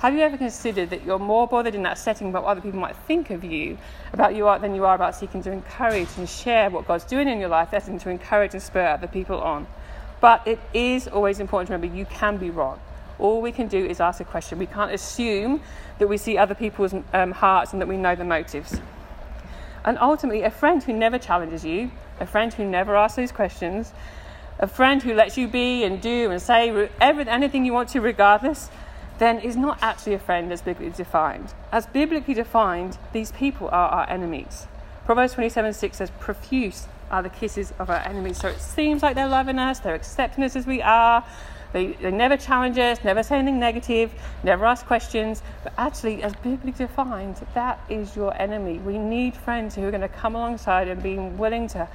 Have 0.00 0.14
you 0.14 0.20
ever 0.20 0.38
considered 0.38 0.88
that 0.88 1.04
you're 1.04 1.18
more 1.18 1.46
bothered 1.46 1.74
in 1.74 1.82
that 1.82 1.98
setting 1.98 2.30
about 2.30 2.44
what 2.44 2.52
other 2.52 2.62
people 2.62 2.80
might 2.80 2.96
think 2.96 3.28
of 3.28 3.44
you 3.44 3.76
about 4.14 4.34
you 4.34 4.44
than 4.58 4.74
you 4.74 4.86
are 4.86 4.94
about 4.94 5.14
seeking 5.14 5.42
to 5.42 5.52
encourage 5.52 6.08
and 6.16 6.26
share 6.26 6.70
what 6.70 6.88
God's 6.88 7.04
doing 7.04 7.28
in 7.28 7.38
your 7.38 7.50
life, 7.50 7.70
than 7.70 7.98
to 7.98 8.08
encourage 8.08 8.54
and 8.54 8.62
spur 8.62 8.86
other 8.86 9.06
people 9.06 9.38
on? 9.42 9.66
But 10.22 10.48
it 10.48 10.58
is 10.72 11.06
always 11.06 11.38
important 11.38 11.66
to 11.66 11.74
remember 11.74 11.94
you 11.94 12.06
can 12.06 12.38
be 12.38 12.48
wrong. 12.48 12.80
All 13.18 13.42
we 13.42 13.52
can 13.52 13.68
do 13.68 13.84
is 13.84 14.00
ask 14.00 14.20
a 14.20 14.24
question. 14.24 14.58
We 14.58 14.64
can't 14.64 14.90
assume 14.90 15.60
that 15.98 16.08
we 16.08 16.16
see 16.16 16.38
other 16.38 16.54
people's 16.54 16.94
um, 17.12 17.32
hearts 17.32 17.74
and 17.74 17.82
that 17.82 17.86
we 17.86 17.98
know 17.98 18.14
the 18.14 18.24
motives. 18.24 18.80
And 19.84 19.98
ultimately, 19.98 20.44
a 20.44 20.50
friend 20.50 20.82
who 20.82 20.94
never 20.94 21.18
challenges 21.18 21.62
you, 21.62 21.90
a 22.20 22.26
friend 22.26 22.54
who 22.54 22.64
never 22.64 22.96
asks 22.96 23.16
those 23.16 23.32
questions, 23.32 23.92
a 24.58 24.66
friend 24.66 25.02
who 25.02 25.12
lets 25.12 25.36
you 25.36 25.46
be 25.46 25.84
and 25.84 26.00
do 26.00 26.30
and 26.30 26.40
say 26.40 26.88
anything 27.02 27.66
you 27.66 27.74
want 27.74 27.90
to 27.90 28.00
regardless, 28.00 28.70
then 29.20 29.38
is 29.38 29.54
not 29.54 29.78
actually 29.82 30.14
a 30.14 30.18
friend 30.18 30.50
as 30.50 30.62
biblically 30.62 30.96
defined. 30.96 31.54
As 31.70 31.86
biblically 31.86 32.34
defined, 32.34 32.98
these 33.12 33.30
people 33.32 33.68
are 33.68 33.88
our 33.90 34.10
enemies. 34.10 34.66
Proverbs 35.04 35.34
27 35.34 35.74
6 35.74 35.96
says, 35.96 36.10
Profuse 36.18 36.88
are 37.10 37.22
the 37.22 37.28
kisses 37.28 37.72
of 37.78 37.90
our 37.90 37.98
enemies. 37.98 38.38
So 38.38 38.48
it 38.48 38.60
seems 38.60 39.02
like 39.02 39.14
they're 39.14 39.28
loving 39.28 39.58
us, 39.58 39.78
they're 39.78 39.94
accepting 39.94 40.42
us 40.42 40.56
as 40.56 40.66
we 40.66 40.80
are. 40.80 41.24
They, 41.72 41.88
they 41.92 42.10
never 42.10 42.36
challenge 42.36 42.78
us, 42.78 43.04
never 43.04 43.22
say 43.22 43.38
anything 43.38 43.60
negative, 43.60 44.12
never 44.42 44.64
ask 44.64 44.86
questions. 44.86 45.42
But 45.62 45.72
actually, 45.78 46.22
as 46.22 46.34
biblically 46.36 46.72
defined, 46.72 47.36
that 47.54 47.78
is 47.88 48.16
your 48.16 48.36
enemy. 48.40 48.78
We 48.78 48.98
need 48.98 49.36
friends 49.36 49.76
who 49.76 49.84
are 49.84 49.90
going 49.90 50.00
to 50.00 50.08
come 50.08 50.34
alongside 50.34 50.88
and 50.88 51.00
be 51.00 51.16
willing 51.16 51.68
to 51.68 51.88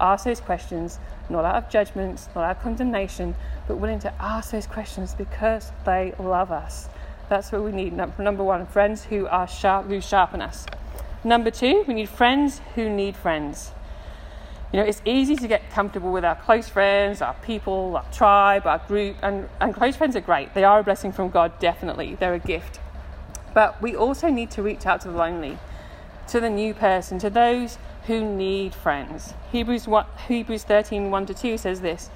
ask 0.00 0.24
those 0.24 0.40
questions, 0.40 0.98
not 1.28 1.44
out 1.44 1.56
of 1.56 1.70
judgment, 1.70 2.28
not 2.34 2.44
out 2.44 2.56
of 2.56 2.62
condemnation, 2.62 3.34
but 3.66 3.76
willing 3.76 3.98
to 4.00 4.12
ask 4.22 4.50
those 4.50 4.66
questions 4.66 5.14
because 5.14 5.72
they 5.84 6.14
love 6.18 6.50
us. 6.50 6.88
That's 7.28 7.52
what 7.52 7.62
we 7.62 7.72
need. 7.72 7.92
Number 7.92 8.44
one, 8.44 8.66
friends 8.66 9.04
who 9.04 9.26
are 9.26 9.48
sharp, 9.48 9.86
who 9.86 10.00
sharpen 10.00 10.42
us. 10.42 10.66
Number 11.24 11.50
two, 11.50 11.84
we 11.86 11.94
need 11.94 12.08
friends 12.08 12.60
who 12.74 12.90
need 12.90 13.16
friends. 13.16 13.72
You 14.72 14.80
know, 14.80 14.86
it's 14.86 15.02
easy 15.04 15.36
to 15.36 15.46
get 15.46 15.70
comfortable 15.70 16.12
with 16.12 16.24
our 16.24 16.34
close 16.34 16.68
friends, 16.68 17.20
our 17.20 17.34
people, 17.34 17.96
our 17.96 18.10
tribe, 18.10 18.66
our 18.66 18.78
group, 18.78 19.16
and, 19.22 19.48
and 19.60 19.74
close 19.74 19.96
friends 19.96 20.16
are 20.16 20.20
great. 20.20 20.54
They 20.54 20.64
are 20.64 20.80
a 20.80 20.82
blessing 20.82 21.12
from 21.12 21.30
God, 21.30 21.58
definitely. 21.58 22.16
They're 22.16 22.34
a 22.34 22.38
gift. 22.38 22.80
But 23.54 23.80
we 23.82 23.94
also 23.94 24.28
need 24.28 24.50
to 24.52 24.62
reach 24.62 24.86
out 24.86 25.02
to 25.02 25.08
the 25.08 25.16
lonely, 25.16 25.58
to 26.32 26.40
the 26.40 26.48
new 26.48 26.72
person, 26.72 27.18
to 27.18 27.28
those 27.28 27.76
who 28.06 28.24
need 28.24 28.74
friends. 28.74 29.34
Hebrews, 29.52 29.86
1, 29.86 30.06
Hebrews 30.28 30.64
13 30.64 31.10
1 31.10 31.26
to 31.26 31.34
2 31.34 31.58
says 31.58 31.82
this 31.82 32.08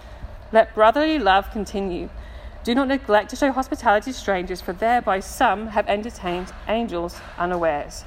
Let 0.52 0.74
brotherly 0.74 1.18
love 1.18 1.50
continue. 1.50 2.08
Do 2.64 2.74
not 2.74 2.88
neglect 2.88 3.28
to 3.30 3.36
show 3.36 3.52
hospitality 3.52 4.12
to 4.12 4.18
strangers, 4.18 4.62
for 4.62 4.72
thereby 4.72 5.20
some 5.20 5.66
have 5.68 5.86
entertained 5.86 6.50
angels 6.66 7.20
unawares. 7.36 8.04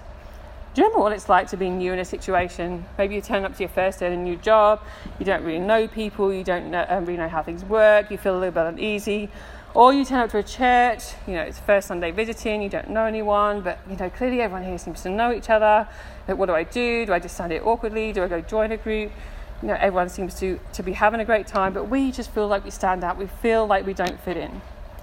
Do 0.74 0.82
you 0.82 0.88
remember 0.88 1.04
what 1.04 1.12
it's 1.12 1.30
like 1.30 1.48
to 1.50 1.58
be 1.58 1.70
new 1.70 1.94
in 1.94 2.00
a 2.00 2.06
situation? 2.06 2.86
Maybe 2.98 3.14
you 3.14 3.22
turn 3.22 3.46
up 3.46 3.54
to 3.54 3.60
your 3.60 3.70
first 3.70 4.00
day 4.00 4.08
in 4.08 4.14
a 4.14 4.18
new 4.18 4.36
job, 4.36 4.82
you 5.20 5.28
don't 5.28 5.44
really 5.44 5.60
know 5.60 5.88
people, 5.88 6.34
you 6.34 6.44
don't 6.44 6.72
know, 6.72 6.88
um, 6.90 7.06
really 7.06 7.20
know 7.20 7.30
how 7.30 7.44
things 7.44 7.64
work, 7.64 8.10
you 8.10 8.18
feel 8.18 8.36
a 8.36 8.40
little 8.40 8.52
bit 8.52 8.66
uneasy. 8.66 9.30
Or 9.76 9.94
you 9.94 10.04
turn 10.04 10.20
up 10.20 10.32
to 10.32 10.40
a 10.40 10.44
church, 10.44 11.04
you 11.28 11.36
know, 11.36 11.42
it's 11.44 11.60
first 11.60 11.88
Sunday 11.88 12.10
visiting, 12.10 12.62
you 12.62 12.70
don't 12.70 12.90
know 12.90 13.06
anyone, 13.06 13.62
but 13.62 13.80
you 13.88 13.96
know, 13.96 14.10
clearly 14.10 14.42
everyone 14.42 14.64
here 14.64 14.80
seems 14.80 15.04
to 15.04 15.10
know 15.10 15.32
each 15.32 15.50
other. 15.50 15.88
Like, 16.28 16.38
what 16.38 16.48
do 16.48 16.54
I 16.54 16.64
do? 16.64 17.06
Do 17.06 17.14
I 17.14 17.20
just 17.20 17.36
stand 17.36 17.52
here 17.52 17.62
awkwardly? 17.64 18.12
Do 18.12 18.24
I 18.24 18.28
go 18.28 18.42
join 18.42 18.72
a 18.72 18.78
group? 18.78 19.12
You 19.62 19.68
know, 19.68 19.76
everyone 19.76 20.10
seems 20.10 20.40
to, 20.40 20.60
to 20.74 20.82
be 20.82 20.94
having 20.94 21.20
a 21.20 21.26
great 21.26 21.46
time, 21.46 21.74
but 21.74 21.88
we 21.88 22.12
just 22.12 22.32
feel 22.32 22.48
like 22.48 22.64
we 22.64 22.72
stand 22.72 23.04
out. 23.04 23.18
We 23.18 23.28
feel 23.28 23.68
like 23.68 23.86
we 23.86 23.94
don't 23.94 24.20
fit 24.20 24.38
in. 24.38 24.62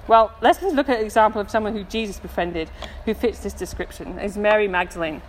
Well, 0.09 0.33
let's 0.41 0.61
look 0.63 0.89
at 0.89 0.99
an 0.99 1.05
example 1.05 1.41
of 1.41 1.51
someone 1.51 1.73
who 1.73 1.85
Jesus 1.85 2.19
befriended 2.19 2.69
who 3.05 3.15
fits 3.15 3.41
this 3.41 3.53
description. 3.53 4.19
Is 4.19 4.37
Mary 4.37 4.67
Magdalene. 4.67 5.23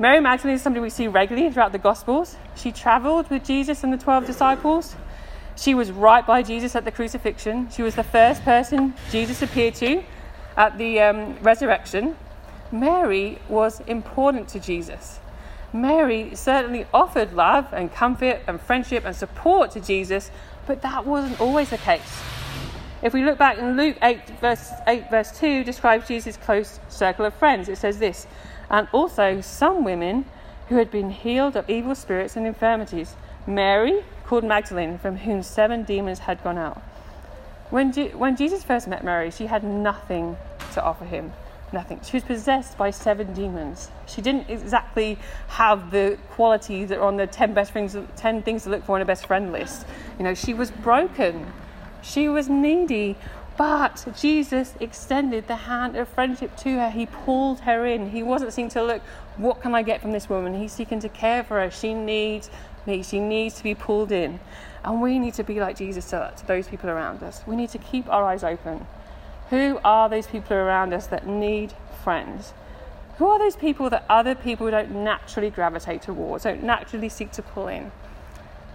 Mary 0.00 0.20
Magdalene 0.20 0.56
is 0.56 0.62
somebody 0.62 0.82
we 0.82 0.90
see 0.90 1.08
regularly 1.08 1.50
throughout 1.50 1.72
the 1.72 1.78
Gospels. 1.78 2.36
She 2.56 2.72
traveled 2.72 3.30
with 3.30 3.44
Jesus 3.44 3.84
and 3.84 3.92
the 3.92 3.98
12 3.98 4.26
disciples. 4.26 4.96
She 5.58 5.74
was 5.74 5.90
right 5.90 6.24
by 6.24 6.42
Jesus 6.44 6.76
at 6.76 6.84
the 6.84 6.92
crucifixion. 6.92 7.68
She 7.70 7.82
was 7.82 7.96
the 7.96 8.04
first 8.04 8.44
person 8.44 8.94
Jesus 9.10 9.42
appeared 9.42 9.74
to 9.76 10.04
at 10.56 10.78
the 10.78 11.00
um, 11.00 11.36
resurrection. 11.42 12.16
Mary 12.70 13.40
was 13.48 13.80
important 13.80 14.46
to 14.50 14.60
Jesus. 14.60 15.18
Mary 15.72 16.34
certainly 16.36 16.86
offered 16.94 17.32
love 17.32 17.72
and 17.72 17.92
comfort 17.92 18.40
and 18.46 18.60
friendship 18.60 19.04
and 19.04 19.16
support 19.16 19.72
to 19.72 19.80
Jesus, 19.80 20.30
but 20.66 20.80
that 20.82 21.04
wasn't 21.04 21.40
always 21.40 21.70
the 21.70 21.78
case. 21.78 22.22
If 23.02 23.12
we 23.12 23.24
look 23.24 23.36
back 23.36 23.58
in 23.58 23.76
Luke 23.76 23.96
8 24.00 24.40
verse, 24.40 24.70
8, 24.86 25.10
verse 25.10 25.36
2, 25.40 25.64
describes 25.64 26.06
Jesus' 26.06 26.36
close 26.36 26.78
circle 26.88 27.24
of 27.24 27.34
friends. 27.34 27.68
It 27.68 27.78
says 27.78 27.98
this, 27.98 28.28
and 28.70 28.86
also 28.92 29.40
some 29.40 29.82
women 29.82 30.24
who 30.68 30.76
had 30.76 30.90
been 30.90 31.10
healed 31.10 31.56
of 31.56 31.68
evil 31.68 31.96
spirits 31.96 32.36
and 32.36 32.46
infirmities. 32.46 33.16
Mary, 33.46 34.04
called 34.28 34.44
Magdalene, 34.44 34.98
from 34.98 35.16
whom 35.16 35.42
seven 35.42 35.84
demons 35.84 36.18
had 36.18 36.44
gone 36.44 36.58
out. 36.58 36.82
When, 37.70 37.92
Je- 37.92 38.10
when 38.10 38.36
Jesus 38.36 38.62
first 38.62 38.86
met 38.86 39.02
Mary, 39.02 39.30
she 39.30 39.46
had 39.46 39.64
nothing 39.64 40.36
to 40.74 40.82
offer 40.82 41.06
him. 41.06 41.32
Nothing. 41.72 42.00
She 42.04 42.18
was 42.18 42.24
possessed 42.24 42.76
by 42.76 42.90
seven 42.90 43.32
demons. 43.32 43.90
She 44.06 44.20
didn't 44.20 44.50
exactly 44.50 45.18
have 45.48 45.90
the 45.90 46.18
qualities 46.32 46.90
that 46.90 46.98
are 46.98 47.04
on 47.04 47.16
the 47.16 47.26
10 47.26 47.54
best 47.54 47.72
things, 47.72 47.96
10 48.16 48.42
things 48.42 48.64
to 48.64 48.70
look 48.70 48.84
for 48.84 48.96
in 48.96 49.02
a 49.02 49.06
best 49.06 49.26
friend 49.26 49.50
list. 49.50 49.86
You 50.18 50.24
know, 50.24 50.34
she 50.34 50.52
was 50.52 50.70
broken. 50.70 51.50
She 52.02 52.28
was 52.28 52.50
needy. 52.50 53.16
But 53.56 54.14
Jesus 54.16 54.74
extended 54.78 55.48
the 55.48 55.56
hand 55.56 55.96
of 55.96 56.06
friendship 56.06 56.54
to 56.58 56.74
her. 56.78 56.90
He 56.90 57.06
pulled 57.06 57.60
her 57.60 57.86
in. 57.86 58.10
He 58.10 58.22
wasn't 58.22 58.52
seeking 58.52 58.70
to 58.70 58.82
look, 58.82 59.02
what 59.38 59.62
can 59.62 59.74
I 59.74 59.82
get 59.82 60.02
from 60.02 60.12
this 60.12 60.28
woman? 60.28 60.58
He's 60.60 60.72
seeking 60.72 61.00
to 61.00 61.08
care 61.08 61.42
for 61.42 61.60
her. 61.60 61.70
She 61.70 61.94
needs 61.94 62.50
she 63.02 63.20
needs 63.20 63.56
to 63.56 63.62
be 63.62 63.74
pulled 63.74 64.12
in. 64.12 64.40
And 64.84 65.02
we 65.02 65.18
need 65.18 65.34
to 65.34 65.44
be 65.44 65.60
like 65.60 65.76
Jesus 65.76 66.10
to, 66.10 66.32
to 66.36 66.46
those 66.46 66.68
people 66.68 66.88
around 66.88 67.22
us. 67.22 67.42
We 67.46 67.56
need 67.56 67.70
to 67.70 67.78
keep 67.78 68.08
our 68.08 68.24
eyes 68.24 68.42
open. 68.42 68.86
Who 69.50 69.78
are 69.84 70.08
those 70.08 70.26
people 70.26 70.56
around 70.56 70.92
us 70.92 71.06
that 71.08 71.26
need 71.26 71.74
friends? 72.04 72.52
Who 73.18 73.26
are 73.26 73.38
those 73.38 73.56
people 73.56 73.90
that 73.90 74.04
other 74.08 74.34
people 74.34 74.70
don't 74.70 74.90
naturally 75.02 75.50
gravitate 75.50 76.02
towards, 76.02 76.44
don't 76.44 76.62
naturally 76.62 77.08
seek 77.08 77.32
to 77.32 77.42
pull 77.42 77.68
in? 77.68 77.90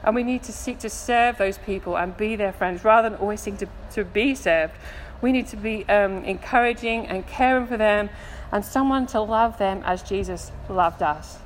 And 0.04 0.16
we 0.16 0.24
need 0.24 0.44
to 0.44 0.52
seek 0.52 0.80
to 0.80 0.90
serve 0.90 1.38
those 1.38 1.58
people 1.58 1.98
and 1.98 2.16
be 2.18 2.36
their 2.36 2.52
friends 2.52 2.84
rather 2.84 3.10
than 3.10 3.20
always 3.20 3.40
seek 3.40 3.58
to, 3.60 3.68
to 3.94 4.04
be 4.04 4.36
served. 4.36 4.74
We 5.22 5.32
need 5.32 5.48
to 5.48 5.56
be 5.56 5.88
um, 5.88 6.26
encouraging 6.26 7.08
and 7.08 7.26
caring 7.26 7.68
for 7.68 7.78
them 7.78 8.10
and 8.52 8.66
someone 8.66 9.08
to 9.08 9.22
love 9.22 9.58
them 9.58 9.82
as 9.86 10.04
Jesus 10.04 10.52
loved 10.68 11.02
us. 11.02 11.40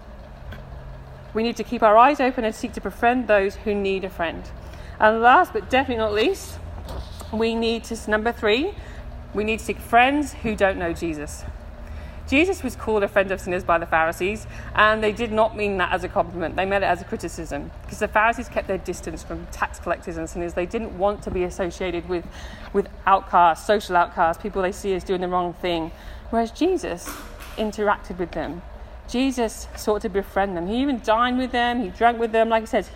We 1.38 1.43
need 1.43 1.58
to 1.58 1.63
keep 1.63 1.84
our 1.84 1.95
eyes 1.95 2.19
open 2.19 2.45
and 2.45 2.56
seek 2.56 2.73
to 2.73 2.82
befriend 2.82 3.28
those 3.28 3.58
who 3.58 3.76
need 3.76 4.04
a 4.04 4.10
friend. 4.10 4.41
And 5.00 5.21
last 5.21 5.54
but 5.54 5.69
definitely 5.69 5.97
not 5.97 6.12
least, 6.12 6.58
we 7.32 7.54
need 7.54 7.84
to, 7.84 8.10
number 8.10 8.32
three, 8.32 8.73
we 9.36 9.43
need 9.43 9.60
to 9.60 9.65
seek 9.65 9.78
friends 9.78 10.34
who 10.34 10.56
don't 10.56 10.80
know 10.80 10.93
Jesus. 10.93 11.43
Jesus 12.28 12.63
was 12.63 12.76
called 12.76 13.04
a 13.04 13.08
friend 13.08 13.32
of 13.32 13.39
sinners 13.39 13.63
by 13.63 13.78
the 13.78 13.86
Pharisees, 13.86 14.47
and 14.73 15.04
they 15.04 15.12
did 15.12 15.32
not 15.32 15.56
mean 15.56 15.78
that 15.78 15.93
as 15.93 16.04
a 16.04 16.10
compliment. 16.10 16.56
They 16.56 16.65
meant 16.65 16.84
it 16.84 16.88
as 16.88 17.04
a 17.04 17.06
criticism 17.06 17.70
because 17.84 17.99
the 17.99 18.07
Pharisees 18.07 18.49
kept 18.49 18.68
their 18.68 18.80
distance 18.80 19.22
from 19.22 19.45
tax 19.51 19.78
collectors 19.78 20.18
and 20.18 20.28
sinners. 20.28 20.55
They 20.55 20.66
didn't 20.66 20.97
want 20.97 21.22
to 21.22 21.30
be 21.30 21.43
associated 21.43 22.09
with, 22.09 22.26
with 22.74 22.89
outcasts, 23.05 23.68
social 23.68 23.95
outcasts, 23.95 24.41
people 24.41 24.64
they 24.64 24.72
see 24.72 24.95
as 24.95 25.03
doing 25.03 25.22
the 25.22 25.28
wrong 25.28 25.53
thing. 25.53 25.91
Whereas 26.32 26.49
Jesus 26.49 27.07
interacted 27.57 28.18
with 28.18 28.32
them. 28.32 28.64
Jesus 29.08 29.68
sought 29.76 30.01
to 30.01 30.10
befriend 30.10 30.58
them. 30.58 30.68
He 30.68 30.82
even 30.82 30.99
dined 30.99 31.38
with 31.38 31.51
them, 31.51 31.82
he 31.82 31.89
drank 31.89 32.20
with 32.20 32.32
them. 32.32 32.49
Like 32.49 32.64
he 32.64 32.68
says, 32.68 32.89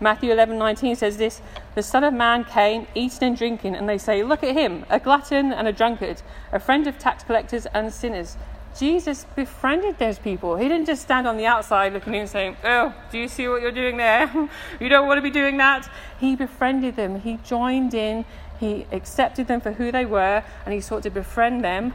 Matthew 0.00 0.32
11 0.32 0.58
19 0.58 0.96
says 0.96 1.16
this 1.16 1.40
The 1.74 1.82
Son 1.82 2.02
of 2.02 2.12
Man 2.12 2.44
came, 2.44 2.86
eating 2.94 3.28
and 3.28 3.36
drinking, 3.36 3.76
and 3.76 3.88
they 3.88 3.98
say, 3.98 4.22
Look 4.22 4.42
at 4.42 4.54
him, 4.54 4.84
a 4.90 4.98
glutton 4.98 5.52
and 5.52 5.68
a 5.68 5.72
drunkard, 5.72 6.22
a 6.50 6.58
friend 6.58 6.86
of 6.86 6.98
tax 6.98 7.22
collectors 7.22 7.66
and 7.66 7.92
sinners. 7.92 8.36
Jesus 8.78 9.26
befriended 9.36 9.98
those 9.98 10.18
people. 10.18 10.56
He 10.56 10.66
didn't 10.66 10.86
just 10.86 11.02
stand 11.02 11.28
on 11.28 11.36
the 11.36 11.44
outside 11.44 11.92
looking 11.92 12.14
in 12.14 12.22
and 12.22 12.28
saying, 12.28 12.56
Oh, 12.64 12.94
do 13.10 13.18
you 13.18 13.28
see 13.28 13.46
what 13.46 13.62
you're 13.62 13.70
doing 13.70 13.96
there? 13.98 14.30
you 14.80 14.88
don't 14.88 15.06
want 15.06 15.18
to 15.18 15.22
be 15.22 15.30
doing 15.30 15.58
that. 15.58 15.88
He 16.18 16.36
befriended 16.36 16.96
them. 16.96 17.20
He 17.20 17.38
joined 17.44 17.94
in. 17.94 18.24
He 18.58 18.86
accepted 18.90 19.48
them 19.48 19.60
for 19.60 19.72
who 19.72 19.90
they 19.90 20.06
were, 20.06 20.42
and 20.64 20.72
he 20.72 20.80
sought 20.80 21.02
to 21.02 21.10
befriend 21.10 21.64
them 21.64 21.92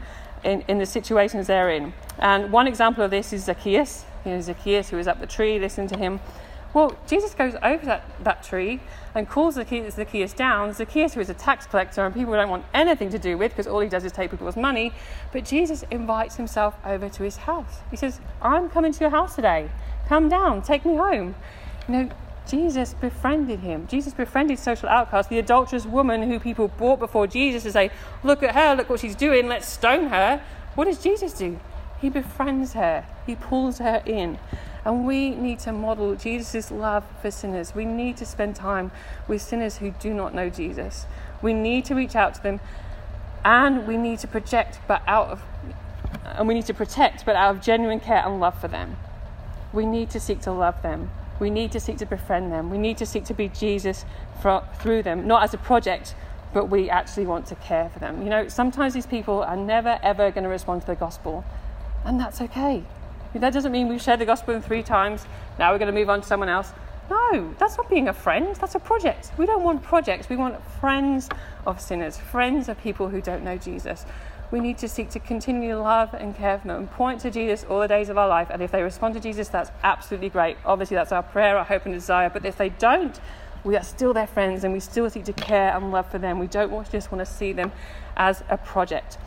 in, 0.47 0.63
in 0.67 0.77
the 0.79 0.85
situations 0.85 1.47
they're 1.47 1.69
in. 1.69 1.93
And 2.17 2.51
one 2.51 2.67
example 2.67 3.03
of 3.03 3.11
this 3.11 3.33
is 3.33 3.43
Zacchaeus, 3.43 4.05
you 4.25 4.31
know, 4.31 4.41
Zacchaeus, 4.41 4.89
who 4.89 4.97
was 4.97 5.07
up 5.07 5.19
the 5.19 5.27
tree, 5.27 5.59
listening 5.59 5.87
to 5.89 5.97
him. 5.97 6.19
Well, 6.73 6.97
Jesus 7.07 7.33
goes 7.33 7.55
over 7.63 7.85
that, 7.85 8.03
that 8.23 8.43
tree 8.43 8.79
and 9.15 9.27
calls 9.27 9.55
Zacchaeus, 9.55 9.95
Zacchaeus 9.95 10.33
down. 10.33 10.73
Zacchaeus, 10.73 11.13
who 11.13 11.21
is 11.21 11.29
a 11.29 11.33
tax 11.33 11.65
collector 11.65 12.05
and 12.05 12.13
people 12.13 12.33
don't 12.33 12.49
want 12.49 12.65
anything 12.73 13.09
to 13.09 13.19
do 13.19 13.37
with 13.37 13.51
because 13.51 13.67
all 13.67 13.79
he 13.79 13.89
does 13.89 14.05
is 14.05 14.11
take 14.11 14.31
people's 14.31 14.55
money. 14.55 14.93
But 15.31 15.43
Jesus 15.45 15.83
invites 15.91 16.35
himself 16.35 16.75
over 16.85 17.09
to 17.09 17.23
his 17.23 17.37
house. 17.37 17.79
He 17.91 17.97
says, 17.97 18.19
I'm 18.41 18.69
coming 18.69 18.91
to 18.93 18.99
your 18.99 19.09
house 19.09 19.35
today. 19.35 19.69
Come 20.07 20.29
down, 20.29 20.61
take 20.61 20.85
me 20.85 20.95
home. 20.95 21.35
You 21.87 21.93
know, 21.93 22.09
Jesus 22.47 22.93
befriended 22.93 23.59
him. 23.59 23.87
Jesus 23.87 24.13
befriended 24.13 24.59
social 24.59 24.89
outcasts. 24.89 25.29
The 25.29 25.39
adulterous 25.39 25.85
woman 25.85 26.23
who 26.23 26.39
people 26.39 26.67
brought 26.67 26.99
before 26.99 27.27
Jesus 27.27 27.63
to 27.63 27.71
say, 27.71 27.91
Look 28.23 28.43
at 28.43 28.55
her, 28.55 28.75
look 28.75 28.89
what 28.89 28.99
she's 28.99 29.15
doing, 29.15 29.47
let's 29.47 29.67
stone 29.67 30.07
her. 30.07 30.41
What 30.75 30.85
does 30.85 30.99
Jesus 30.99 31.33
do? 31.33 31.59
He 31.99 32.09
befriends 32.09 32.73
her, 32.73 33.05
he 33.25 33.35
pulls 33.35 33.79
her 33.79 34.01
in. 34.05 34.39
And 34.85 35.05
we 35.05 35.31
need 35.31 35.59
to 35.59 35.73
model 35.73 36.15
Jesus' 36.15 36.71
love 36.71 37.03
for 37.21 37.29
sinners. 37.29 37.75
We 37.75 37.83
need 37.83 38.15
to 38.17 38.25
spend 38.25 38.55
time 38.55 38.91
with 39.27 39.41
sinners 39.41 39.77
who 39.77 39.91
do 39.91 40.13
not 40.13 40.33
know 40.33 40.49
Jesus. 40.49 41.05
We 41.41 41.53
need 41.53 41.83
to 41.85 41.95
reach 41.95 42.15
out 42.15 42.35
to 42.35 42.43
them 42.43 42.59
and 43.43 43.87
we 43.87 43.97
need 43.97 44.19
to 44.19 44.27
project 44.27 44.79
but 44.87 45.01
out 45.07 45.27
of 45.29 45.41
and 46.25 46.47
we 46.47 46.53
need 46.53 46.65
to 46.65 46.73
protect 46.73 47.25
but 47.25 47.35
out 47.35 47.55
of 47.55 47.61
genuine 47.61 47.99
care 47.99 48.23
and 48.25 48.39
love 48.39 48.59
for 48.59 48.67
them. 48.67 48.95
We 49.73 49.85
need 49.85 50.09
to 50.11 50.19
seek 50.19 50.41
to 50.41 50.51
love 50.51 50.81
them. 50.81 51.09
We 51.39 51.49
need 51.49 51.71
to 51.73 51.79
seek 51.79 51.97
to 51.97 52.05
befriend 52.05 52.51
them. 52.51 52.69
We 52.69 52.77
need 52.77 52.97
to 52.97 53.05
seek 53.05 53.25
to 53.25 53.33
be 53.33 53.49
Jesus 53.49 54.05
for, 54.41 54.63
through 54.79 55.03
them, 55.03 55.27
not 55.27 55.43
as 55.43 55.53
a 55.53 55.57
project, 55.57 56.15
but 56.53 56.65
we 56.65 56.89
actually 56.89 57.25
want 57.25 57.45
to 57.47 57.55
care 57.55 57.89
for 57.89 57.99
them. 57.99 58.23
You 58.23 58.29
know, 58.29 58.47
sometimes 58.47 58.93
these 58.93 59.05
people 59.05 59.43
are 59.43 59.55
never 59.55 59.99
ever 60.01 60.31
going 60.31 60.43
to 60.43 60.49
respond 60.49 60.81
to 60.81 60.88
the 60.88 60.95
gospel, 60.95 61.45
and 62.05 62.19
that's 62.19 62.41
okay. 62.41 62.83
That 63.35 63.53
doesn't 63.53 63.71
mean 63.71 63.88
we've 63.88 64.01
shared 64.01 64.19
the 64.19 64.25
gospel 64.25 64.55
in 64.55 64.61
three 64.61 64.81
times, 64.81 65.25
now 65.59 65.71
we're 65.71 65.79
going 65.79 65.93
to 65.93 65.99
move 65.99 66.09
on 66.09 66.21
to 66.21 66.27
someone 66.27 66.49
else. 66.49 66.71
No, 67.09 67.53
that's 67.57 67.77
not 67.77 67.89
being 67.89 68.07
a 68.07 68.13
friend, 68.13 68.55
that's 68.55 68.75
a 68.75 68.79
project. 68.79 69.31
We 69.38 69.45
don't 69.45 69.63
want 69.63 69.83
projects, 69.83 70.29
we 70.29 70.35
want 70.35 70.61
friends 70.79 71.29
of 71.65 71.79
sinners, 71.79 72.17
friends 72.17 72.67
of 72.67 72.79
people 72.81 73.09
who 73.09 73.21
don't 73.21 73.43
know 73.43 73.57
Jesus 73.57 74.05
we 74.49 74.59
need 74.59 74.77
to 74.77 74.87
seek 74.87 75.09
to 75.09 75.19
continue 75.19 75.71
to 75.71 75.79
love 75.79 76.13
and 76.13 76.35
care 76.35 76.57
for 76.59 76.67
them 76.67 76.77
and 76.77 76.91
point 76.91 77.21
to 77.21 77.31
Jesus 77.31 77.65
all 77.69 77.79
the 77.81 77.87
days 77.87 78.09
of 78.09 78.17
our 78.17 78.27
life. 78.27 78.47
And 78.49 78.61
if 78.61 78.71
they 78.71 78.81
respond 78.81 79.13
to 79.15 79.19
Jesus, 79.19 79.49
that's 79.49 79.71
absolutely 79.83 80.29
great. 80.29 80.57
Obviously, 80.65 80.95
that's 80.95 81.11
our 81.11 81.23
prayer, 81.23 81.57
our 81.57 81.65
hope, 81.65 81.85
and 81.85 81.93
desire. 81.93 82.29
But 82.29 82.45
if 82.45 82.57
they 82.57 82.69
don't, 82.69 83.19
we 83.63 83.75
are 83.75 83.83
still 83.83 84.13
their 84.13 84.27
friends 84.27 84.63
and 84.63 84.73
we 84.73 84.79
still 84.79 85.09
seek 85.09 85.25
to 85.25 85.33
care 85.33 85.75
and 85.75 85.91
love 85.91 86.09
for 86.09 86.17
them. 86.17 86.39
We 86.39 86.47
don't 86.47 86.71
just 86.89 87.11
want 87.11 87.25
to 87.25 87.31
see 87.31 87.51
them 87.51 87.71
as 88.15 88.43
a 88.49 88.57
project. 88.57 89.17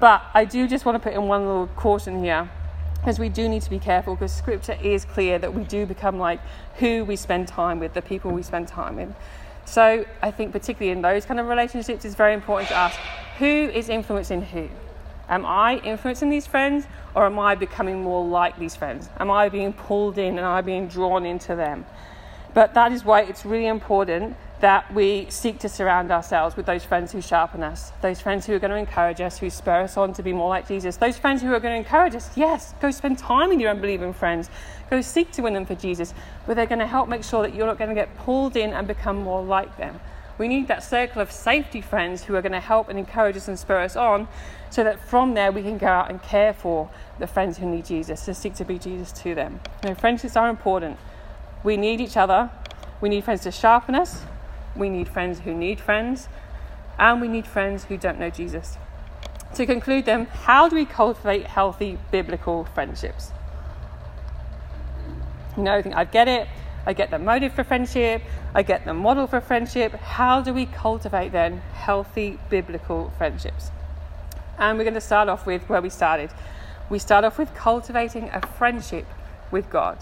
But 0.00 0.22
I 0.32 0.44
do 0.44 0.66
just 0.66 0.84
want 0.84 0.96
to 0.96 1.00
put 1.00 1.14
in 1.14 1.28
one 1.28 1.46
little 1.46 1.66
caution 1.76 2.24
here 2.24 2.50
because 2.96 3.18
we 3.18 3.28
do 3.28 3.48
need 3.48 3.62
to 3.62 3.70
be 3.70 3.78
careful 3.78 4.14
because 4.14 4.32
scripture 4.32 4.78
is 4.82 5.04
clear 5.04 5.38
that 5.38 5.52
we 5.52 5.64
do 5.64 5.86
become 5.86 6.18
like 6.18 6.40
who 6.76 7.04
we 7.04 7.16
spend 7.16 7.48
time 7.48 7.78
with, 7.78 7.94
the 7.94 8.02
people 8.02 8.30
we 8.30 8.42
spend 8.42 8.68
time 8.68 8.96
with. 8.96 9.14
So 9.64 10.04
I 10.20 10.30
think, 10.30 10.52
particularly 10.52 10.92
in 10.92 11.02
those 11.02 11.24
kind 11.24 11.40
of 11.40 11.46
relationships, 11.46 12.04
it's 12.04 12.14
very 12.14 12.34
important 12.34 12.68
to 12.68 12.74
ask 12.74 12.98
who 13.38 13.46
is 13.46 13.88
influencing 13.88 14.42
who? 14.42 14.68
Am 15.28 15.46
I 15.46 15.78
influencing 15.78 16.30
these 16.30 16.46
friends 16.46 16.86
or 17.14 17.24
am 17.26 17.38
I 17.38 17.54
becoming 17.54 18.02
more 18.02 18.24
like 18.24 18.58
these 18.58 18.76
friends? 18.76 19.08
Am 19.18 19.30
I 19.30 19.48
being 19.48 19.72
pulled 19.72 20.18
in 20.18 20.36
and 20.36 20.40
am 20.40 20.52
I 20.52 20.60
being 20.60 20.88
drawn 20.88 21.24
into 21.24 21.56
them? 21.56 21.86
But 22.54 22.74
that 22.74 22.92
is 22.92 23.04
why 23.04 23.22
it's 23.22 23.46
really 23.46 23.66
important 23.66 24.36
that 24.62 24.94
we 24.94 25.26
seek 25.28 25.58
to 25.58 25.68
surround 25.68 26.12
ourselves 26.12 26.56
with 26.56 26.66
those 26.66 26.84
friends 26.84 27.10
who 27.10 27.20
sharpen 27.20 27.64
us, 27.64 27.90
those 28.00 28.20
friends 28.20 28.46
who 28.46 28.54
are 28.54 28.60
going 28.60 28.70
to 28.70 28.76
encourage 28.76 29.20
us, 29.20 29.36
who 29.36 29.50
spur 29.50 29.82
us 29.82 29.96
on 29.96 30.12
to 30.12 30.22
be 30.22 30.32
more 30.32 30.48
like 30.48 30.68
Jesus, 30.68 30.96
those 30.98 31.18
friends 31.18 31.42
who 31.42 31.52
are 31.52 31.58
going 31.58 31.74
to 31.74 31.78
encourage 31.78 32.14
us. 32.14 32.30
Yes, 32.36 32.72
go 32.80 32.92
spend 32.92 33.18
time 33.18 33.48
with 33.48 33.58
your 33.58 33.70
unbelieving 33.70 34.12
friends, 34.12 34.48
go 34.88 35.00
seek 35.00 35.32
to 35.32 35.42
win 35.42 35.54
them 35.54 35.66
for 35.66 35.74
Jesus, 35.74 36.14
but 36.46 36.54
they're 36.54 36.66
going 36.66 36.78
to 36.78 36.86
help 36.86 37.08
make 37.08 37.24
sure 37.24 37.42
that 37.42 37.56
you're 37.56 37.66
not 37.66 37.76
going 37.76 37.88
to 37.88 37.94
get 37.94 38.16
pulled 38.18 38.56
in 38.56 38.72
and 38.72 38.86
become 38.86 39.16
more 39.16 39.42
like 39.42 39.76
them. 39.78 39.98
We 40.38 40.46
need 40.46 40.68
that 40.68 40.84
circle 40.84 41.20
of 41.20 41.32
safety 41.32 41.80
friends 41.80 42.22
who 42.22 42.36
are 42.36 42.42
going 42.42 42.52
to 42.52 42.60
help 42.60 42.88
and 42.88 42.96
encourage 42.96 43.36
us 43.36 43.48
and 43.48 43.58
spur 43.58 43.80
us 43.80 43.96
on 43.96 44.28
so 44.70 44.84
that 44.84 45.00
from 45.00 45.34
there 45.34 45.50
we 45.50 45.62
can 45.62 45.76
go 45.76 45.88
out 45.88 46.08
and 46.08 46.22
care 46.22 46.52
for 46.54 46.88
the 47.18 47.26
friends 47.26 47.58
who 47.58 47.66
need 47.66 47.84
Jesus, 47.84 48.24
to 48.26 48.32
seek 48.32 48.54
to 48.54 48.64
be 48.64 48.78
Jesus 48.78 49.10
to 49.22 49.34
them. 49.34 49.58
You 49.82 49.88
know, 49.88 49.94
friendships 49.96 50.36
are 50.36 50.48
important. 50.48 51.00
We 51.64 51.76
need 51.76 52.00
each 52.00 52.16
other. 52.16 52.48
We 53.00 53.08
need 53.08 53.24
friends 53.24 53.42
to 53.42 53.50
sharpen 53.50 53.96
us 53.96 54.22
we 54.76 54.88
need 54.88 55.08
friends 55.08 55.40
who 55.40 55.54
need 55.54 55.80
friends, 55.80 56.28
and 56.98 57.20
we 57.20 57.28
need 57.28 57.46
friends 57.46 57.84
who 57.84 57.96
don't 57.96 58.18
know 58.18 58.30
Jesus. 58.30 58.78
To 59.54 59.66
conclude, 59.66 60.06
then, 60.06 60.26
how 60.26 60.68
do 60.68 60.76
we 60.76 60.86
cultivate 60.86 61.46
healthy 61.46 61.98
biblical 62.10 62.64
friendships? 62.64 63.32
You 65.56 65.64
know, 65.64 65.74
I 65.74 65.82
think 65.82 65.94
I 65.94 66.04
get 66.04 66.28
it. 66.28 66.48
I 66.86 66.94
get 66.94 67.10
the 67.10 67.18
motive 67.18 67.52
for 67.52 67.62
friendship. 67.62 68.22
I 68.54 68.62
get 68.62 68.84
the 68.84 68.94
model 68.94 69.26
for 69.26 69.40
friendship. 69.40 69.92
How 69.92 70.40
do 70.40 70.54
we 70.54 70.66
cultivate 70.66 71.32
then 71.32 71.58
healthy 71.74 72.38
biblical 72.48 73.12
friendships? 73.18 73.70
And 74.58 74.78
we're 74.78 74.84
going 74.84 74.94
to 74.94 75.00
start 75.00 75.28
off 75.28 75.46
with 75.46 75.68
where 75.68 75.82
we 75.82 75.90
started. 75.90 76.30
We 76.88 76.98
start 76.98 77.24
off 77.24 77.38
with 77.38 77.54
cultivating 77.54 78.30
a 78.32 78.46
friendship 78.46 79.06
with 79.50 79.68
God. 79.70 79.98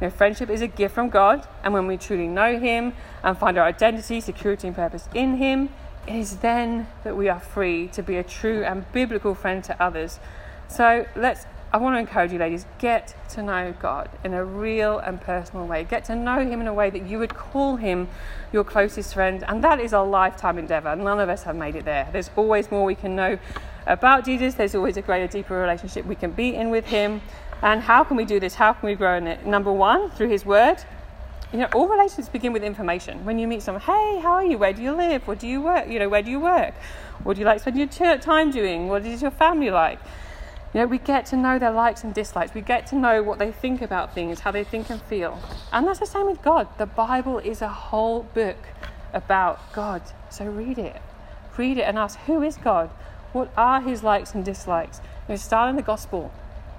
Know, 0.00 0.10
friendship 0.10 0.50
is 0.50 0.60
a 0.60 0.66
gift 0.66 0.94
from 0.94 1.08
God, 1.08 1.46
and 1.62 1.72
when 1.72 1.86
we 1.86 1.96
truly 1.96 2.26
know 2.26 2.58
Him 2.58 2.92
and 3.22 3.36
find 3.36 3.56
our 3.56 3.64
identity, 3.64 4.20
security, 4.20 4.66
and 4.66 4.76
purpose 4.76 5.08
in 5.14 5.36
Him, 5.38 5.70
it 6.06 6.16
is 6.16 6.36
then 6.38 6.86
that 7.02 7.16
we 7.16 7.28
are 7.28 7.40
free 7.40 7.88
to 7.88 8.02
be 8.02 8.16
a 8.16 8.22
true 8.22 8.62
and 8.62 8.90
biblical 8.92 9.34
friend 9.34 9.64
to 9.64 9.82
others. 9.82 10.20
So 10.68 11.06
let's, 11.16 11.46
I 11.72 11.78
want 11.78 11.96
to 11.96 12.00
encourage 12.00 12.30
you, 12.30 12.38
ladies, 12.38 12.66
get 12.78 13.14
to 13.30 13.42
know 13.42 13.74
God 13.80 14.10
in 14.22 14.34
a 14.34 14.44
real 14.44 14.98
and 14.98 15.18
personal 15.18 15.66
way. 15.66 15.84
Get 15.84 16.04
to 16.06 16.14
know 16.14 16.40
Him 16.40 16.60
in 16.60 16.66
a 16.66 16.74
way 16.74 16.90
that 16.90 17.06
you 17.06 17.18
would 17.18 17.34
call 17.34 17.76
Him 17.76 18.08
your 18.52 18.64
closest 18.64 19.14
friend, 19.14 19.44
and 19.48 19.64
that 19.64 19.80
is 19.80 19.94
a 19.94 20.00
lifetime 20.00 20.58
endeavor. 20.58 20.94
None 20.94 21.20
of 21.20 21.30
us 21.30 21.44
have 21.44 21.56
made 21.56 21.74
it 21.74 21.86
there. 21.86 22.06
There's 22.12 22.30
always 22.36 22.70
more 22.70 22.84
we 22.84 22.94
can 22.94 23.16
know 23.16 23.38
about 23.86 24.24
Jesus, 24.24 24.54
there's 24.54 24.74
always 24.74 24.96
a 24.96 25.02
greater, 25.02 25.28
deeper 25.28 25.54
relationship 25.54 26.04
we 26.06 26.16
can 26.16 26.32
be 26.32 26.54
in 26.54 26.70
with 26.70 26.86
Him. 26.86 27.22
And 27.62 27.82
how 27.82 28.04
can 28.04 28.16
we 28.16 28.24
do 28.24 28.38
this? 28.38 28.54
How 28.54 28.72
can 28.72 28.88
we 28.88 28.94
grow 28.94 29.16
in 29.16 29.26
it? 29.26 29.46
Number 29.46 29.72
one, 29.72 30.10
through 30.10 30.28
His 30.28 30.44
Word. 30.44 30.76
You 31.52 31.60
know, 31.60 31.68
all 31.74 31.88
relationships 31.88 32.28
begin 32.28 32.52
with 32.52 32.64
information. 32.64 33.24
When 33.24 33.38
you 33.38 33.46
meet 33.46 33.62
someone, 33.62 33.82
hey, 33.82 34.20
how 34.20 34.32
are 34.32 34.44
you? 34.44 34.58
Where 34.58 34.72
do 34.72 34.82
you 34.82 34.92
live? 34.92 35.26
What 35.26 35.38
do 35.38 35.46
you 35.46 35.62
work? 35.62 35.88
You 35.88 36.00
know, 36.00 36.08
where 36.08 36.22
do 36.22 36.30
you 36.30 36.40
work? 36.40 36.74
What 37.22 37.34
do 37.34 37.40
you 37.40 37.46
like 37.46 37.58
to 37.58 37.60
spend 37.62 37.78
your 37.78 38.18
time 38.18 38.50
doing? 38.50 38.88
What 38.88 39.06
is 39.06 39.22
your 39.22 39.30
family 39.30 39.70
like? 39.70 40.00
You 40.74 40.80
know, 40.80 40.86
we 40.86 40.98
get 40.98 41.24
to 41.26 41.36
know 41.36 41.58
their 41.58 41.70
likes 41.70 42.04
and 42.04 42.12
dislikes. 42.12 42.52
We 42.52 42.60
get 42.60 42.86
to 42.88 42.96
know 42.96 43.22
what 43.22 43.38
they 43.38 43.52
think 43.52 43.80
about 43.80 44.12
things, 44.12 44.40
how 44.40 44.50
they 44.50 44.64
think 44.64 44.90
and 44.90 45.00
feel. 45.00 45.40
And 45.72 45.86
that's 45.86 46.00
the 46.00 46.06
same 46.06 46.26
with 46.26 46.42
God. 46.42 46.68
The 46.78 46.86
Bible 46.86 47.38
is 47.38 47.62
a 47.62 47.68
whole 47.68 48.24
book 48.34 48.58
about 49.14 49.72
God. 49.72 50.02
So 50.28 50.44
read 50.44 50.78
it. 50.78 51.00
Read 51.56 51.78
it 51.78 51.82
and 51.82 51.96
ask, 51.96 52.18
who 52.26 52.42
is 52.42 52.56
God? 52.56 52.90
What 53.32 53.50
are 53.56 53.80
his 53.80 54.02
likes 54.02 54.34
and 54.34 54.44
dislikes? 54.44 55.00
You 55.28 55.32
know, 55.32 55.36
start 55.36 55.70
in 55.70 55.76
the 55.76 55.82
gospel. 55.82 56.32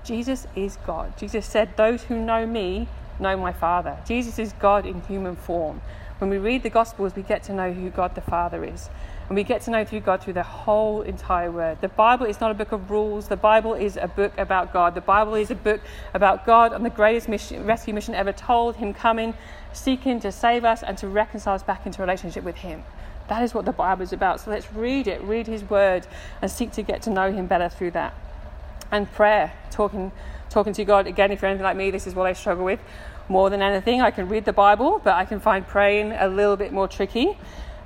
Jesus 0.07 0.47
is 0.55 0.77
God. 0.87 1.17
Jesus 1.17 1.45
said, 1.45 1.75
Those 1.75 2.03
who 2.03 2.17
know 2.17 2.47
me 2.47 2.87
know 3.19 3.35
my 3.35 3.51
Father. 3.51 3.97
Jesus 4.07 4.39
is 4.39 4.53
God 4.53 4.85
in 4.85 5.01
human 5.01 5.35
form. 5.35 5.81
When 6.19 6.29
we 6.29 6.37
read 6.37 6.63
the 6.63 6.69
Gospels, 6.69 7.13
we 7.13 7.23
get 7.23 7.43
to 7.43 7.53
know 7.53 7.73
who 7.73 7.89
God 7.89 8.15
the 8.15 8.21
Father 8.21 8.63
is. 8.63 8.89
And 9.27 9.35
we 9.35 9.43
get 9.43 9.63
to 9.63 9.71
know 9.71 9.83
through 9.83 9.99
God 9.99 10.23
through 10.23 10.33
the 10.33 10.43
whole 10.43 11.01
entire 11.01 11.51
word. 11.51 11.81
The 11.81 11.89
Bible 11.89 12.25
is 12.25 12.39
not 12.39 12.51
a 12.51 12.53
book 12.53 12.71
of 12.71 12.89
rules. 12.89 13.27
The 13.27 13.35
Bible 13.35 13.73
is 13.73 13.97
a 13.97 14.07
book 14.07 14.31
about 14.37 14.71
God. 14.71 14.95
The 14.95 15.01
Bible 15.01 15.35
is 15.35 15.51
a 15.51 15.55
book 15.55 15.81
about 16.13 16.45
God 16.45 16.71
and 16.71 16.85
the 16.85 16.89
greatest 16.89 17.27
mission, 17.27 17.65
rescue 17.65 17.93
mission 17.93 18.15
ever 18.15 18.31
told, 18.31 18.77
Him 18.77 18.93
coming, 18.93 19.33
seeking 19.73 20.21
to 20.21 20.31
save 20.31 20.63
us 20.63 20.83
and 20.83 20.97
to 20.99 21.09
reconcile 21.09 21.55
us 21.55 21.63
back 21.63 21.85
into 21.85 22.01
relationship 22.01 22.45
with 22.45 22.55
Him. 22.55 22.85
That 23.27 23.43
is 23.43 23.53
what 23.53 23.65
the 23.65 23.73
Bible 23.73 24.03
is 24.03 24.13
about. 24.13 24.39
So 24.39 24.51
let's 24.51 24.71
read 24.71 25.07
it, 25.07 25.21
read 25.21 25.47
His 25.47 25.69
word, 25.69 26.07
and 26.41 26.49
seek 26.49 26.71
to 26.71 26.81
get 26.81 27.01
to 27.01 27.09
know 27.09 27.29
Him 27.29 27.47
better 27.47 27.67
through 27.67 27.91
that 27.91 28.13
and 28.91 29.11
prayer, 29.11 29.53
talking, 29.71 30.11
talking 30.49 30.73
to 30.73 30.85
God. 30.85 31.07
Again, 31.07 31.31
if 31.31 31.41
you're 31.41 31.49
anything 31.49 31.63
like 31.63 31.77
me, 31.77 31.91
this 31.91 32.07
is 32.07 32.15
what 32.15 32.27
I 32.27 32.33
struggle 32.33 32.65
with 32.65 32.79
more 33.29 33.49
than 33.49 33.61
anything. 33.61 34.01
I 34.01 34.11
can 34.11 34.29
read 34.29 34.45
the 34.45 34.53
Bible, 34.53 35.01
but 35.03 35.15
I 35.15 35.25
can 35.25 35.39
find 35.39 35.67
praying 35.67 36.13
a 36.13 36.27
little 36.27 36.55
bit 36.55 36.71
more 36.71 36.87
tricky 36.87 37.37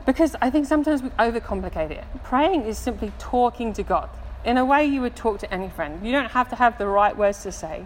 because 0.05 0.35
I 0.41 0.49
think 0.49 0.65
sometimes 0.65 1.01
we 1.03 1.09
overcomplicate 1.11 1.91
it. 1.91 2.03
Praying 2.23 2.63
is 2.63 2.77
simply 2.77 3.11
talking 3.19 3.73
to 3.73 3.83
God 3.83 4.09
in 4.43 4.57
a 4.57 4.65
way 4.65 4.85
you 4.85 5.01
would 5.01 5.15
talk 5.15 5.39
to 5.39 5.53
any 5.53 5.69
friend. 5.69 6.05
You 6.05 6.11
don't 6.11 6.31
have 6.31 6.49
to 6.49 6.55
have 6.55 6.77
the 6.77 6.87
right 6.87 7.15
words 7.15 7.43
to 7.43 7.51
say. 7.51 7.85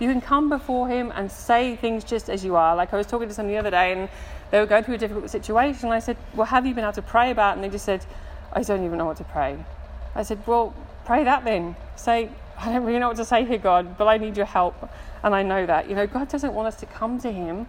You 0.00 0.10
can 0.10 0.20
come 0.20 0.48
before 0.48 0.88
Him 0.88 1.12
and 1.14 1.30
say 1.30 1.76
things 1.76 2.02
just 2.02 2.28
as 2.28 2.44
you 2.44 2.56
are. 2.56 2.74
Like 2.74 2.92
I 2.92 2.96
was 2.96 3.06
talking 3.06 3.28
to 3.28 3.34
someone 3.34 3.52
the 3.52 3.58
other 3.58 3.70
day, 3.70 3.92
and 3.92 4.08
they 4.50 4.58
were 4.58 4.66
going 4.66 4.82
through 4.82 4.96
a 4.96 4.98
difficult 4.98 5.30
situation. 5.30 5.86
And 5.86 5.94
I 5.94 6.00
said, 6.00 6.16
Well, 6.34 6.46
have 6.46 6.66
you 6.66 6.74
been 6.74 6.84
able 6.84 6.94
to 6.94 7.02
pray 7.02 7.30
about? 7.30 7.52
It? 7.52 7.54
And 7.54 7.64
they 7.64 7.68
just 7.68 7.84
said, 7.84 8.04
I 8.52 8.62
don't 8.62 8.84
even 8.84 8.98
know 8.98 9.06
what 9.06 9.18
to 9.18 9.24
pray. 9.24 9.64
I 10.14 10.24
said, 10.24 10.44
Well, 10.46 10.74
pray 11.04 11.22
that 11.22 11.44
then. 11.44 11.76
Say, 11.94 12.30
I 12.62 12.66
don't 12.72 12.84
really 12.84 13.00
know 13.00 13.08
what 13.08 13.16
to 13.16 13.24
say 13.24 13.44
here, 13.44 13.58
God, 13.58 13.98
but 13.98 14.06
I 14.06 14.18
need 14.18 14.36
your 14.36 14.46
help. 14.46 14.88
And 15.24 15.34
I 15.34 15.42
know 15.42 15.66
that. 15.66 15.88
You 15.88 15.96
know, 15.96 16.06
God 16.06 16.28
doesn't 16.28 16.54
want 16.54 16.68
us 16.68 16.76
to 16.76 16.86
come 16.86 17.18
to 17.20 17.32
Him 17.32 17.66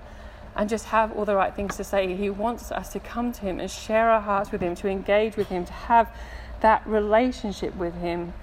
and 0.56 0.70
just 0.70 0.86
have 0.86 1.12
all 1.14 1.26
the 1.26 1.36
right 1.36 1.54
things 1.56 1.78
to 1.78 1.84
say. 1.84 2.16
He 2.16 2.30
wants 2.30 2.72
us 2.72 2.94
to 2.94 3.00
come 3.00 3.32
to 3.32 3.42
Him 3.42 3.60
and 3.60 3.72
share 3.72 4.12
our 4.12 4.22
hearts 4.22 4.52
with 4.52 4.62
Him, 4.62 4.76
to 4.76 4.88
engage 4.88 5.36
with 5.36 5.48
Him, 5.48 5.66
to 5.66 5.74
have 5.74 6.16
that 6.62 6.86
relationship 6.86 7.76
with 7.76 7.96
Him. 7.96 8.34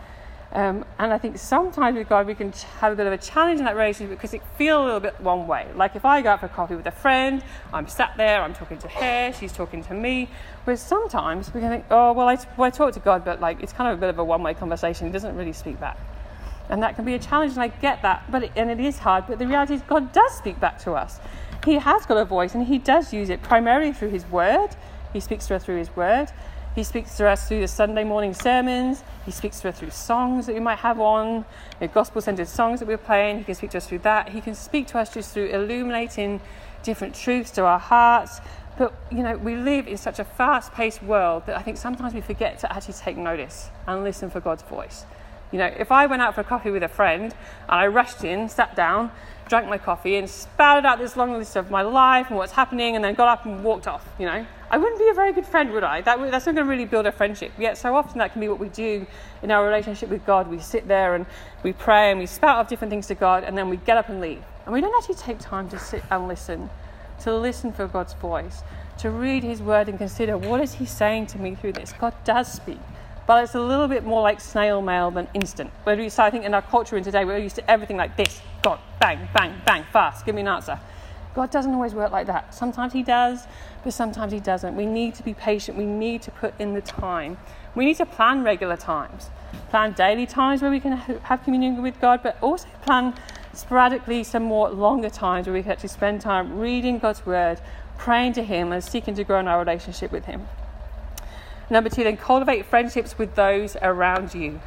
Um, 0.52 0.84
and 0.98 1.12
I 1.12 1.18
think 1.18 1.38
sometimes 1.38 1.96
with 1.96 2.08
God, 2.08 2.26
we 2.26 2.34
can 2.34 2.50
have 2.80 2.92
a 2.92 2.96
bit 2.96 3.06
of 3.06 3.12
a 3.12 3.18
challenge 3.18 3.60
in 3.60 3.66
that 3.66 3.76
relationship 3.76 4.10
because 4.10 4.34
it 4.34 4.42
feels 4.58 4.82
a 4.82 4.84
little 4.84 4.98
bit 4.98 5.20
one 5.20 5.46
way. 5.46 5.68
Like 5.76 5.94
if 5.94 6.04
I 6.04 6.20
go 6.20 6.30
out 6.30 6.40
for 6.40 6.48
coffee 6.48 6.74
with 6.74 6.86
a 6.86 6.90
friend, 6.90 7.44
I'm 7.72 7.86
sat 7.86 8.16
there, 8.16 8.42
I'm 8.42 8.54
talking 8.54 8.78
to 8.78 8.88
her, 8.88 9.32
she's 9.32 9.52
talking 9.52 9.84
to 9.84 9.94
me. 9.94 10.28
Whereas 10.64 10.80
sometimes 10.80 11.54
we 11.54 11.60
can 11.60 11.70
think, 11.70 11.84
oh, 11.92 12.12
well, 12.12 12.26
I, 12.26 12.36
well, 12.56 12.66
I 12.66 12.70
talk 12.70 12.94
to 12.94 13.00
God, 13.00 13.24
but 13.24 13.40
like 13.40 13.62
it's 13.62 13.72
kind 13.72 13.92
of 13.92 13.98
a 13.98 14.00
bit 14.00 14.10
of 14.10 14.18
a 14.18 14.24
one 14.24 14.42
way 14.42 14.54
conversation. 14.54 15.06
He 15.06 15.12
doesn't 15.12 15.36
really 15.36 15.52
speak 15.52 15.78
back. 15.78 15.96
And 16.70 16.82
that 16.82 16.94
can 16.94 17.04
be 17.04 17.14
a 17.14 17.18
challenge, 17.18 17.52
and 17.52 17.62
I 17.62 17.68
get 17.68 18.00
that, 18.02 18.30
but 18.30 18.44
it, 18.44 18.52
and 18.56 18.70
it 18.70 18.80
is 18.80 18.98
hard. 18.98 19.24
But 19.26 19.38
the 19.38 19.46
reality 19.46 19.74
is, 19.74 19.82
God 19.82 20.12
does 20.12 20.32
speak 20.32 20.58
back 20.60 20.78
to 20.84 20.92
us. 20.92 21.18
He 21.64 21.74
has 21.74 22.06
got 22.06 22.16
a 22.16 22.24
voice, 22.24 22.54
and 22.54 22.64
He 22.64 22.78
does 22.78 23.12
use 23.12 23.28
it 23.28 23.42
primarily 23.42 23.92
through 23.92 24.10
His 24.10 24.24
Word. 24.26 24.68
He 25.12 25.20
speaks 25.20 25.46
to 25.48 25.56
us 25.56 25.64
through 25.64 25.78
His 25.78 25.94
Word. 25.96 26.30
He 26.76 26.84
speaks 26.84 27.16
to 27.16 27.26
us 27.26 27.48
through 27.48 27.60
the 27.60 27.68
Sunday 27.68 28.04
morning 28.04 28.32
sermons. 28.32 29.02
He 29.26 29.32
speaks 29.32 29.58
to 29.60 29.68
us 29.68 29.80
through 29.80 29.90
songs 29.90 30.46
that 30.46 30.54
we 30.54 30.60
might 30.60 30.78
have 30.78 31.00
on, 31.00 31.38
you 31.38 31.44
know, 31.80 31.88
gospel 31.88 32.22
centered 32.22 32.46
songs 32.46 32.78
that 32.78 32.86
we're 32.86 32.96
playing. 32.96 33.38
He 33.38 33.44
can 33.44 33.56
speak 33.56 33.70
to 33.70 33.78
us 33.78 33.88
through 33.88 33.98
that. 33.98 34.28
He 34.28 34.40
can 34.40 34.54
speak 34.54 34.86
to 34.88 34.98
us 34.98 35.12
just 35.12 35.34
through 35.34 35.46
illuminating 35.46 36.40
different 36.84 37.16
truths 37.16 37.50
to 37.52 37.64
our 37.64 37.80
hearts. 37.80 38.40
But, 38.78 38.94
you 39.10 39.24
know, 39.24 39.36
we 39.36 39.56
live 39.56 39.88
in 39.88 39.96
such 39.96 40.20
a 40.20 40.24
fast 40.24 40.72
paced 40.72 41.02
world 41.02 41.44
that 41.46 41.56
I 41.56 41.62
think 41.62 41.76
sometimes 41.76 42.14
we 42.14 42.20
forget 42.20 42.60
to 42.60 42.72
actually 42.72 42.94
take 42.94 43.16
notice 43.16 43.68
and 43.88 44.04
listen 44.04 44.30
for 44.30 44.38
God's 44.40 44.62
voice. 44.62 45.04
You 45.52 45.58
know, 45.58 45.66
if 45.66 45.90
I 45.90 46.06
went 46.06 46.22
out 46.22 46.34
for 46.34 46.42
a 46.42 46.44
coffee 46.44 46.70
with 46.70 46.82
a 46.82 46.88
friend 46.88 47.24
and 47.24 47.34
I 47.68 47.86
rushed 47.88 48.24
in, 48.24 48.48
sat 48.48 48.76
down, 48.76 49.10
drank 49.48 49.68
my 49.68 49.78
coffee, 49.78 50.16
and 50.16 50.30
spouted 50.30 50.86
out 50.86 50.98
this 50.98 51.16
long 51.16 51.32
list 51.32 51.56
of 51.56 51.70
my 51.70 51.82
life 51.82 52.28
and 52.28 52.36
what's 52.36 52.52
happening, 52.52 52.94
and 52.94 53.04
then 53.04 53.14
got 53.14 53.28
up 53.28 53.44
and 53.44 53.64
walked 53.64 53.88
off, 53.88 54.08
you 54.18 54.26
know, 54.26 54.46
I 54.70 54.78
wouldn't 54.78 55.00
be 55.00 55.08
a 55.08 55.14
very 55.14 55.32
good 55.32 55.44
friend, 55.44 55.72
would 55.72 55.82
I? 55.82 56.00
That, 56.02 56.30
that's 56.30 56.46
not 56.46 56.54
going 56.54 56.64
to 56.64 56.70
really 56.70 56.84
build 56.84 57.04
a 57.06 57.12
friendship. 57.12 57.50
Yet, 57.58 57.76
so 57.76 57.96
often 57.96 58.18
that 58.18 58.32
can 58.32 58.40
be 58.40 58.48
what 58.48 58.60
we 58.60 58.68
do 58.68 59.04
in 59.42 59.50
our 59.50 59.66
relationship 59.66 60.08
with 60.08 60.24
God. 60.24 60.46
We 60.46 60.60
sit 60.60 60.86
there 60.86 61.16
and 61.16 61.26
we 61.64 61.72
pray 61.72 62.12
and 62.12 62.20
we 62.20 62.26
spout 62.26 62.58
off 62.58 62.68
different 62.68 62.90
things 62.90 63.08
to 63.08 63.16
God, 63.16 63.42
and 63.42 63.58
then 63.58 63.68
we 63.68 63.78
get 63.78 63.96
up 63.96 64.08
and 64.08 64.20
leave. 64.20 64.42
And 64.64 64.72
we 64.72 64.80
don't 64.80 64.96
actually 64.96 65.16
take 65.16 65.40
time 65.40 65.68
to 65.70 65.78
sit 65.80 66.04
and 66.12 66.28
listen, 66.28 66.70
to 67.22 67.36
listen 67.36 67.72
for 67.72 67.88
God's 67.88 68.12
voice, 68.14 68.62
to 68.98 69.10
read 69.10 69.42
His 69.42 69.60
word 69.60 69.88
and 69.88 69.98
consider 69.98 70.38
what 70.38 70.60
is 70.60 70.74
He 70.74 70.86
saying 70.86 71.26
to 71.28 71.38
me 71.38 71.56
through 71.56 71.72
this. 71.72 71.92
God 71.92 72.14
does 72.22 72.52
speak 72.52 72.78
but 73.30 73.44
it's 73.44 73.54
a 73.54 73.60
little 73.60 73.86
bit 73.86 74.02
more 74.02 74.22
like 74.22 74.40
snail 74.40 74.82
mail 74.82 75.08
than 75.12 75.28
instant. 75.34 75.70
But 75.84 76.10
so 76.10 76.24
I 76.24 76.30
think 76.30 76.44
in 76.44 76.52
our 76.52 76.62
culture 76.62 76.96
in 76.96 77.04
today, 77.04 77.24
we're 77.24 77.38
used 77.38 77.54
to 77.54 77.70
everything 77.70 77.96
like 77.96 78.16
this 78.16 78.42
God, 78.60 78.80
bang, 79.00 79.28
bang, 79.32 79.54
bang, 79.64 79.84
fast, 79.92 80.26
give 80.26 80.34
me 80.34 80.40
an 80.40 80.48
answer. 80.48 80.80
God 81.36 81.48
doesn't 81.52 81.72
always 81.72 81.94
work 81.94 82.10
like 82.10 82.26
that. 82.26 82.52
Sometimes 82.52 82.92
He 82.92 83.04
does, 83.04 83.46
but 83.84 83.92
sometimes 83.92 84.32
He 84.32 84.40
doesn't. 84.40 84.74
We 84.74 84.84
need 84.84 85.14
to 85.14 85.22
be 85.22 85.32
patient. 85.32 85.78
We 85.78 85.86
need 85.86 86.22
to 86.22 86.32
put 86.32 86.54
in 86.60 86.74
the 86.74 86.80
time. 86.80 87.38
We 87.76 87.84
need 87.84 87.98
to 87.98 88.04
plan 88.04 88.42
regular 88.42 88.76
times, 88.76 89.30
plan 89.68 89.92
daily 89.92 90.26
times 90.26 90.60
where 90.60 90.72
we 90.72 90.80
can 90.80 90.96
have 90.96 91.44
communion 91.44 91.82
with 91.82 92.00
God, 92.00 92.24
but 92.24 92.36
also 92.42 92.66
plan 92.82 93.14
sporadically 93.52 94.24
some 94.24 94.42
more 94.42 94.70
longer 94.70 95.08
times 95.08 95.46
where 95.46 95.54
we 95.54 95.62
can 95.62 95.70
actually 95.70 95.90
spend 95.90 96.20
time 96.20 96.58
reading 96.58 96.98
God's 96.98 97.24
Word, 97.24 97.60
praying 97.96 98.32
to 98.32 98.42
Him, 98.42 98.72
and 98.72 98.82
seeking 98.82 99.14
to 99.14 99.22
grow 99.22 99.38
in 99.38 99.46
our 99.46 99.60
relationship 99.60 100.10
with 100.10 100.24
Him. 100.24 100.48
Number 101.70 101.88
two, 101.88 102.02
then 102.02 102.16
cultivate 102.16 102.66
friendships 102.66 103.16
with 103.16 103.36
those 103.36 103.76
around 103.80 104.34
you. 104.34 104.60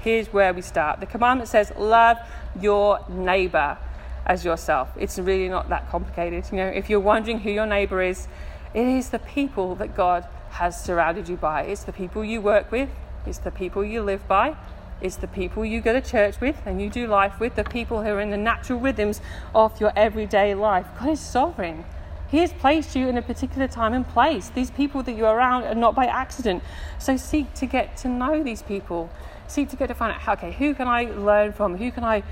Here's 0.00 0.32
where 0.32 0.54
we 0.54 0.62
start. 0.62 1.00
The 1.00 1.06
commandment 1.06 1.48
says, 1.50 1.72
Love 1.76 2.16
your 2.58 3.04
neighbor 3.08 3.76
as 4.24 4.44
yourself. 4.44 4.90
It's 4.96 5.18
really 5.18 5.48
not 5.48 5.68
that 5.68 5.90
complicated. 5.90 6.44
You 6.50 6.58
know, 6.58 6.68
if 6.68 6.88
you're 6.88 7.00
wondering 7.00 7.40
who 7.40 7.50
your 7.50 7.66
neighbor 7.66 8.02
is, 8.02 8.28
it 8.74 8.86
is 8.86 9.10
the 9.10 9.18
people 9.18 9.74
that 9.76 9.94
God 9.94 10.26
has 10.50 10.82
surrounded 10.82 11.28
you 11.28 11.36
by. 11.36 11.62
It's 11.62 11.84
the 11.84 11.92
people 11.92 12.24
you 12.24 12.40
work 12.40 12.70
with, 12.72 12.88
it's 13.26 13.38
the 13.38 13.50
people 13.50 13.84
you 13.84 14.02
live 14.02 14.26
by, 14.26 14.56
it's 15.00 15.16
the 15.16 15.28
people 15.28 15.64
you 15.64 15.80
go 15.80 15.92
to 15.92 16.00
church 16.00 16.40
with 16.40 16.56
and 16.66 16.80
you 16.80 16.90
do 16.90 17.06
life 17.06 17.38
with, 17.40 17.54
the 17.54 17.64
people 17.64 18.02
who 18.02 18.10
are 18.10 18.20
in 18.20 18.30
the 18.30 18.36
natural 18.36 18.80
rhythms 18.80 19.20
of 19.54 19.80
your 19.80 19.92
everyday 19.96 20.54
life. 20.54 20.86
God 20.98 21.10
is 21.10 21.20
sovereign. 21.20 21.84
He 22.30 22.38
has 22.38 22.52
placed 22.52 22.94
you 22.94 23.08
in 23.08 23.16
a 23.16 23.22
particular 23.22 23.68
time 23.68 23.94
and 23.94 24.06
place. 24.06 24.50
These 24.50 24.70
people 24.70 25.02
that 25.04 25.12
you're 25.12 25.34
around 25.34 25.64
are 25.64 25.74
not 25.74 25.94
by 25.94 26.06
accident. 26.06 26.62
So 26.98 27.16
seek 27.16 27.54
to 27.54 27.66
get 27.66 27.96
to 27.98 28.08
know 28.08 28.42
these 28.42 28.62
people. 28.62 29.10
Seek 29.46 29.70
to 29.70 29.76
get 29.76 29.86
to 29.86 29.94
find 29.94 30.12
out, 30.12 30.38
okay, 30.38 30.52
who 30.52 30.74
can 30.74 30.88
I 30.88 31.04
learn 31.04 31.52
from? 31.52 31.76
Who 31.76 31.90
can 31.90 32.04
I 32.04 32.22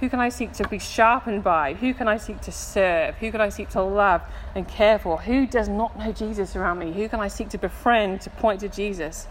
who 0.00 0.10
can 0.10 0.20
I 0.20 0.28
seek 0.28 0.52
to 0.54 0.68
be 0.68 0.78
sharpened 0.78 1.42
by? 1.42 1.72
Who 1.72 1.94
can 1.94 2.06
I 2.06 2.18
seek 2.18 2.42
to 2.42 2.52
serve? 2.52 3.14
Who 3.14 3.30
can 3.30 3.40
I 3.40 3.48
seek 3.48 3.70
to 3.70 3.82
love 3.82 4.20
and 4.54 4.68
care 4.68 4.98
for? 4.98 5.18
Who 5.22 5.46
does 5.46 5.70
not 5.70 5.98
know 5.98 6.12
Jesus 6.12 6.54
around 6.54 6.78
me? 6.78 6.92
Who 6.92 7.08
can 7.08 7.20
I 7.20 7.28
seek 7.28 7.48
to 7.50 7.58
befriend, 7.58 8.20
to 8.22 8.30
point 8.30 8.60
to 8.60 8.68
Jesus? 8.68 9.26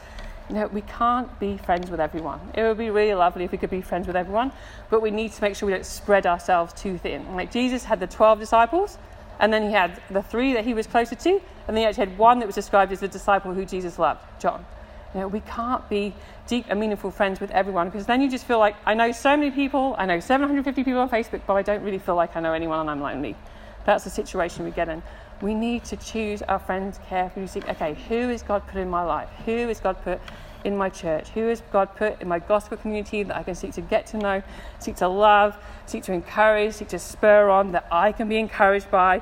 You 0.49 0.55
know, 0.55 0.67
we 0.67 0.81
can't 0.81 1.39
be 1.39 1.57
friends 1.57 1.91
with 1.91 1.99
everyone. 1.99 2.39
It 2.55 2.63
would 2.63 2.79
be 2.79 2.89
really 2.89 3.13
lovely 3.13 3.45
if 3.45 3.51
we 3.51 3.59
could 3.59 3.69
be 3.69 3.81
friends 3.81 4.07
with 4.07 4.15
everyone, 4.15 4.51
but 4.89 5.01
we 5.01 5.11
need 5.11 5.33
to 5.33 5.41
make 5.41 5.55
sure 5.55 5.67
we 5.67 5.73
don't 5.73 5.85
spread 5.85 6.25
ourselves 6.25 6.73
too 6.73 6.97
thin. 6.97 7.35
Like 7.35 7.51
Jesus 7.51 7.83
had 7.83 7.99
the 7.99 8.07
12 8.07 8.39
disciples, 8.39 8.97
and 9.39 9.51
then 9.51 9.63
he 9.63 9.71
had 9.71 10.01
the 10.09 10.21
three 10.21 10.53
that 10.53 10.65
he 10.65 10.73
was 10.73 10.87
closer 10.87 11.15
to, 11.15 11.29
and 11.29 11.75
then 11.75 11.77
he 11.77 11.85
actually 11.85 12.07
had 12.07 12.17
one 12.17 12.39
that 12.39 12.45
was 12.45 12.55
described 12.55 12.91
as 12.91 12.99
the 12.99 13.07
disciple 13.07 13.53
who 13.53 13.65
Jesus 13.65 13.99
loved, 13.99 14.21
John. 14.39 14.65
You 15.13 15.21
know, 15.21 15.27
we 15.29 15.39
can't 15.41 15.87
be 15.89 16.13
deep 16.47 16.65
and 16.67 16.79
meaningful 16.79 17.09
friends 17.09 17.39
with 17.39 17.49
everyone 17.51 17.89
because 17.89 18.05
then 18.05 18.21
you 18.21 18.29
just 18.29 18.45
feel 18.45 18.59
like 18.59 18.75
I 18.85 18.93
know 18.93 19.13
so 19.13 19.37
many 19.37 19.49
people, 19.49 19.95
I 19.97 20.05
know 20.05 20.19
750 20.19 20.83
people 20.83 20.99
on 20.99 21.09
Facebook, 21.09 21.41
but 21.47 21.53
I 21.53 21.61
don't 21.61 21.83
really 21.83 21.99
feel 21.99 22.15
like 22.15 22.35
I 22.35 22.41
know 22.41 22.51
anyone 22.51 22.81
and 22.81 22.89
I'm 22.89 22.99
lonely. 23.01 23.35
That's 23.85 24.03
the 24.03 24.09
situation 24.09 24.65
we 24.65 24.71
get 24.71 24.89
in. 24.89 25.01
We 25.41 25.53
need 25.53 25.85
to 25.85 25.95
choose 25.97 26.41
our 26.41 26.59
friends 26.59 26.99
carefully. 27.07 27.47
Okay, 27.69 27.95
who 28.09 28.29
is 28.29 28.41
God 28.41 28.67
put 28.67 28.77
in 28.77 28.89
my 28.89 29.03
life? 29.03 29.29
Who 29.45 29.51
is 29.51 29.79
God 29.79 30.01
put 30.03 30.19
in 30.65 30.75
my 30.75 30.89
church? 30.89 31.29
Who 31.29 31.47
has 31.47 31.61
God 31.71 31.95
put 31.95 32.21
in 32.21 32.27
my 32.27 32.39
gospel 32.39 32.77
community 32.77 33.23
that 33.23 33.35
I 33.35 33.43
can 33.43 33.55
seek 33.55 33.73
to 33.73 33.81
get 33.81 34.07
to 34.07 34.17
know, 34.17 34.43
seek 34.79 34.95
to 34.97 35.07
love, 35.07 35.55
seek 35.85 36.03
to 36.03 36.13
encourage, 36.13 36.73
seek 36.73 36.89
to 36.89 36.99
spur 36.99 37.49
on, 37.49 37.71
that 37.71 37.87
I 37.91 38.11
can 38.11 38.27
be 38.27 38.37
encouraged 38.37 38.89
by, 38.89 39.21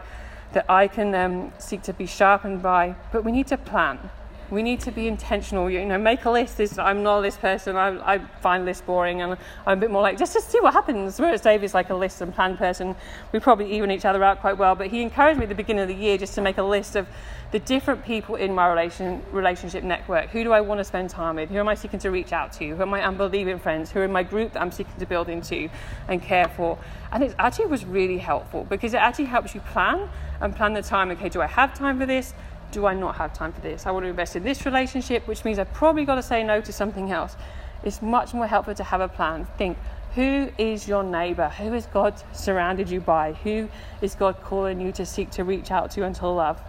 that 0.54 0.66
I 0.70 0.88
can 0.88 1.14
um, 1.14 1.54
seek 1.60 1.84
to 1.84 1.94
be 1.94 2.06
sharpened 2.06 2.64
by? 2.64 2.96
But 3.12 3.24
we 3.24 3.32
need 3.32 3.48
to 3.48 3.58
plan. 3.58 4.10
We 4.54 4.62
need 4.62 4.82
to 4.82 4.92
be 4.92 5.08
intentional. 5.08 5.68
You 5.68 5.84
know, 5.84 5.98
make 5.98 6.26
a 6.26 6.30
list. 6.30 6.58
This, 6.58 6.78
I'm 6.78 7.02
not 7.02 7.18
a 7.18 7.22
list 7.22 7.42
person. 7.42 7.76
I, 7.76 8.14
I 8.14 8.20
find 8.40 8.66
lists 8.66 8.84
boring, 8.86 9.24
and 9.24 9.36
I'm 9.66 9.78
a 9.78 9.82
bit 9.82 9.90
more 9.90 10.04
like 10.04 10.20
just 10.20 10.34
to 10.34 10.42
see 10.42 10.60
what 10.62 10.74
happens. 10.74 11.20
Whereas 11.20 11.42
David's 11.42 11.74
like 11.74 11.90
a 11.90 11.96
list 11.96 12.22
and 12.22 12.32
plan 12.32 12.56
person. 12.56 12.96
We 13.32 13.40
probably 13.40 13.74
even 13.74 13.90
each 13.90 14.06
other 14.06 14.24
out 14.24 14.42
quite 14.42 14.60
well. 14.60 14.76
But 14.76 14.88
he 14.88 15.02
encouraged 15.02 15.40
me 15.40 15.46
at 15.46 15.50
the 15.50 15.56
beginning 15.56 15.82
of 15.82 15.88
the 15.88 15.96
year 15.96 16.20
just 16.20 16.36
to 16.36 16.42
make 16.42 16.60
a 16.60 16.64
list 16.64 16.96
of 16.96 17.08
the 17.52 17.60
different 17.60 18.04
people 18.06 18.36
in 18.36 18.54
my 18.54 18.68
relation, 18.68 19.24
relationship 19.32 19.84
network. 19.84 20.30
Who 20.30 20.44
do 20.44 20.52
I 20.52 20.62
want 20.62 20.80
to 20.80 20.84
spend 20.84 21.10
time 21.10 21.36
with? 21.38 21.50
Who 21.50 21.58
am 21.58 21.68
I 21.68 21.76
seeking 21.76 22.00
to 22.00 22.12
reach 22.12 22.32
out 22.32 22.54
to? 22.54 22.76
Who 22.76 22.82
are 22.82 22.86
my 22.86 23.02
unbelieving 23.02 23.58
friends? 23.60 23.92
Who 23.92 24.00
are 24.00 24.04
in 24.04 24.12
my 24.12 24.24
group 24.24 24.54
that 24.54 24.62
I'm 24.62 24.72
seeking 24.72 24.98
to 25.00 25.06
build 25.06 25.30
into 25.30 25.70
and 26.08 26.22
care 26.22 26.48
for? 26.48 26.78
And 27.12 27.24
it 27.24 27.36
actually 27.40 27.68
was 27.68 27.86
really 27.86 28.18
helpful 28.18 28.66
because 28.70 28.94
it 28.94 28.98
actually 28.98 29.26
helps 29.26 29.54
you 29.54 29.62
plan 29.62 30.10
and 30.42 30.56
plan 30.56 30.74
the 30.74 30.82
time. 30.82 31.12
Okay, 31.12 31.30
do 31.30 31.42
I 31.42 31.48
have 31.48 31.76
time 31.76 32.00
for 32.00 32.06
this? 32.06 32.34
Do 32.74 32.88
I 32.88 32.96
not 32.96 33.18
have 33.18 33.34
time 33.34 33.54
for 33.54 33.62
this? 33.62 33.86
I 33.86 33.92
want 33.92 34.04
to 34.06 34.10
invest 34.10 34.36
in 34.36 34.44
this 34.44 34.66
relationship, 34.66 35.28
which 35.28 35.46
means 35.46 35.60
I've 35.60 35.72
probably 35.74 36.06
got 36.06 36.16
to 36.16 36.24
say 36.24 36.44
no 36.44 36.60
to 36.60 36.74
something 36.74 37.12
else. 37.12 37.36
It's 37.84 38.02
much 38.02 38.34
more 38.34 38.48
helpful 38.48 38.74
to 38.74 38.84
have 38.84 39.00
a 39.00 39.08
plan. 39.08 39.46
Think, 39.60 39.78
who 40.16 40.50
is 40.58 40.88
your 40.88 41.04
neighbor? 41.04 41.50
Who 41.50 41.72
has 41.74 41.86
God 41.86 42.16
surrounded 42.34 42.90
you 42.90 43.00
by? 43.00 43.34
Who 43.44 43.70
is 44.02 44.16
God 44.16 44.42
calling 44.42 44.82
you 44.82 44.92
to 44.94 45.06
seek 45.06 45.30
to 45.32 45.44
reach 45.44 45.70
out 45.70 45.92
to 45.92 46.04
and 46.04 46.16
to 46.16 46.28
love? 46.28 46.60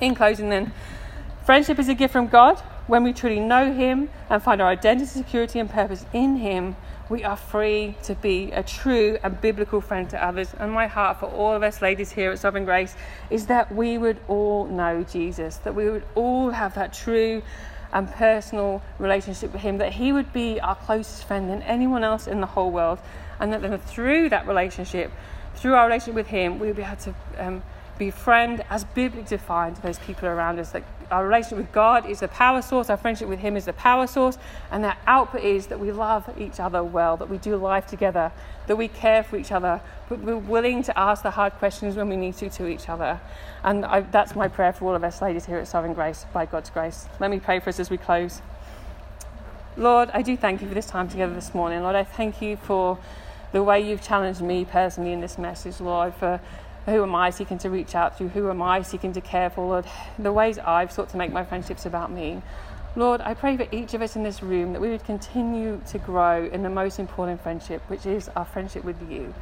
In 0.00 0.14
closing, 0.14 0.48
then, 0.48 0.72
friendship 1.44 1.80
is 1.80 1.88
a 1.88 1.94
gift 1.94 2.12
from 2.12 2.28
God. 2.28 2.60
When 2.86 3.02
we 3.02 3.12
truly 3.12 3.40
know 3.40 3.72
Him 3.72 4.08
and 4.30 4.40
find 4.40 4.62
our 4.62 4.68
identity, 4.68 5.06
security, 5.06 5.58
and 5.58 5.68
purpose 5.68 6.06
in 6.12 6.36
Him, 6.36 6.76
we 7.08 7.22
are 7.22 7.36
free 7.36 7.94
to 8.02 8.14
be 8.16 8.50
a 8.52 8.62
true 8.62 9.18
and 9.22 9.40
biblical 9.40 9.80
friend 9.80 10.10
to 10.10 10.24
others. 10.24 10.52
And 10.58 10.72
my 10.72 10.86
heart 10.86 11.20
for 11.20 11.26
all 11.26 11.52
of 11.52 11.62
us 11.62 11.80
ladies 11.80 12.10
here 12.10 12.32
at 12.32 12.38
Sovereign 12.38 12.64
Grace 12.64 12.94
is 13.30 13.46
that 13.46 13.72
we 13.72 13.96
would 13.96 14.18
all 14.26 14.66
know 14.66 15.04
Jesus, 15.04 15.56
that 15.58 15.74
we 15.74 15.88
would 15.88 16.04
all 16.14 16.50
have 16.50 16.74
that 16.74 16.92
true 16.92 17.42
and 17.92 18.10
personal 18.10 18.82
relationship 18.98 19.52
with 19.52 19.62
Him, 19.62 19.78
that 19.78 19.92
He 19.92 20.12
would 20.12 20.32
be 20.32 20.60
our 20.60 20.74
closest 20.74 21.24
friend 21.24 21.48
than 21.48 21.62
anyone 21.62 22.02
else 22.02 22.26
in 22.26 22.40
the 22.40 22.46
whole 22.46 22.70
world, 22.70 22.98
and 23.38 23.52
that 23.52 23.62
then 23.62 23.78
through 23.78 24.30
that 24.30 24.48
relationship, 24.48 25.12
through 25.54 25.74
our 25.74 25.86
relationship 25.86 26.14
with 26.14 26.26
Him, 26.26 26.58
we 26.58 26.66
would 26.66 26.76
be 26.76 26.82
able 26.82 26.96
to. 26.96 27.14
Um, 27.38 27.62
befriend 27.98 28.64
as 28.70 28.84
biblically 28.84 29.28
defined 29.28 29.76
those 29.78 29.98
people 29.98 30.28
around 30.28 30.58
us. 30.58 30.70
That 30.70 30.84
our 31.10 31.24
relationship 31.24 31.58
with 31.58 31.72
God 31.72 32.08
is 32.08 32.20
the 32.20 32.28
power 32.28 32.62
source, 32.62 32.90
our 32.90 32.96
friendship 32.96 33.28
with 33.28 33.38
Him 33.38 33.56
is 33.56 33.64
the 33.64 33.72
power 33.72 34.06
source, 34.06 34.38
and 34.70 34.82
that 34.84 34.98
output 35.06 35.42
is 35.42 35.66
that 35.68 35.80
we 35.80 35.92
love 35.92 36.28
each 36.38 36.60
other 36.60 36.82
well, 36.82 37.16
that 37.16 37.28
we 37.28 37.38
do 37.38 37.56
life 37.56 37.86
together, 37.86 38.32
that 38.66 38.76
we 38.76 38.88
care 38.88 39.22
for 39.22 39.36
each 39.36 39.52
other, 39.52 39.80
but 40.08 40.20
we're 40.20 40.36
willing 40.36 40.82
to 40.82 40.98
ask 40.98 41.22
the 41.22 41.30
hard 41.30 41.52
questions 41.54 41.96
when 41.96 42.08
we 42.08 42.16
need 42.16 42.36
to 42.36 42.50
to 42.50 42.66
each 42.66 42.88
other. 42.88 43.20
And 43.62 43.84
I, 43.84 44.00
that's 44.00 44.34
my 44.34 44.48
prayer 44.48 44.72
for 44.72 44.86
all 44.86 44.94
of 44.94 45.04
us 45.04 45.22
ladies 45.22 45.46
here 45.46 45.58
at 45.58 45.68
Sovereign 45.68 45.94
Grace, 45.94 46.26
by 46.32 46.46
God's 46.46 46.70
grace. 46.70 47.06
Let 47.20 47.30
me 47.30 47.40
pray 47.40 47.60
for 47.60 47.70
us 47.70 47.80
as 47.80 47.90
we 47.90 47.98
close. 47.98 48.42
Lord, 49.76 50.10
I 50.14 50.22
do 50.22 50.36
thank 50.36 50.62
you 50.62 50.68
for 50.68 50.74
this 50.74 50.86
time 50.86 51.08
together 51.08 51.34
this 51.34 51.54
morning. 51.54 51.82
Lord, 51.82 51.96
I 51.96 52.04
thank 52.04 52.40
you 52.40 52.56
for 52.56 52.98
the 53.52 53.62
way 53.62 53.80
you've 53.80 54.02
challenged 54.02 54.40
me 54.40 54.64
personally 54.64 55.12
in 55.12 55.20
this 55.20 55.38
message, 55.38 55.80
Lord, 55.80 56.14
for 56.14 56.40
who 56.86 57.02
am 57.02 57.14
I 57.14 57.30
seeking 57.30 57.58
to 57.58 57.70
reach 57.70 57.94
out 57.94 58.16
to? 58.18 58.28
Who 58.28 58.48
am 58.48 58.62
I 58.62 58.82
seeking 58.82 59.12
to 59.12 59.20
care 59.20 59.50
for? 59.50 59.66
Lord, 59.66 59.86
the 60.18 60.32
ways 60.32 60.58
I've 60.58 60.92
sought 60.92 61.08
to 61.10 61.16
make 61.16 61.32
my 61.32 61.44
friendships 61.44 61.84
about 61.84 62.10
me. 62.10 62.42
Lord, 62.94 63.20
I 63.20 63.34
pray 63.34 63.56
for 63.56 63.66
each 63.72 63.92
of 63.92 64.00
us 64.00 64.16
in 64.16 64.22
this 64.22 64.42
room 64.42 64.72
that 64.72 64.80
we 64.80 64.88
would 64.88 65.04
continue 65.04 65.80
to 65.88 65.98
grow 65.98 66.46
in 66.46 66.62
the 66.62 66.70
most 66.70 66.98
important 66.98 67.42
friendship, 67.42 67.82
which 67.88 68.06
is 68.06 68.30
our 68.36 68.44
friendship 68.44 68.84
with 68.84 68.96
you. 69.10 69.34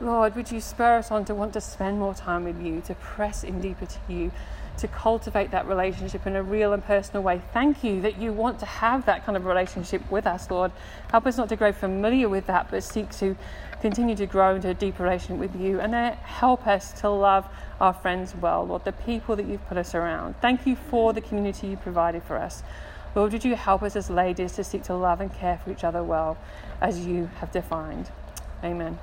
Lord, 0.00 0.34
would 0.36 0.50
you 0.50 0.60
spur 0.60 0.98
us 0.98 1.10
on 1.10 1.24
to 1.26 1.34
want 1.34 1.52
to 1.52 1.60
spend 1.60 1.98
more 1.98 2.14
time 2.14 2.44
with 2.44 2.60
you, 2.60 2.80
to 2.82 2.94
press 2.94 3.44
in 3.44 3.60
deeper 3.60 3.86
to 3.86 3.98
you, 4.08 4.32
to 4.78 4.88
cultivate 4.88 5.50
that 5.50 5.66
relationship 5.66 6.26
in 6.26 6.36
a 6.36 6.42
real 6.42 6.72
and 6.72 6.84
personal 6.84 7.22
way. 7.22 7.40
Thank 7.52 7.82
you 7.82 8.02
that 8.02 8.18
you 8.20 8.32
want 8.32 8.58
to 8.60 8.66
have 8.66 9.06
that 9.06 9.24
kind 9.24 9.36
of 9.36 9.46
relationship 9.46 10.02
with 10.10 10.26
us, 10.26 10.50
Lord. 10.50 10.72
Help 11.10 11.26
us 11.26 11.36
not 11.36 11.48
to 11.48 11.56
grow 11.56 11.72
familiar 11.72 12.28
with 12.28 12.46
that, 12.46 12.70
but 12.70 12.82
seek 12.82 13.10
to 13.12 13.36
continue 13.86 14.16
to 14.16 14.26
grow 14.26 14.56
into 14.56 14.68
a 14.68 14.74
deeper 14.74 15.04
relationship 15.04 15.38
with 15.38 15.54
you. 15.60 15.78
And 15.78 15.92
then 15.92 16.14
help 16.14 16.66
us 16.66 16.92
to 17.00 17.08
love 17.08 17.46
our 17.80 17.92
friends 17.92 18.34
well, 18.34 18.66
Lord, 18.66 18.84
the 18.84 18.90
people 18.90 19.36
that 19.36 19.46
you've 19.46 19.64
put 19.68 19.78
us 19.78 19.94
around. 19.94 20.34
Thank 20.40 20.66
you 20.66 20.74
for 20.74 21.12
the 21.12 21.20
community 21.20 21.68
you 21.68 21.76
provided 21.76 22.24
for 22.24 22.36
us. 22.36 22.64
Lord, 23.14 23.32
would 23.32 23.44
you 23.44 23.54
help 23.54 23.84
us 23.84 23.94
as 23.94 24.10
ladies 24.10 24.56
to 24.56 24.64
seek 24.64 24.82
to 24.84 24.94
love 24.94 25.20
and 25.20 25.32
care 25.32 25.58
for 25.62 25.70
each 25.70 25.84
other 25.84 26.02
well 26.02 26.36
as 26.80 27.06
you 27.06 27.30
have 27.38 27.52
defined? 27.52 28.10
Amen. 28.64 28.98